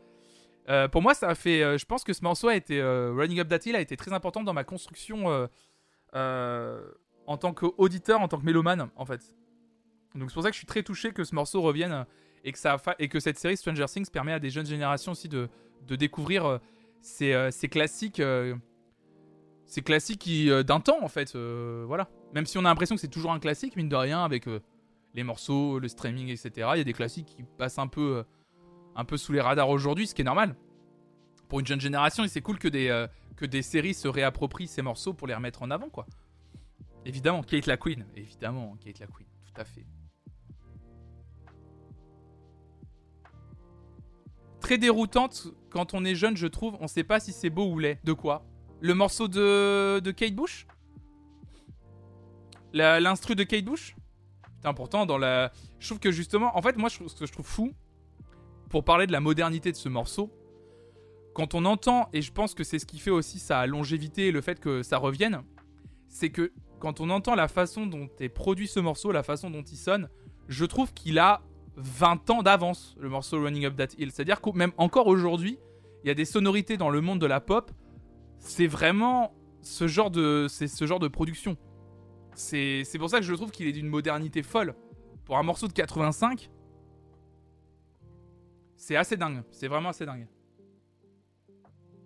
[0.93, 1.79] Pour moi, ça a fait.
[1.79, 2.83] je pense que ce morceau a été.
[2.83, 5.49] Running Up That Hill a été très important dans ma construction
[6.15, 9.35] en tant qu'auditeur, en tant que mélomane, en fait.
[10.15, 12.07] Donc c'est pour ça que je suis très touché que ce morceau revienne
[12.45, 15.49] et que, cette série Stranger Things permet à des jeunes générations aussi de,
[15.89, 16.61] découvrir
[17.01, 18.23] ces, ces, classiques.
[19.67, 20.29] ces classiques
[20.67, 21.37] d'un temps, en fait.
[21.37, 22.09] voilà.
[22.35, 24.61] Même si on a l'impression que c'est toujours un classique, mine de rien, avec euh,
[25.15, 26.51] les morceaux, le streaming, etc.
[26.75, 28.23] Il y a des classiques qui passent un peu, euh,
[28.97, 30.55] un peu sous les radars aujourd'hui, ce qui est normal.
[31.49, 33.07] Pour une jeune génération, c'est cool que des, euh,
[33.39, 36.07] que des séries se réapproprient ces morceaux pour les remettre en avant, quoi.
[37.05, 38.05] Évidemment, Kate la Queen.
[38.17, 39.87] Évidemment, Kate la Queen, tout à fait.
[44.61, 46.77] Très déroutante quand on est jeune, je trouve.
[46.81, 48.01] On sait pas si c'est beau ou laid.
[48.03, 48.45] De quoi?
[48.81, 50.67] Le morceau de, de Kate Bush?
[52.73, 53.97] L'instru de Kate Bush?
[54.57, 55.53] Putain, pourtant, dans la.
[55.79, 56.57] Je trouve que justement.
[56.57, 57.73] En fait, moi, ce que je trouve fou,
[58.69, 60.33] pour parler de la modernité de ce morceau,
[61.35, 64.33] quand on entend, et je pense que c'est ce qui fait aussi sa longévité et
[64.33, 65.43] le fait que ça revienne,
[66.09, 69.63] c'est que quand on entend la façon dont est produit ce morceau, la façon dont
[69.63, 70.09] il sonne,
[70.49, 71.43] je trouve qu'il a
[71.77, 74.11] 20 ans d'avance, le morceau Running Up That Hill.
[74.11, 75.59] C'est-à-dire que même encore aujourd'hui,
[76.03, 77.71] il y a des sonorités dans le monde de la pop,
[78.39, 81.57] c'est vraiment ce genre de, c'est ce genre de production.
[82.35, 84.75] C'est pour ça que je trouve qu'il est d'une modernité folle.
[85.25, 86.51] Pour un morceau de 85,
[88.77, 89.43] c'est assez dingue.
[89.51, 90.27] C'est vraiment assez dingue.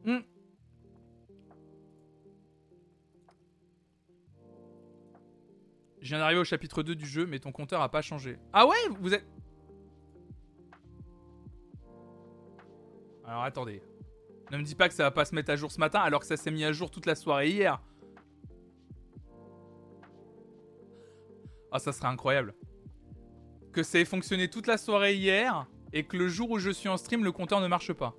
[0.05, 0.19] Hmm.
[6.01, 8.37] Je viens d'arriver au chapitre 2 du jeu, mais ton compteur a pas changé.
[8.53, 9.25] Ah ouais Vous êtes...
[13.25, 13.83] Alors attendez.
[14.51, 16.21] Ne me dis pas que ça va pas se mettre à jour ce matin alors
[16.21, 17.81] que ça s'est mis à jour toute la soirée hier.
[21.71, 22.55] Ah, ça serait incroyable.
[23.73, 26.89] Que ça ait fonctionné toute la soirée hier et que le jour où je suis
[26.89, 28.15] en stream, le compteur ne marche pas.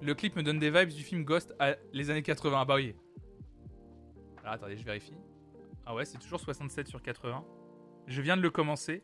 [0.00, 2.64] Le clip me donne des vibes du film Ghost à les années 80.
[2.64, 2.94] bah oui.
[4.42, 5.14] Alors attendez, je vérifie.
[5.84, 7.44] Ah ouais, c'est toujours 67 sur 80.
[8.06, 9.02] Je viens de le commencer.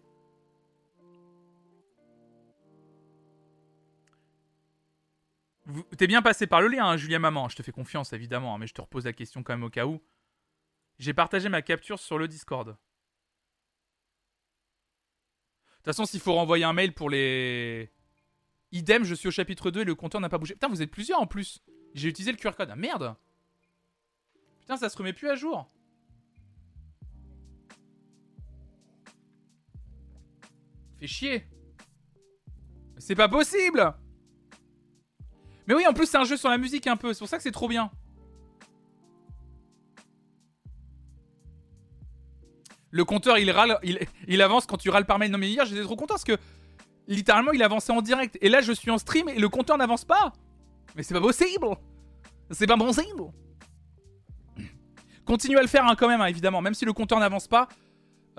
[5.96, 7.48] T'es bien passé par le lien, hein, Julien Maman.
[7.48, 9.70] Je te fais confiance, évidemment, hein, mais je te repose la question quand même au
[9.70, 10.02] cas où.
[10.98, 12.68] J'ai partagé ma capture sur le Discord.
[12.68, 12.72] De
[15.76, 17.90] toute façon, s'il faut renvoyer un mail pour les.
[18.72, 20.54] Idem, je suis au chapitre 2 et le compteur n'a pas bougé.
[20.54, 21.62] Putain, vous êtes plusieurs en plus.
[21.94, 22.70] J'ai utilisé le QR code.
[22.70, 23.14] Ah merde
[24.60, 25.68] Putain, ça se remet plus à jour.
[30.98, 31.46] Fait chier.
[32.98, 33.94] C'est pas possible
[35.66, 37.12] mais oui, en plus, c'est un jeu sur la musique un peu.
[37.12, 37.90] C'est pour ça que c'est trop bien.
[42.90, 43.78] Le compteur, il râle,
[44.28, 45.30] il, avance quand tu râles par mail.
[45.30, 46.38] Non, mais hier, j'étais trop content parce que
[47.08, 48.38] littéralement, il avançait en direct.
[48.40, 50.32] Et là, je suis en stream et le compteur n'avance pas.
[50.96, 51.66] Mais c'est pas possible.
[52.50, 53.24] C'est pas possible.
[55.24, 56.60] Continue à le faire hein, quand même, hein, évidemment.
[56.60, 57.68] Même si le compteur n'avance pas,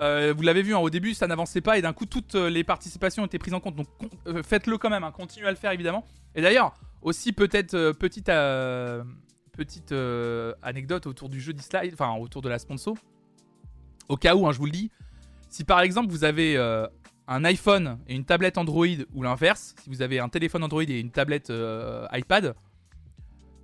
[0.00, 2.50] euh, vous l'avez vu hein, au début, ça n'avançait pas et d'un coup, toutes euh,
[2.50, 3.76] les participations étaient prises en compte.
[3.76, 3.88] Donc
[4.26, 5.08] euh, faites-le quand même.
[5.12, 6.04] Continuez à le faire, évidemment.
[6.34, 8.30] Et d'ailleurs, aussi, peut-être, petite,
[9.52, 9.94] petite
[10.62, 12.96] anecdote autour du jeu d'e-slide, enfin, autour de la sponsor.
[14.08, 14.90] Au cas où, je vous le dis,
[15.48, 16.56] si par exemple vous avez
[17.28, 21.00] un iPhone et une tablette Android, ou l'inverse, si vous avez un téléphone Android et
[21.00, 21.52] une tablette
[22.12, 22.54] iPad,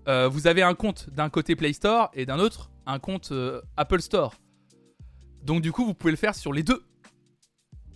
[0.06, 3.32] vous avez un compte d'un côté Play Store et d'un autre un compte
[3.76, 4.34] Apple Store.
[5.44, 6.82] Donc du coup, vous pouvez le faire sur les deux.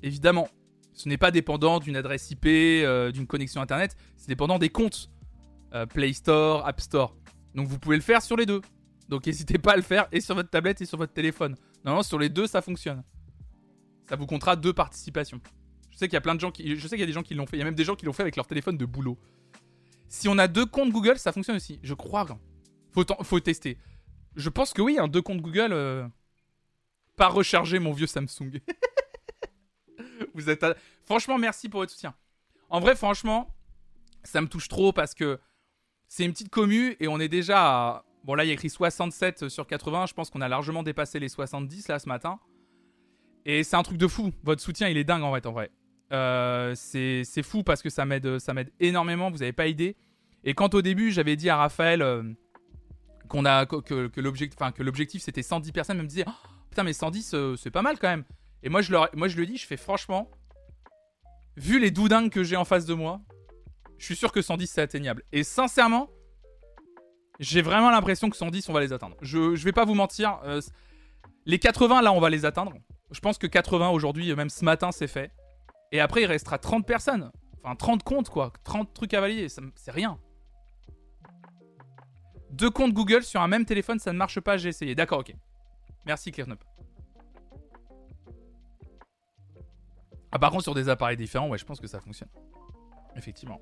[0.03, 0.49] Évidemment.
[0.97, 5.11] Ce n'est pas dépendant d'une adresse IP, euh, d'une connexion internet, c'est dépendant des comptes
[5.75, 7.15] euh, Play Store, App Store.
[7.55, 8.63] Donc vous pouvez le faire sur les deux.
[9.11, 11.55] Donc n'hésitez pas à le faire et sur votre tablette et sur votre téléphone.
[11.85, 13.03] Normalement sur les deux ça fonctionne.
[14.09, 15.41] Ça vous comptera deux participations.
[15.91, 17.13] Je sais qu'il y a plein de gens qui, je sais qu'il y a des
[17.13, 17.57] gens qui l'ont fait.
[17.57, 19.19] Il y a même des gens qui l'ont fait avec leur téléphone de boulot.
[20.09, 21.81] Si on a deux comptes Google, ça fonctionne aussi.
[21.83, 22.27] Je crois.
[22.93, 23.79] Faut, faut tester.
[24.37, 25.73] Je pense que oui, un deux comptes Google.
[25.73, 26.07] Euh,
[27.17, 28.61] pas recharger mon vieux Samsung.
[30.35, 30.65] Vous êtes.
[31.05, 32.15] Franchement, merci pour votre soutien.
[32.69, 33.55] En vrai, franchement,
[34.23, 35.41] ça me touche trop parce que
[36.09, 38.05] c'est une petite commu et on est déjà à.
[38.25, 40.07] Bon, là, il y a écrit 67 sur 80.
[40.07, 42.39] Je pense qu'on a largement dépassé les 70 là ce matin.
[43.49, 44.33] Et c'est un truc de fou.
[44.43, 45.71] Votre soutien, il est dingue en fait, en vrai.
[46.13, 49.31] Euh, c'est fou parce que ça m'aide énormément.
[49.31, 49.97] Vous n'avez pas idée.
[50.45, 52.23] Et quand au début, j'avais dit à Raphaël euh,
[53.33, 54.21] a que,
[54.83, 57.99] l'objectif c'était 110 personnes, il me disait oh, putain mais 110 euh, c'est pas mal
[57.99, 58.25] quand même.
[58.63, 60.31] Et moi je leur, moi je le dis, je fais franchement,
[61.57, 63.21] vu les doudingues que j'ai en face de moi,
[63.99, 65.25] je suis sûr que 110 c'est atteignable.
[65.33, 66.09] Et sincèrement,
[67.41, 69.17] j'ai vraiment l'impression que 110 on va les atteindre.
[69.23, 70.41] Je, je vais pas vous mentir,
[71.45, 72.73] les 80 là on va les atteindre.
[73.11, 75.31] Je pense que 80 aujourd'hui, même ce matin c'est fait.
[75.93, 77.31] Et après il restera 30 personnes.
[77.63, 80.19] Enfin 30 comptes quoi, 30 trucs à valider, c'est rien.
[82.51, 84.95] Deux comptes Google sur un même téléphone, ça ne marche pas, j'ai essayé.
[84.95, 85.35] D'accord, ok.
[86.07, 86.63] Merci ClearNup.
[90.33, 92.29] Ah, par contre, sur des appareils différents, ouais, je pense que ça fonctionne.
[93.17, 93.61] Effectivement.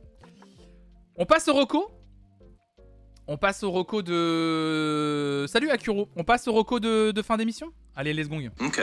[1.16, 1.90] On passe au Roco?
[3.26, 5.46] On passe au Roco de.
[5.48, 7.72] Salut Akuro On passe au Roco de, de fin d'émission?
[7.96, 8.36] Allez, let's go.
[8.60, 8.82] Ok.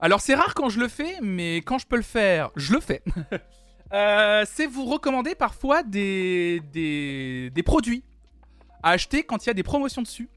[0.00, 2.80] Alors, c'est rare quand je le fais, mais quand je peux le faire, je le
[2.80, 3.02] fais.
[3.92, 8.02] Euh, c'est vous recommander parfois des, des, produits
[8.82, 10.28] à acheter quand il y a des promotions dessus.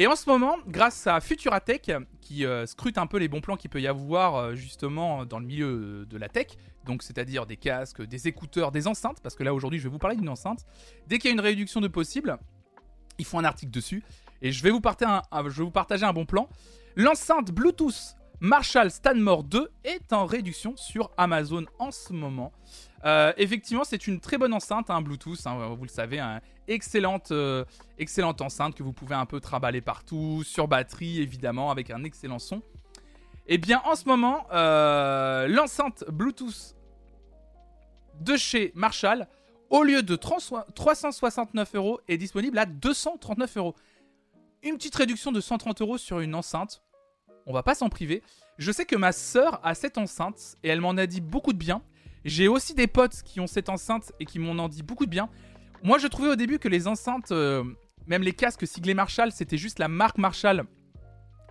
[0.00, 3.58] Et en ce moment, grâce à Futuratech, qui euh, scrute un peu les bons plans
[3.58, 6.46] qu'il peut y avoir euh, justement dans le milieu de la tech,
[6.86, 9.98] donc c'est-à-dire des casques, des écouteurs, des enceintes, parce que là aujourd'hui je vais vous
[9.98, 10.64] parler d'une enceinte,
[11.06, 12.38] dès qu'il y a une réduction de possible,
[13.18, 14.02] ils font un article dessus,
[14.40, 16.48] et je vais vous je vais vous partager un bon plan.
[16.96, 22.52] L'enceinte Bluetooth Marshall Stanmore 2 est en réduction sur Amazon en ce moment.
[23.04, 26.40] Euh, effectivement, c'est une très bonne enceinte, hein, Bluetooth, hein, vous le savez, hein.
[26.68, 27.64] excellente, euh,
[27.98, 32.38] excellente enceinte que vous pouvez un peu trimballer partout, sur batterie évidemment, avec un excellent
[32.38, 32.58] son.
[33.46, 36.76] Et eh bien, en ce moment, euh, l'enceinte Bluetooth
[38.20, 39.26] de chez Marshall,
[39.70, 43.74] au lieu de 369 euros, est disponible à 239 euros.
[44.62, 46.82] Une petite réduction de 130 euros sur une enceinte
[47.46, 48.22] on va pas s'en priver.
[48.58, 51.58] Je sais que ma sœur a cette enceinte et elle m'en a dit beaucoup de
[51.58, 51.82] bien.
[52.24, 55.10] J'ai aussi des potes qui ont cette enceinte et qui m'en ont dit beaucoup de
[55.10, 55.28] bien.
[55.82, 57.64] Moi, je trouvais au début que les enceintes, euh,
[58.06, 60.64] même les casques siglés Marshall, c'était juste la marque Marshall,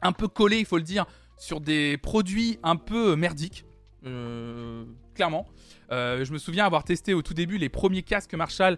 [0.02, 1.06] un peu collée, il faut le dire,
[1.38, 3.66] sur des produits un peu merdiques.
[4.06, 4.86] Euh,
[5.16, 5.48] clairement.
[5.91, 8.78] Euh, je me souviens avoir testé au tout début les premiers casques Marshall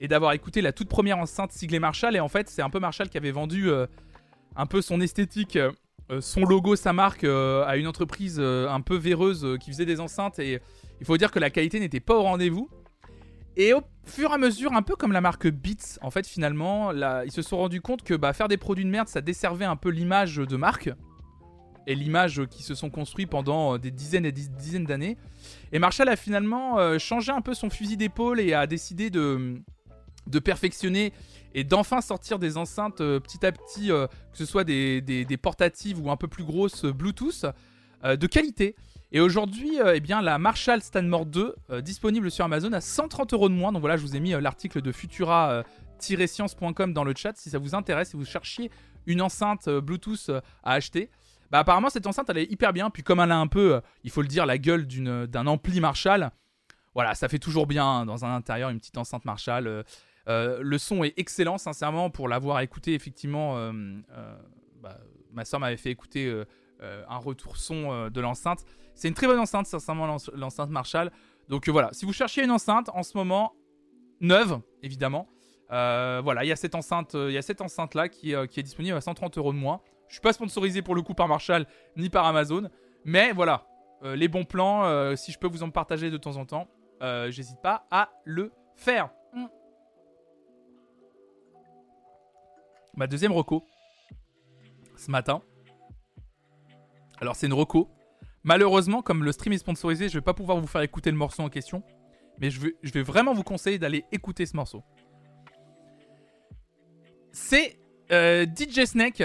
[0.00, 2.16] et d'avoir écouté la toute première enceinte siglée Marshall.
[2.16, 3.68] Et en fait, c'est un peu Marshall qui avait vendu
[4.56, 5.58] un peu son esthétique
[6.10, 9.86] euh, son logo, sa marque euh, à une entreprise euh, un peu véreuse qui faisait
[9.86, 10.60] des enceintes et
[11.00, 12.68] il faut dire que la qualité n'était pas au rendez-vous.
[13.56, 16.90] Et au fur et à mesure, un peu comme la marque Beats, en fait, finalement,
[17.22, 19.76] ils se sont rendus compte que bah, faire des produits de merde, ça desservait un
[19.76, 20.90] peu l'image de marque
[21.86, 25.16] et l'image qui se sont construits pendant des dizaines et des dizaines d'années.
[25.72, 29.62] Et Marshall a finalement changé un peu son fusil d'épaule et a décidé de,
[30.42, 31.12] perfectionner
[31.54, 36.04] et d'enfin sortir des enceintes euh, petit à petit, euh, que ce soit des, portatives
[36.04, 37.46] ou un peu plus grosses euh, Bluetooth,
[38.04, 38.76] de qualité.
[39.14, 43.54] Et aujourd'hui, eh bien, la Marshall Stanmore 2, disponible sur Amazon à 130 euros de
[43.54, 43.72] moins.
[43.72, 47.76] Donc voilà, je vous ai mis l'article de futura-science.com dans le chat si ça vous
[47.76, 48.72] intéresse, si vous cherchiez
[49.06, 50.30] une enceinte Bluetooth
[50.64, 51.10] à acheter.
[51.50, 54.10] Bah apparemment cette enceinte elle est hyper bien, puis comme elle a un peu, il
[54.10, 56.32] faut le dire, la gueule d'un ampli Marshall,
[56.94, 59.84] voilà, ça fait toujours bien hein, dans un intérieur une petite enceinte Marshall.
[60.28, 63.58] Euh, le son est excellent, sincèrement, pour l'avoir écouté, effectivement.
[63.58, 63.72] Euh,
[64.12, 64.36] euh,
[64.80, 64.98] bah,
[65.32, 66.32] ma soeur m'avait fait écouter
[66.80, 68.64] un retour son de l'enceinte.
[68.94, 71.10] C'est une très bonne enceinte, sincèrement, l'enceinte Marshall.
[71.48, 73.54] Donc voilà, si vous cherchiez une enceinte en ce moment,
[74.20, 75.28] neuve, évidemment,
[75.68, 77.16] voilà, il y a cette enceinte,
[77.60, 79.80] enceinte là qui, qui, est disponible à 130 euros de moins.
[80.08, 81.66] Je suis pas sponsorisé pour le coup par Marshall
[81.96, 82.70] ni par Amazon,
[83.04, 83.66] mais voilà,
[84.02, 86.68] les bons plans, si je peux vous en partager de temps en temps,
[87.30, 89.10] j'hésite pas à le faire.
[92.96, 93.66] Ma deuxième reco,
[94.96, 95.42] ce matin.
[97.20, 97.90] Alors c'est une reco.
[98.44, 101.42] Malheureusement, comme le stream est sponsorisé, je vais pas pouvoir vous faire écouter le morceau
[101.42, 101.82] en question.
[102.40, 104.82] Mais je vais, vraiment vous conseiller d'aller écouter ce morceau.
[107.32, 107.78] C'est
[108.12, 109.24] euh, DJ Snake.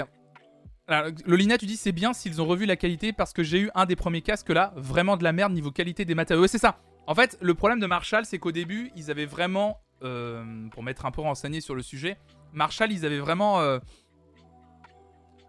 [1.24, 3.84] Lolina, tu dis c'est bien s'ils ont revu la qualité parce que j'ai eu un
[3.84, 6.48] des premiers casques là, vraiment de la merde niveau qualité des matériaux.
[6.48, 6.80] c'est ça.
[7.06, 11.06] En fait, le problème de Marshall, c'est qu'au début, ils avaient vraiment, euh, pour m'être
[11.06, 12.16] un peu renseigné sur le sujet,
[12.52, 13.60] Marshall, ils avaient vraiment.
[13.60, 13.78] Euh,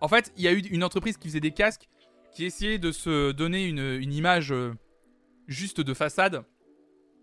[0.02, 1.88] en fait, il y a eu une entreprise qui faisait des casques
[2.34, 4.74] qui essayait de se donner une, image euh,
[5.48, 6.44] juste de façade.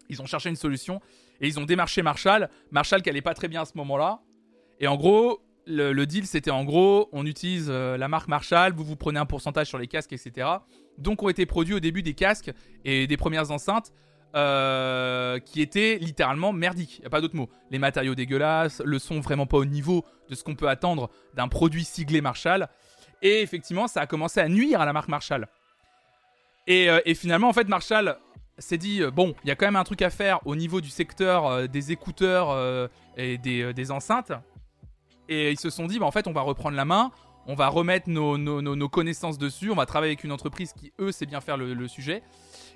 [0.08, 1.00] Ils ont cherché une solution
[1.40, 2.48] et ils ont démarché Marshall.
[2.70, 4.20] Marshall qui allait pas très bien à ce moment-là.
[4.80, 8.84] Et en gros, le, deal, c'était en gros, on utilise euh, la marque Marshall, vous
[8.84, 10.48] vous prenez un pourcentage sur les casques, etc.
[10.96, 12.52] Donc ont été produits au début des casques
[12.84, 13.92] et des premières enceintes
[14.34, 17.00] euh, qui étaient littéralement merdiques.
[17.02, 17.48] Y a pas d'autre mot.
[17.70, 21.48] Les matériaux dégueulasses, le son vraiment pas au niveau de ce qu'on peut attendre d'un
[21.48, 22.68] produit siglé Marshall.
[23.22, 25.48] Et effectivement, ça a commencé à nuire à la marque Marshall.
[26.66, 28.16] Et, euh, finalement, en fait, Marshall
[28.58, 30.90] s'est dit bon, il y a quand même un truc à faire au niveau du
[30.90, 34.32] secteur des écouteurs et des enceintes.
[35.28, 37.10] Et ils se sont dit, bah, en fait, on va reprendre la main,
[37.46, 41.26] on va remettre nos, connaissances dessus, on va travailler avec une entreprise qui, eux, sait
[41.26, 42.22] bien faire le, sujet.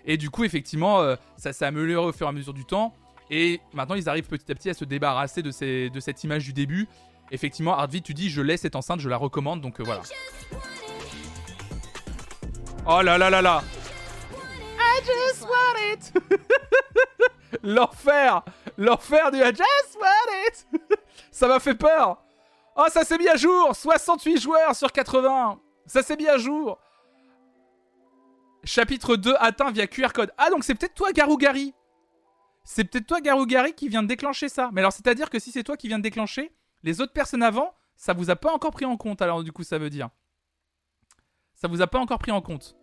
[0.05, 2.95] Et du coup, effectivement, euh, ça s'est amélioré au fur et à mesure du temps.
[3.31, 6.89] Et maintenant, ils arrivent petit à petit à se débarrasser de cette image du début.
[7.31, 10.03] Effectivement, Hardvid, tu dis, je laisse cette enceinte, je la recommande, donc euh, voilà.
[12.87, 13.63] Oh là là là là.
[14.79, 16.13] I just want it.
[17.63, 18.43] L'enfer.
[18.77, 20.67] L'enfer du I just want it.
[21.31, 22.23] Ça m'a fait peur.
[22.75, 23.75] Oh, ça s'est mis à jour.
[23.75, 26.79] 68 joueurs sur 80 Ça s'est mis à jour.
[28.65, 30.33] Chapitre 2 atteint via QR code.
[30.39, 31.75] Ah, donc c'est peut-être toi, Garougari
[32.65, 34.71] C'est peut-être toi, Garougari, qui vient de déclencher ça.
[34.73, 36.53] Mais alors, c'est-à-dire que si c'est toi qui viens de déclencher,
[36.83, 39.63] les autres personnes avant, ça vous a pas encore pris en compte, alors du coup,
[39.63, 40.11] ça veut dire.
[41.55, 42.77] Ça vous a pas encore pris en compte.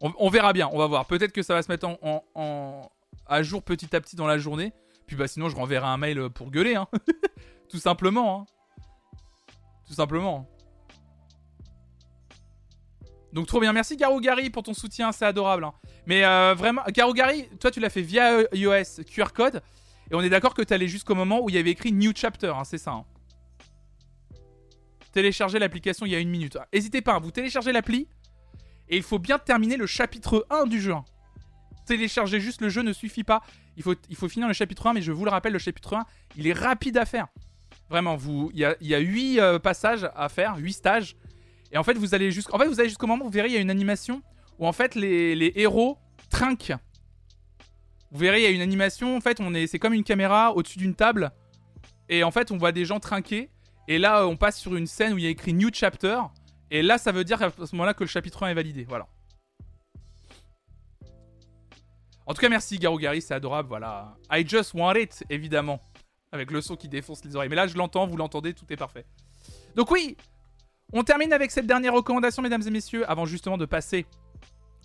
[0.00, 1.06] On, verra bien, on va voir.
[1.06, 2.90] Peut-être que ça va se mettre en,
[3.26, 4.72] à jour petit à petit dans la journée.
[5.06, 6.86] Puis bah sinon, je renverrai un mail pour gueuler, hein.
[7.68, 8.46] Tout simplement, hein.
[9.86, 10.48] Tout simplement.
[13.32, 13.72] Donc trop bien.
[13.72, 15.64] Merci Gary pour ton soutien, c'est adorable.
[15.64, 15.74] Hein.
[16.06, 19.62] Mais euh, vraiment, Gary, toi tu l'as fait via iOS QR code.
[20.10, 22.12] Et on est d'accord que tu allé jusqu'au moment où il y avait écrit New
[22.14, 23.04] Chapter, hein, c'est ça.
[25.18, 26.56] Télécharger l'application il y a une minute.
[26.72, 28.06] N'hésitez pas, vous téléchargez l'appli.
[28.88, 30.94] Et il faut bien terminer le chapitre 1 du jeu.
[31.86, 33.42] Télécharger juste le jeu ne suffit pas.
[33.76, 35.96] Il faut, il faut finir le chapitre 1, mais je vous le rappelle, le chapitre
[35.96, 36.04] 1,
[36.36, 37.26] il est rapide à faire.
[37.90, 41.16] Vraiment, vous, il y a, y 8 euh, passages à faire, 8 stages.
[41.72, 43.58] Et en fait, vous allez jusqu'au en fait, vous moment où vous verrez, il y
[43.58, 44.22] a une animation
[44.60, 45.98] où en fait les, héros
[46.30, 46.74] trinquent.
[48.12, 49.16] Vous verrez, il y a une animation.
[49.16, 51.32] En fait, on est, c'est comme une caméra au-dessus d'une table.
[52.08, 53.50] Et en fait, on voit des gens trinquer.
[53.88, 56.20] Et là, on passe sur une scène où il y a écrit New Chapter.
[56.70, 58.84] Et là, ça veut dire à ce moment-là que le chapitre 1 est validé.
[58.84, 59.08] Voilà.
[62.26, 63.70] En tout cas, merci Garou c'est adorable.
[63.70, 64.14] Voilà.
[64.30, 65.80] I just want it, évidemment.
[66.30, 67.48] Avec le son qui défonce les oreilles.
[67.48, 69.06] Mais là, je l'entends, vous l'entendez, tout est parfait.
[69.74, 70.18] Donc oui,
[70.92, 74.04] on termine avec cette dernière recommandation, mesdames et messieurs, avant justement de passer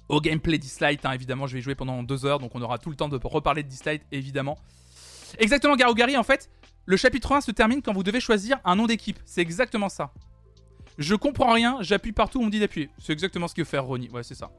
[0.08, 1.06] au gameplay Dislight.
[1.06, 1.12] Hein.
[1.12, 3.64] Évidemment, je vais jouer pendant deux heures, donc on aura tout le temps de reparler
[3.64, 4.58] de Dislight, évidemment.
[5.40, 6.50] Exactement, Garogari, en fait,
[6.86, 9.20] le chapitre 1 se termine quand vous devez choisir un nom d'équipe.
[9.26, 10.12] C'est exactement ça.
[10.98, 12.90] Je comprends rien, j'appuie partout, on me dit d'appuyer.
[13.00, 14.10] C'est exactement ce que fait Ronnie.
[14.10, 14.52] Ouais, c'est ça.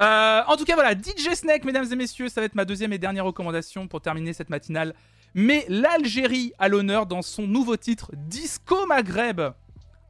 [0.00, 2.92] Euh, en tout cas, voilà, DJ Snake, mesdames et messieurs, ça va être ma deuxième
[2.92, 4.94] et dernière recommandation pour terminer cette matinale
[5.34, 9.40] mais l'Algérie a l'honneur dans son nouveau titre Disco Maghreb.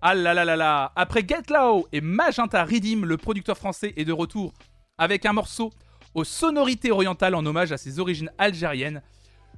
[0.03, 4.05] Ah là là là là Après Get Low et Magenta Redeem, le producteur français est
[4.05, 4.55] de retour
[4.97, 5.73] avec un morceau
[6.15, 9.03] aux sonorités orientales en hommage à ses origines algériennes,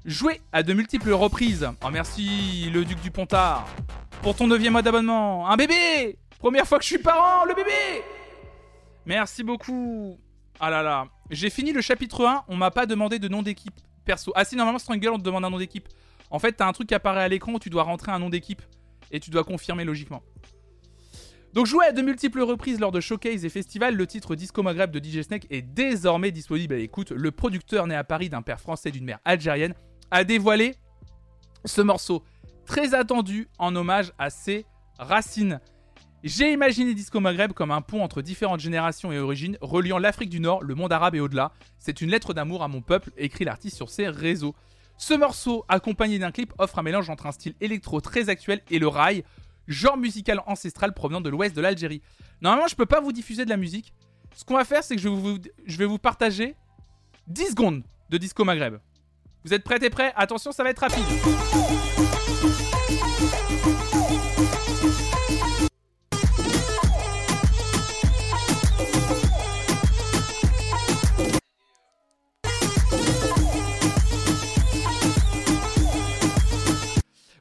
[0.05, 1.69] joué à de multiples reprises.
[1.85, 3.69] Oh merci le duc du Pontard
[4.23, 5.49] pour ton neuvième mois d'abonnement.
[5.49, 8.03] Un bébé Première fois que je suis parent, le bébé
[9.07, 10.19] Merci beaucoup.
[10.59, 11.07] Ah là là.
[11.31, 14.33] J'ai fini le chapitre 1, on m'a pas demandé de nom d'équipe perso.
[14.35, 15.89] Ah si, normalement, Strangle, on te demande un nom d'équipe.
[16.31, 18.29] En fait, t'as un truc qui apparaît à l'écran où tu dois rentrer un nom
[18.29, 18.63] d'équipe.
[19.11, 20.23] Et tu dois confirmer logiquement.
[21.53, 24.91] Donc joué à de multiples reprises lors de showcase et festivals, le titre Disco Maghreb
[24.91, 26.75] de DJ Snake est désormais disponible.
[26.77, 29.75] écoute, le producteur né à Paris d'un père français d'une mère algérienne
[30.13, 30.77] a dévoilé
[31.65, 32.23] ce morceau
[32.67, 34.67] très attendu en hommage à ses
[34.99, 35.59] racines.
[36.23, 40.39] J'ai imaginé Disco Maghreb comme un pont entre différentes générations et origines, reliant l'Afrique du
[40.39, 41.51] Nord, le monde arabe et au-delà.
[41.79, 44.55] C'est une lettre d'amour à mon peuple, écrit l'artiste sur ses réseaux.
[44.99, 48.79] Ce morceau, accompagné d'un clip, offre un mélange entre un style électro très actuel et
[48.79, 49.25] le rail,
[49.67, 52.03] genre musical ancestral provenant de l'ouest de l'Algérie.
[52.43, 53.95] Normalement, je peux pas vous diffuser de la musique.
[54.37, 55.09] Ce qu'on va faire, c'est que je
[55.67, 56.55] je vais vous partager
[57.29, 58.79] 10 secondes de Disco Maghreb.
[59.45, 60.13] Vous êtes prêts et prêts?
[60.15, 61.03] Attention, ça va être rapide.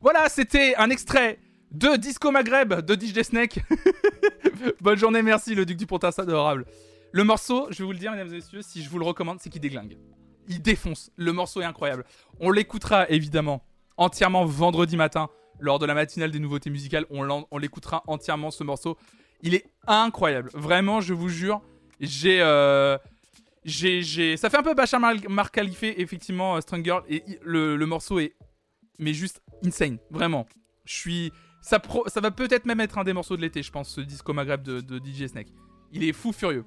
[0.02, 1.38] Voilà, c'était un extrait
[1.72, 3.60] de Disco Maghreb de DJ Snake.
[4.82, 6.65] Bonne journée, merci le duc du Pontas, adorable.
[7.11, 9.38] Le morceau, je vais vous le dire, mesdames et messieurs, si je vous le recommande,
[9.40, 9.98] c'est qu'il déglingue.
[10.47, 11.11] Il défonce.
[11.15, 12.05] Le morceau est incroyable.
[12.39, 13.63] On l'écoutera évidemment
[13.97, 17.05] entièrement vendredi matin lors de la matinale des nouveautés musicales.
[17.09, 18.97] On l'écoutera entièrement ce morceau.
[19.43, 20.49] Il est incroyable.
[20.53, 21.61] Vraiment, je vous jure.
[21.99, 22.41] J'ai.
[22.41, 22.97] Euh,
[23.63, 26.91] j'ai, Ça fait un peu Bachar Mar Khalife, effectivement, euh, Strong.
[27.09, 28.35] Et le, morceau est.
[28.99, 29.97] Mais juste insane.
[30.09, 30.47] Vraiment.
[30.85, 31.31] Je suis.
[31.61, 34.34] Ça, ça va peut-être même être un des morceaux de l'été, je pense, ce disco
[34.34, 35.49] Maghreb de, DJ Snake.
[35.91, 36.65] Il est fou furieux.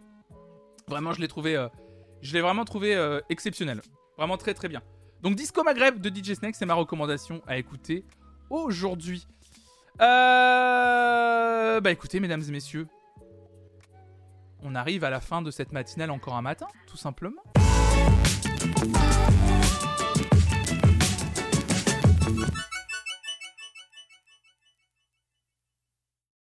[0.89, 1.57] Vraiment, je l'ai trouvé.
[1.57, 1.69] Euh,
[2.25, 3.83] je l'ai vraiment trouvé euh, exceptionnel.
[4.17, 4.83] Vraiment très très bien.
[5.23, 8.05] Donc Disco Maghreb de DJ Snake, c'est ma recommandation à écouter
[8.51, 9.29] aujourd'hui.
[10.01, 11.81] Euh...
[11.81, 12.89] Bah écoutez, mesdames et messieurs,
[14.63, 17.43] on arrive à la fin de cette matinale encore un matin, tout simplement.